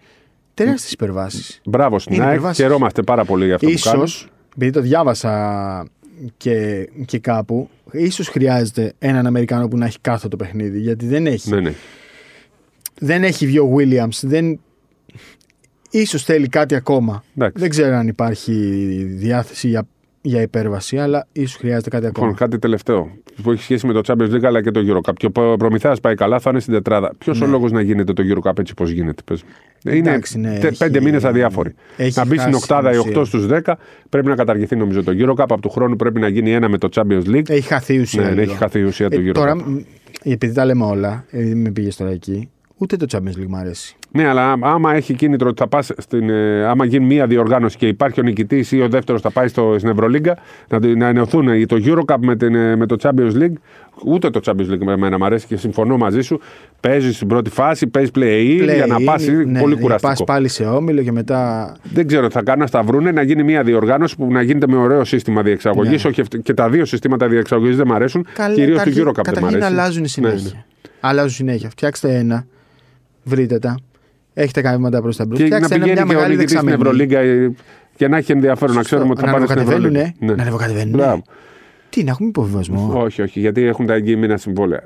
Τεράστιες 0.53 0.91
υπερβάσεις. 0.91 1.61
Μπράβο 1.65 1.99
στην 1.99 2.13
Είναι 2.15 2.23
ΑΕΚ. 2.23 2.33
υπερβάσεις. 2.33 2.63
Χαιρόμαστε 2.63 3.01
πάρα 3.01 3.25
πολύ 3.25 3.45
για 3.45 3.55
αυτό 3.55 3.67
που 3.67 3.73
κάνει. 3.83 3.97
Ίσως, 4.03 4.27
επειδή 4.55 4.71
το 4.71 4.81
διάβασα 4.81 5.85
και, 6.37 6.89
και 7.05 7.19
κάπου, 7.19 7.69
ίσως 7.91 8.27
χρειάζεται 8.27 8.93
έναν 8.99 9.25
Αμερικάνο 9.25 9.67
που 9.67 9.77
να 9.77 9.85
έχει 9.85 9.97
κάθο 10.01 10.27
το 10.27 10.35
παιχνίδι. 10.35 10.79
Γιατί 10.79 11.05
δεν 11.05 11.27
έχει. 11.27 11.49
Ναι, 11.49 11.59
ναι. 11.59 11.73
Δεν 12.99 13.23
έχει 13.23 13.45
βγει 13.45 13.59
ο 13.59 13.75
Williams. 13.77 14.19
Δεν... 14.21 14.59
Ίσως 15.89 16.23
θέλει 16.23 16.47
κάτι 16.47 16.75
ακόμα. 16.75 17.23
Εντάξει. 17.35 17.61
Δεν 17.61 17.69
ξέρω 17.69 17.95
αν 17.95 18.07
υπάρχει 18.07 18.53
διάθεση 19.09 19.67
για, 19.67 19.87
για 20.27 20.41
υπέρβαση, 20.41 20.97
αλλά 20.97 21.27
ίσως 21.31 21.55
χρειάζεται 21.55 21.89
κάτι 21.89 22.05
ακόμα. 22.05 22.27
Λοιπόν, 22.27 22.39
κάτι 22.47 22.59
τελευταίο 22.59 23.11
που 23.43 23.51
έχει 23.51 23.61
σχέση 23.63 23.87
με 23.87 23.93
το 23.93 24.01
Champions 24.05 24.33
League 24.35 24.43
αλλά 24.45 24.61
και 24.61 24.71
το 24.71 24.79
Eurocup. 24.87 25.13
Και 25.15 25.25
ο 25.25 25.57
προμηθέας 25.57 25.99
πάει 25.99 26.15
καλά, 26.15 26.39
θα 26.39 26.49
είναι 26.49 26.59
στην 26.59 26.73
τετράδα. 26.73 27.13
Ποιος 27.17 27.41
ο 27.41 27.45
λόγος 27.45 27.71
να 27.71 27.81
γίνεται 27.81 28.13
το 28.13 28.23
Eurocup 28.35 28.59
έτσι 28.59 28.73
πώ 28.73 28.83
γίνεται, 28.85 29.21
πες. 29.25 29.43
μου; 29.43 29.49
Είναι 29.91 30.01
Ναι. 30.01 30.09
Εντάξει, 30.09 30.39
ναι, 30.39 30.53
τε- 30.59 30.63
έχει- 30.63 30.77
πέντε 30.77 31.01
μήνες 31.01 31.23
αδιάφοροι. 31.23 31.73
έχει 31.97 32.17
Να 32.19 32.25
μπει 32.25 32.37
στην 32.37 32.51
χάσει 32.51 32.55
οκτάδα 32.63 32.89
ή 32.89 32.93
σημασία. 32.93 33.21
8 33.21 33.25
στους 33.25 33.45
10 33.47 33.77
πρέπει 34.09 34.27
να 34.27 34.35
καταργηθεί 34.35 34.75
νομίζω 34.75 35.03
το 35.03 35.11
Eurocup. 35.15 35.35
Από 35.37 35.61
του 35.61 35.69
χρόνου 35.69 35.95
πρέπει 35.95 36.19
να 36.19 36.27
γίνει 36.27 36.51
ένα 36.51 36.69
με 36.69 36.77
το 36.77 36.89
Champions 36.95 37.25
League. 37.25 37.49
Έχει 37.49 37.67
χαθεί 37.67 37.93
η 37.93 37.99
ουσία. 37.99 38.21
ναι, 38.21 38.27
ναι, 38.27 38.33
λίγο. 38.35 38.49
έχει 38.51 38.57
χαθεί 38.59 38.79
η 38.79 38.83
ουσία 38.83 39.09
του 39.09 39.19
Ε, 39.19 39.29
Eurocup. 39.29 39.33
τώρα, 39.33 39.55
μ, 39.55 39.77
επειδή 40.23 40.53
τα 40.53 40.65
λέμε 40.65 40.83
όλα, 40.85 41.25
επειδή 41.31 41.55
με 41.55 41.71
πήγες 41.71 41.95
τώρα 41.95 42.11
εκεί, 42.11 42.49
ούτε 42.77 42.95
το 42.95 43.05
Champions 43.11 43.39
League 43.41 43.47
μου 43.47 43.57
αρέσει. 43.57 43.95
Ναι, 44.17 44.27
αλλά 44.27 44.55
άμα 44.59 44.95
έχει 44.95 45.13
κίνητρο 45.13 45.47
ότι 45.49 45.61
θα 45.61 45.67
πας 45.67 45.91
στην, 45.97 46.29
ε, 46.29 46.65
άμα 46.65 46.85
γίνει 46.85 47.05
μία 47.05 47.27
διοργάνωση 47.27 47.77
και 47.77 47.87
υπάρχει 47.87 48.19
ο 48.19 48.23
νικητής 48.23 48.71
ή 48.71 48.81
ο 48.81 48.87
δεύτερος 48.87 49.21
θα 49.21 49.31
πάει 49.31 49.47
στο, 49.47 49.75
στην 49.77 49.89
Ευρωλίγκα, 49.89 50.37
να, 50.69 50.95
να 50.95 51.07
ενωθούν 51.07 51.67
το 51.67 51.77
Eurocup 51.85 52.15
με, 52.19 52.35
την, 52.35 52.55
ε, 52.55 52.75
με 52.75 52.85
το 52.85 52.95
Champions 53.01 53.31
League. 53.41 53.53
Ούτε 54.05 54.29
το 54.29 54.39
Champions 54.45 54.73
League 54.73 54.83
με 54.85 54.93
εμένα 54.93 55.17
μου 55.17 55.25
αρέσει 55.25 55.47
και 55.47 55.57
συμφωνώ 55.57 55.97
μαζί 55.97 56.21
σου. 56.21 56.39
Παίζεις 56.79 57.15
στην 57.15 57.27
πρώτη 57.27 57.49
φάση, 57.49 57.87
παίζεις 57.87 58.11
play-in 58.15 58.73
για 58.75 58.85
να 58.87 58.99
πας. 58.99 59.27
Είναι 59.27 59.59
πολύ 59.59 59.75
κουραστικό. 59.75 60.13
Πας 60.13 60.23
πάλι 60.23 60.47
σε 60.47 60.63
όμιλο 60.63 61.01
και 61.01 61.11
μετά. 61.11 61.75
Δεν 61.93 62.07
ξέρω, 62.07 62.29
θα 62.29 62.43
κάνω 62.43 62.65
να 62.71 62.83
βρούνε 62.83 63.11
να 63.11 63.21
γίνει 63.21 63.43
μια 63.43 63.63
διοργάνωση 63.63 64.15
που 64.15 64.31
να 64.31 64.41
γίνεται 64.41 64.67
με 64.67 64.75
ωραίο 64.75 65.03
σύστημα 65.03 65.41
διεξαγωγής. 65.41 66.03
Ναι. 66.03 66.09
Όχι, 66.09 66.21
και 66.43 66.53
τα 66.53 66.69
δύο 66.69 66.85
συστήματα 66.85 67.27
διεξαγωγής 67.27 67.75
δεν 67.75 67.85
μου 67.87 67.93
αρέσουν. 67.93 68.25
Κυρίως 68.53 68.83
το 68.83 68.89
Eurocup 68.89 68.93
δεν 68.93 69.03
μου 69.03 69.09
αρέσει. 69.09 69.33
Καταρχήν 69.33 69.63
αλλάζουν 69.63 70.07
συνέχεια. 70.07 70.37
Ναι, 70.43 70.49
ναι. 70.53 70.63
Αλλάζουν 70.99 71.31
συνέχεια. 71.31 71.69
Φτιάξτε 71.69 72.15
ένα, 72.17 72.45
βρείτε 73.23 73.59
τα, 73.59 73.77
έχετε 74.37 74.61
κάνει 74.61 74.77
βήματα 74.77 75.01
προς 75.01 75.15
τα 75.15 75.25
μπρος. 75.25 75.39
Και 75.39 75.57
να 75.57 75.67
πηγαίνει 75.67 76.07
και 76.07 76.15
ο 76.15 76.27
νικητή 76.27 76.55
στην 76.55 76.67
Ευρωλίγκα 76.67 77.19
και 77.95 78.07
να 78.07 78.17
έχει 78.17 78.31
ενδιαφέρον 78.31 78.75
να 78.75 78.81
ξέρουμε 78.81 79.09
ότι 79.09 79.21
θα 79.21 79.31
πάνε 79.31 79.45
στην 79.45 79.59
Ευρωλίγκα. 79.59 80.13
Ναι. 80.19 80.33
Να 80.33 80.41
ανεβοκατεβαίνουν. 80.41 81.23
Τι, 81.89 82.03
να 82.03 82.11
έχουμε 82.11 82.29
υποβιβασμό; 82.29 82.91
Όχι, 83.01 83.21
όχι, 83.21 83.39
γιατί 83.39 83.61
έχουν 83.61 83.85
τα 83.85 83.93
εγγύημενα 83.93 84.37
συμβόλαια. 84.37 84.83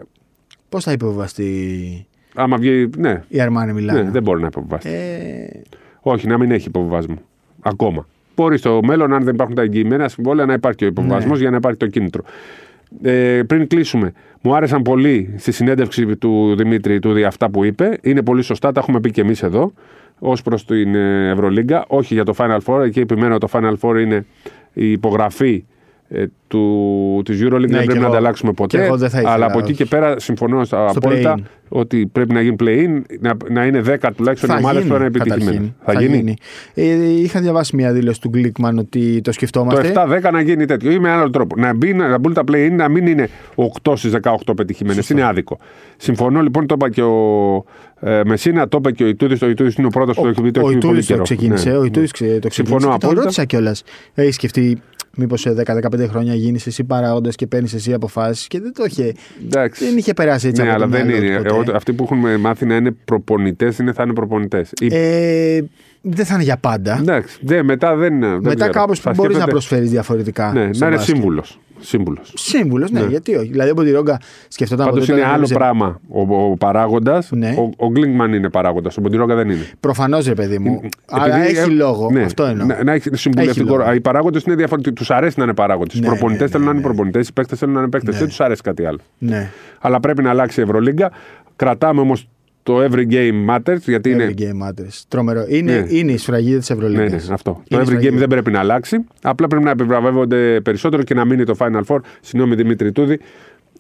Πώς 0.70 0.84
θα 0.84 0.92
υποβιβαστεί. 0.92 2.06
Άμα 2.36 2.58
βγει. 2.58 2.90
Ναι. 2.98 3.24
Η 3.28 3.42
Αρμάνη 3.42 3.74
μιλάει. 3.74 4.04
Ναι, 4.04 4.10
δεν 4.10 4.24
μπορεί 4.24 4.42
να 4.42 4.48
υποβιβαστεί. 4.48 4.90
Ε... 4.90 5.62
Όχι, 6.02 6.28
να 6.28 6.38
μην 6.38 6.52
έχει 6.52 6.68
υποβιβασμό. 6.68 7.22
Ακόμα. 7.62 8.08
Μπορεί 8.36 8.58
στο 8.58 8.80
μέλλον, 8.84 9.14
αν 9.14 9.24
δεν 9.24 9.34
υπάρχουν 9.34 9.56
τα 9.56 9.62
εγγυημένα 9.62 10.08
συμβόλαια, 10.08 10.46
να 10.46 10.54
υπάρχει 10.54 10.84
ο 10.84 10.88
υποβιβασμός 10.88 11.34
ναι. 11.34 11.42
για 11.42 11.50
να 11.50 11.58
υπάρχει 11.58 11.78
το 11.78 11.88
κίνητρο. 11.88 12.24
Ε, 13.02 13.42
πριν 13.48 13.68
κλείσουμε, 13.68 14.12
μου 14.42 14.56
άρεσαν 14.56 14.82
πολύ 14.82 15.34
στη 15.38 15.52
συνέντευξη 15.52 16.18
του 16.18 16.56
Δημήτρη 16.56 17.00
του 17.00 17.28
αυτά 17.28 17.50
που 17.50 17.64
είπε. 17.64 17.98
Είναι 18.02 18.22
πολύ 18.22 18.42
σωστά, 18.42 18.72
τα 18.72 18.80
έχουμε 18.80 19.00
πει 19.00 19.12
και 19.12 19.22
εμείς 19.22 19.44
εδώ, 19.44 19.74
ως 20.20 20.42
προς 20.42 20.66
την 20.66 20.96
ε, 20.96 21.30
Ευρωλίγκα. 21.30 21.86
Όχι 21.88 22.14
για 22.14 22.24
το 22.24 22.34
Final 22.38 22.60
Four, 22.66 22.80
εκεί 22.84 23.00
επιμένω 23.00 23.38
το 23.38 23.48
Final 23.52 23.74
Four 23.82 24.00
είναι 24.00 24.26
η 24.74 24.92
υπογραφή 24.92 25.64
ε, 26.10 26.26
του, 26.48 27.22
της 27.26 27.40
EuroLeague 27.44 27.70
ναι, 27.70 27.78
δεν 27.78 27.86
πρέπει 27.86 28.00
να 28.00 28.08
ανταλλάξουμε 28.08 28.54
ποτέ. 28.54 28.90
αλλά 29.24 29.46
από 29.46 29.60
εκεί 29.60 29.74
και 29.74 29.86
πέρα 29.86 30.20
συμφωνώ 30.20 30.62
απόλυτα 30.70 31.40
ότι 31.74 32.08
πρέπει 32.12 32.34
να 32.34 32.42
γίνει 32.42 32.56
play-in, 32.60 33.02
να, 33.20 33.38
να 33.50 33.66
είναι 33.66 33.82
10 34.02 34.10
τουλάχιστον 34.16 34.50
ομάδες 34.50 34.84
που 34.84 34.96
είναι 34.96 35.06
επιτυχημένες. 35.06 35.72
Θα, 35.84 35.94
θα, 35.94 36.02
γίνει; 36.02 36.16
γίνει. 36.16 36.36
Ε, 36.74 37.22
είχα 37.22 37.40
διαβάσει 37.40 37.76
μια 37.76 37.94
δήλωση 37.94 38.22
του 38.22 38.30
Γκλίκμαν 38.30 38.78
ότι 38.78 39.22
το 39.22 39.32
σκεφτόμαστε. 39.32 39.92
Το 39.92 40.02
7-10 40.28 40.32
να 40.32 40.42
γίνει 40.42 40.66
τέτοιο 40.66 40.92
ή 40.92 41.00
με 41.00 41.10
άλλο 41.10 41.30
τρόπο. 41.30 41.56
Να, 41.60 41.74
μπει, 41.74 41.94
να 41.94 42.18
μπουν 42.18 42.34
τα 42.34 42.44
play-in 42.52 42.72
να 42.72 42.90
μην 42.90 43.08
είναι 43.08 43.30
8 43.84 43.94
στις 43.98 44.14
18 44.22 44.56
πετυχημένες. 44.56 45.10
Είναι 45.10 45.24
άδικο. 45.24 45.58
Συμφωνώ 45.98 46.42
λοιπόν, 46.42 46.68
το 46.68 46.74
είπα 46.78 46.90
και 46.90 47.02
ο 47.02 47.66
ε, 48.00 48.22
Μεσίνα, 48.26 48.68
το 48.68 48.78
είπε 48.78 48.92
και 48.92 49.04
ο 49.04 49.08
Ιτούδης. 49.08 49.42
Ο 49.42 49.50
Ιτούδης 49.50 49.76
είναι 49.76 49.88
ο 49.88 49.90
πρώτος 49.90 50.16
που 50.16 50.28
έχει 50.28 50.42
πει 50.42 50.52
το 50.52 50.60
έχει 50.60 50.78
πει 50.78 50.86
πολύ 50.88 51.04
καιρό. 51.04 51.24
ξεκίνησε. 51.24 51.70
Ναι. 51.70 51.78
Ο 51.78 51.84
Ιτούδης 51.84 52.12
το 52.12 52.18
ξεκίνησε. 52.18 52.50
Συμφωνώ 52.50 52.86
απόλυτα. 52.88 53.08
Το 53.08 53.22
ρώτησα 53.22 53.46
κιόλας. 53.46 53.84
Έχεις 54.14 54.36
σκεφτεί 54.36 54.82
Μήπως 55.16 55.42
σε 55.42 55.56
10-15 55.66 56.08
χρόνια 56.10 56.36
γίνεις 56.36 56.68
εσύ 56.68 56.84
παράγοντας 56.84 57.36
και 57.36 57.48
παίρνεις 57.48 57.74
εσύ 57.74 57.94
αποφάσεις 57.94 58.48
και 58.48 58.60
δεν 58.60 58.74
το 58.74 58.84
είχε. 58.88 59.14
Εντάξει. 59.46 59.86
Δεν 59.86 59.98
είχε 59.98 60.14
περάσει 60.14 60.48
έτσι 60.48 60.62
ναι, 60.62 60.68
από 60.68 60.76
αλλά 60.76 60.88
δεν 60.88 61.10
είναι. 61.10 61.42
Εγώ, 61.46 61.61
αυτοί 61.74 61.94
που 61.94 62.04
έχουν 62.04 62.40
μάθει 62.40 62.66
να 62.66 62.76
είναι 62.76 62.92
προπονητές 63.06 63.78
είναι, 63.78 63.94
θα 63.94 64.04
είναι 64.04 64.14
προπονητές. 64.14 64.72
Ε, 64.92 65.62
δεν 66.02 66.26
θα 66.26 66.34
είναι 66.34 66.44
για 66.44 66.58
πάντα. 66.58 66.98
Εντάξει. 67.00 67.38
Ναι, 67.42 67.64
μετά 67.64 67.96
δεν 67.96 68.14
είναι. 68.14 68.40
Μετά 68.42 68.70
κάπως 68.70 69.04
μπορείς 69.16 69.38
να 69.38 69.48
προσφέρεις 69.48 69.90
διαφορετικά. 69.90 70.52
Ναι, 70.54 70.70
να 70.78 70.88
είναι 70.88 70.98
σύμβουλος. 70.98 71.60
Σύμβουλος. 71.84 72.34
Σύμβουλος, 72.36 72.92
ναι, 72.92 73.00
ναι, 73.00 73.06
γιατί 73.06 73.36
όχι. 73.36 73.50
Δηλαδή, 73.52 73.70
ο 73.70 73.74
Μποντιρόγκα 73.74 74.20
σκεφτόταν 74.48 74.86
Πάντως 74.86 75.08
είναι 75.08 75.26
άλλο 75.26 75.48
πράγμα. 75.54 76.00
Ο, 76.10 76.36
ο 76.36 76.56
παράγοντας. 76.58 77.30
Ναι. 77.32 77.56
Ο, 77.58 77.86
ο 77.86 77.90
Γκλίνγκμαν 77.90 78.34
είναι 78.34 78.50
παράγοντας. 78.50 78.98
Ο 78.98 79.02
Μποντιρόγκα 79.02 79.36
δεν 79.36 79.50
είναι. 79.50 79.66
Προφανώς, 79.80 80.26
ρε 80.26 80.34
παιδί 80.34 80.60
μου. 80.60 80.80
Ε, 80.84 80.88
αλλά 81.06 81.44
έχει 81.44 81.56
ε, 81.58 81.66
λόγο. 81.66 82.12
Ναι, 82.12 82.22
αυτό 82.22 82.44
εννοώ. 82.44 82.66
Να, 82.66 82.84
να 82.84 82.92
έχει 82.92 83.10
συμβουλευτικό. 83.16 83.94
Οι 83.94 84.02
παράγοντες 84.02 84.44
είναι 84.44 84.56
διαφορετικοί. 84.56 84.96
Τους 84.96 85.12
αρέσει 85.12 85.36
να 85.38 85.44
είναι 85.44 85.54
παράγοντες. 85.54 86.00
Ναι, 86.00 86.06
οι 86.06 86.10
προπονητές 86.10 86.42
ναι, 86.42 86.48
θέλουν 86.48 86.66
να 86.66 86.72
είναι 86.72 86.82
προπονητές. 86.82 87.28
Οι 87.28 87.34
παίκτες 87.34 87.60
θέλουν 87.60 87.74
να 87.74 87.80
είναι 87.80 87.90
παίκτες. 87.90 88.18
Δεν 88.18 88.28
τους 88.28 88.40
αρέσει 88.40 88.62
κάτι 88.62 88.86
άλλο. 88.86 89.00
Αλλά 89.80 90.00
πρέπει 90.00 90.24
να 90.24 90.30
αλλάξει 90.30 90.60
η 90.60 90.64
Ευρωλίγκα. 90.64 91.12
Κρατάμε 91.62 92.02
όμως 92.02 92.28
το 92.64 92.84
every 92.84 93.12
game 93.12 93.50
matters. 93.50 93.80
Γιατί 93.80 94.16
every 94.16 94.22
είναι... 94.22 94.34
game 94.38 94.68
matters. 94.68 95.04
Τρομερό. 95.08 95.46
Είναι, 95.48 95.72
ναι. 95.80 95.86
είναι 95.90 96.12
η 96.12 96.18
σφραγίδα 96.18 96.60
της 96.60 96.70
Ευρωλίγα. 96.70 97.04
Ναι, 97.04 97.10
ναι, 97.10 97.22
αυτό. 97.32 97.64
το 97.68 97.80
every 97.80 98.02
game 98.02 98.14
δεν 98.14 98.28
πρέπει 98.28 98.52
να 98.52 98.60
αλλάξει. 98.60 98.98
Απλά 99.22 99.48
πρέπει 99.48 99.64
να 99.64 99.72
επιβραβεύονται 99.72 100.62
περισσότερο 100.62 101.04
και 101.04 101.14
να 101.14 101.26
μείνει 101.26 101.44
το 101.44 101.56
Final 101.60 101.82
Four. 101.88 102.00
Συγγνώμη 102.22 102.56
Δημήτρη 102.56 102.92
Τούδη. 102.92 103.20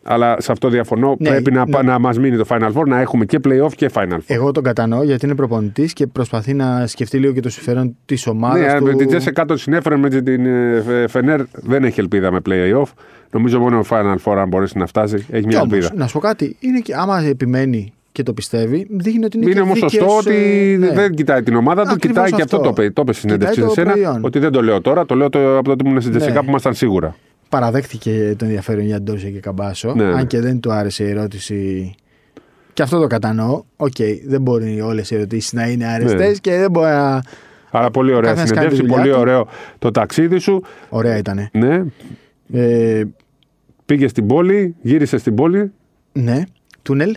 Αλλά 0.03 0.41
σε 0.41 0.51
αυτό 0.51 0.69
διαφωνώ. 0.69 1.15
Ναι, 1.19 1.29
πρέπει 1.29 1.51
να, 1.51 1.65
ναι. 1.67 1.81
να 1.81 1.99
μας 1.99 2.19
μείνει 2.19 2.37
το 2.37 2.45
Final 2.49 2.71
Four, 2.73 2.85
να 2.85 2.99
έχουμε 2.99 3.25
και 3.25 3.39
playoff 3.47 3.71
και 3.75 3.89
Final 3.93 4.13
Four. 4.13 4.23
Εγώ 4.25 4.51
τον 4.51 4.63
κατανοώ 4.63 5.03
γιατί 5.03 5.25
είναι 5.25 5.35
προπονητής 5.35 5.93
και 5.93 6.07
προσπαθεί 6.07 6.53
να 6.53 6.87
σκεφτεί 6.87 7.17
λίγο 7.17 7.33
και 7.33 7.39
το 7.39 7.49
συμφέρον 7.49 7.95
της 8.05 8.27
ομάδας. 8.27 8.73
Ναι, 8.73 8.79
του... 8.79 8.85
με 8.85 8.93
την 8.93 9.07
Τζέσσε 9.07 9.31
κάτω 9.31 9.57
συνέφερε 9.57 9.97
με 9.97 10.09
την 10.09 10.45
ε, 10.45 11.07
Φενέρ 11.07 11.41
δεν 11.51 11.83
έχει 11.83 11.99
ελπίδα 11.99 12.31
με 12.31 12.39
playoff. 12.49 12.91
Νομίζω 13.31 13.59
μόνο 13.59 13.77
ο 13.77 13.83
Final 13.89 14.15
Four, 14.23 14.35
αν 14.37 14.47
μπορέσει 14.47 14.77
να 14.77 14.85
φτάσει, 14.85 15.25
έχει 15.29 15.45
μια 15.45 15.61
όμως, 15.61 15.73
ελπίδα. 15.73 15.93
Να 15.95 16.07
σου 16.07 16.13
πω 16.13 16.19
κάτι, 16.19 16.55
είναι 16.59 16.79
και, 16.79 16.93
άμα 16.95 17.21
επιμένει 17.21 17.93
και 18.11 18.23
το 18.23 18.33
πιστεύει, 18.33 18.87
δείχνει 18.89 19.25
ότι 19.25 19.37
είναι 19.37 19.49
Είναι 19.49 19.61
όμως 19.61 19.77
σωστό 19.77 20.17
ότι 20.17 20.33
ναι. 20.79 20.91
δεν 20.91 21.13
κοιτάει 21.13 21.43
την 21.43 21.55
ομάδα 21.55 21.85
του, 21.85 21.95
κοιτάει 21.95 22.23
αυτό. 22.23 22.35
και 22.35 22.41
αυτό 22.41 22.59
το 22.59 22.69
είπε. 22.69 22.89
Το 22.89 23.01
είπε 23.01 23.13
συνέντευξη 23.13 23.61
σε 23.61 23.69
σένα. 23.69 24.19
Ότι 24.21 24.39
δεν 24.39 24.51
το 24.51 24.61
λέω 24.61 24.81
τώρα, 24.81 25.05
το 25.05 25.15
λέω 25.15 25.29
το, 25.29 25.57
από 25.57 25.63
το 25.63 25.71
ότι 25.71 25.85
ήμουν 25.85 26.01
στην 26.01 26.11
ΤΣΣΚΑ 26.13 26.33
ναι. 26.33 26.39
που 26.39 26.49
ήμασταν 26.49 26.73
σίγουρα. 26.73 27.15
Παραδέχτηκε 27.51 28.35
το 28.37 28.45
ενδιαφέρον 28.45 28.85
για 28.85 29.01
Ντόρσεϊ 29.01 29.29
και 29.29 29.39
Καμπάτσο. 29.39 29.93
Ναι. 29.95 30.03
Αν 30.03 30.27
και 30.27 30.39
δεν 30.39 30.59
του 30.59 30.71
άρεσε 30.71 31.03
η 31.03 31.09
ερώτηση. 31.09 31.93
Και 32.73 32.81
αυτό 32.81 32.99
το 32.99 33.07
κατανοώ. 33.07 33.63
OK, 33.75 33.93
okay, 33.97 34.19
δεν 34.25 34.41
μπορεί 34.41 34.81
όλες 34.81 35.11
οι 35.11 35.15
ερωτήσεις 35.15 35.53
να 35.53 35.67
είναι 35.67 35.85
αρεστές 35.85 36.27
ναι. 36.27 36.33
και 36.33 36.57
δεν 36.57 36.71
μπορεί 36.71 36.89
να. 36.89 37.23
Αλλά 37.71 37.91
πολύ 37.91 38.13
ωραία 38.13 38.35
συνέντευξη, 38.35 38.83
πολύ 38.83 39.11
ωραίο 39.11 39.47
το 39.79 39.91
ταξίδι 39.91 40.39
σου. 40.39 40.63
Ωραία 40.89 41.17
ήταν. 41.17 41.49
Ναι. 41.51 41.83
Ε, 42.53 43.03
Πήγες 43.85 44.11
στην 44.11 44.27
πόλη, 44.27 44.75
γύρισες 44.81 45.21
στην 45.21 45.35
πόλη. 45.35 45.71
Ναι. 46.11 46.43
Τούνελ. 46.81 47.15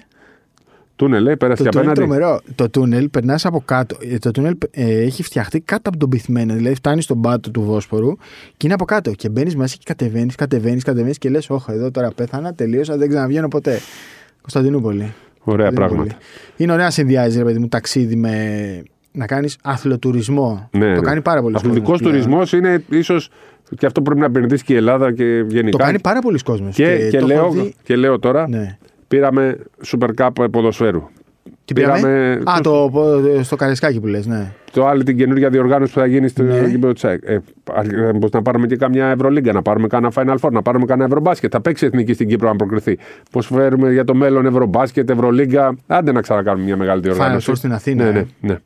Τούνελ, 0.96 1.26
ε, 1.26 1.36
πέρασε 1.36 1.62
το 1.62 1.68
και 1.68 1.78
απέναντι. 1.78 2.00
τρομερό. 2.00 2.40
Το 2.54 2.70
τούνελ 2.70 3.08
περνάς 3.08 3.46
από 3.46 3.62
κάτω. 3.64 3.96
Ε, 4.00 4.18
το 4.18 4.30
τούνελ 4.30 4.56
ε, 4.70 5.00
έχει 5.02 5.22
φτιαχτεί 5.22 5.60
κάτω 5.60 5.88
από 5.88 5.98
τον 5.98 6.08
πυθμένο. 6.08 6.54
Δηλαδή 6.54 6.74
φτάνει 6.74 7.02
στον 7.02 7.20
πάτο 7.20 7.50
του 7.50 7.62
Βόσπορου 7.62 8.16
και 8.56 8.64
είναι 8.64 8.74
από 8.74 8.84
κάτω. 8.84 9.10
Και 9.10 9.28
μπαίνεις 9.28 9.56
μέσα 9.56 9.76
και 9.76 9.82
κατεβαίνεις, 9.84 10.34
κατεβαίνεις, 10.34 10.84
κατεβαίνεις 10.84 11.18
και 11.18 11.28
λες: 11.28 11.50
Όχι, 11.50 11.70
εδώ 11.70 11.90
τώρα 11.90 12.10
πέθανα, 12.14 12.54
τελείωσα, 12.54 12.96
δεν 12.96 13.08
ξαναβγαίνω 13.08 13.48
ποτέ. 13.48 13.80
Κωνσταντινούπολη. 14.40 15.14
Ωραία 15.44 15.72
πράγματα. 15.72 16.16
Είναι 16.56 16.72
ωραία 16.72 16.84
να 16.84 16.90
συνδυάζεις, 16.90 17.38
ρε 17.38 17.44
παιδί 17.44 17.58
μου, 17.58 17.68
ταξίδι 17.68 18.16
με. 18.16 18.82
να 19.12 19.26
κάνεις 19.26 19.58
αθλοτουρισμό. 19.62 20.68
Ναι, 20.72 20.94
το 20.94 21.00
ναι. 21.00 21.06
κάνει 21.06 21.20
πάρα 21.20 21.42
πολύ 21.42 21.56
Αθλητικός 21.56 22.00
τουρισμός 22.00 22.52
είναι 22.52 22.84
ίσως 22.88 23.30
και 23.76 23.86
αυτό 23.86 24.02
πρέπει 24.02 24.20
να 24.20 24.26
επενδύσει 24.26 24.64
και 24.64 24.72
η 24.72 24.76
Ελλάδα 24.76 25.12
και 25.12 25.44
γενικά. 25.48 25.78
Το 25.78 25.84
κάνει 25.84 26.00
πάρα 26.00 26.20
πολλοί 26.20 26.38
κόσμος. 26.38 26.74
Και, 26.74 26.96
και, 26.96 27.08
και, 27.08 27.20
λέω, 27.20 27.50
δει... 27.50 27.74
και 27.82 27.96
λέω 27.96 28.18
τώρα, 28.18 28.48
ναι. 28.48 28.78
Πήραμε 29.14 29.56
Super 29.86 30.08
Cup 30.18 30.46
ποδοσφαίρου. 30.50 31.08
Τι 31.64 31.74
πήραμε; 31.74 32.40
Α, 32.44 32.60
το, 32.62 32.90
στο 33.42 33.56
Καρεσκάκι 33.56 34.00
που 34.00 34.06
λες, 34.06 34.26
ναι. 34.26 34.52
Το 34.72 34.86
άλλο 34.86 35.02
την 35.02 35.16
καινούργια 35.16 35.48
διοργάνωση 35.50 35.92
που 35.92 35.98
θα 35.98 36.06
γίνει 36.06 36.28
στο 36.28 36.42
ναι. 36.42 36.66
γήπεδο 36.68 36.92
Τσέκ. 36.92 37.22
Ε, 37.24 37.38
να 38.32 38.42
πάρουμε 38.42 38.66
και 38.66 38.76
καμιά 38.76 39.06
Ευρωλίγκα, 39.06 39.52
να 39.52 39.62
πάρουμε 39.62 39.86
κανένα 39.86 40.12
Final 40.14 40.36
Four, 40.40 40.50
να 40.52 40.62
πάρουμε 40.62 40.86
κανένα 40.86 41.06
Ευρωμπάσκετ. 41.06 41.50
Θα 41.54 41.60
παίξει 41.60 41.86
εθνική 41.86 42.12
στην 42.12 42.28
Κύπρο 42.28 42.48
αν 42.48 42.56
προκριθεί. 42.56 42.98
Πώς 43.30 43.46
φέρουμε 43.46 43.92
για 43.92 44.04
το 44.04 44.14
μέλλον 44.14 44.46
Ευρωμπάσκετ, 44.46 45.10
Ευρωλίγκα. 45.10 45.76
Άντε 45.86 46.12
να 46.12 46.20
ξανακάνουμε 46.20 46.64
μια 46.64 46.76
μεγάλη 46.76 47.00
διοργάνωση. 47.00 47.46
Final 47.46 47.52
Four 47.52 47.56
στην 47.56 47.72
Αθήνα. 47.72 48.04
Ναι, 48.04 48.10
ναι. 48.10 48.24
ναι. 48.40 48.58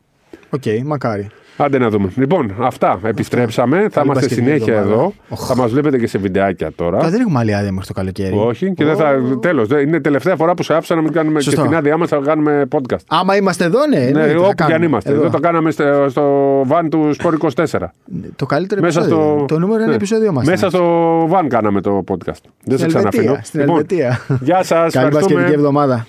OK, 0.51 0.62
okay, 0.65 0.83
μακάρι. 0.85 1.27
Άντε 1.61 1.79
να 1.79 1.88
δούμε. 1.88 2.12
Λοιπόν, 2.16 2.55
αυτά. 2.61 3.01
Επιστρέψαμε. 3.03 3.87
Θα 3.90 4.03
είμαστε 4.05 4.29
συνέχεια 4.29 4.77
εδώ. 4.77 5.12
Θα 5.35 5.57
μας 5.57 5.71
βλέπετε 5.71 5.99
και 5.99 6.07
σε 6.07 6.18
βιντεάκια 6.18 6.73
τώρα. 6.77 7.11
δεν 7.11 7.21
έχουμε 7.21 7.38
άλλη 7.38 7.55
άδεια 7.55 7.73
μέχρι 7.73 7.87
το 7.87 7.92
καλοκαίρι. 7.92 8.35
Όχι. 8.37 8.75
Και 8.75 8.85
δεν 8.85 8.97
θα. 8.97 9.14
Τέλος. 9.40 9.68
Είναι 9.83 10.01
τελευταία 10.01 10.37
φορά 10.37 10.55
που 10.55 10.62
σε 10.62 10.75
άφησα 10.75 10.94
να 10.94 11.03
μην 11.03 11.12
κάνουμε 11.12 11.40
και 11.40 11.51
στην 11.51 11.75
άδειά 11.75 11.97
μας 11.97 12.09
θα 12.09 12.21
κάνουμε 12.25 12.66
podcast. 12.71 12.97
Άμα 13.09 13.37
είμαστε 13.37 13.64
εδώ, 13.64 13.87
ναι. 13.87 14.11
Ναι, 14.12 14.35
όπου 14.37 14.64
και 14.66 14.75
αν 14.75 14.83
είμαστε. 14.83 15.12
Εδώ 15.12 15.31
το 15.31 15.38
κάναμε 15.38 15.71
στο 16.09 16.23
βαν 16.64 16.90
του 16.90 17.11
Sport 17.12 17.37
24. 17.55 17.62
Το 18.37 18.47
καλύτερο 18.47 18.81
Μέσα 18.81 19.01
επεισόδιο. 19.01 19.44
Το 19.49 19.59
νούμερο 19.59 19.79
είναι 19.79 19.88
ναι. 19.88 19.94
επεισόδιο 19.94 20.33
μας. 20.33 20.47
Μέσα 20.47 20.68
στο 20.68 21.25
βαν 21.29 21.49
κάναμε 21.49 21.81
το 21.81 22.05
podcast. 22.09 22.42
Δεν 22.64 22.79
σε 22.79 22.87
ξαναφήνω. 22.87 23.38
Στην 23.42 23.61
λοιπόν, 23.61 23.77
Ελβετία. 23.77 24.21
Γεια 24.40 24.62
σας. 24.62 24.92
Καλή 24.92 25.53
εβδομάδα. 25.53 26.07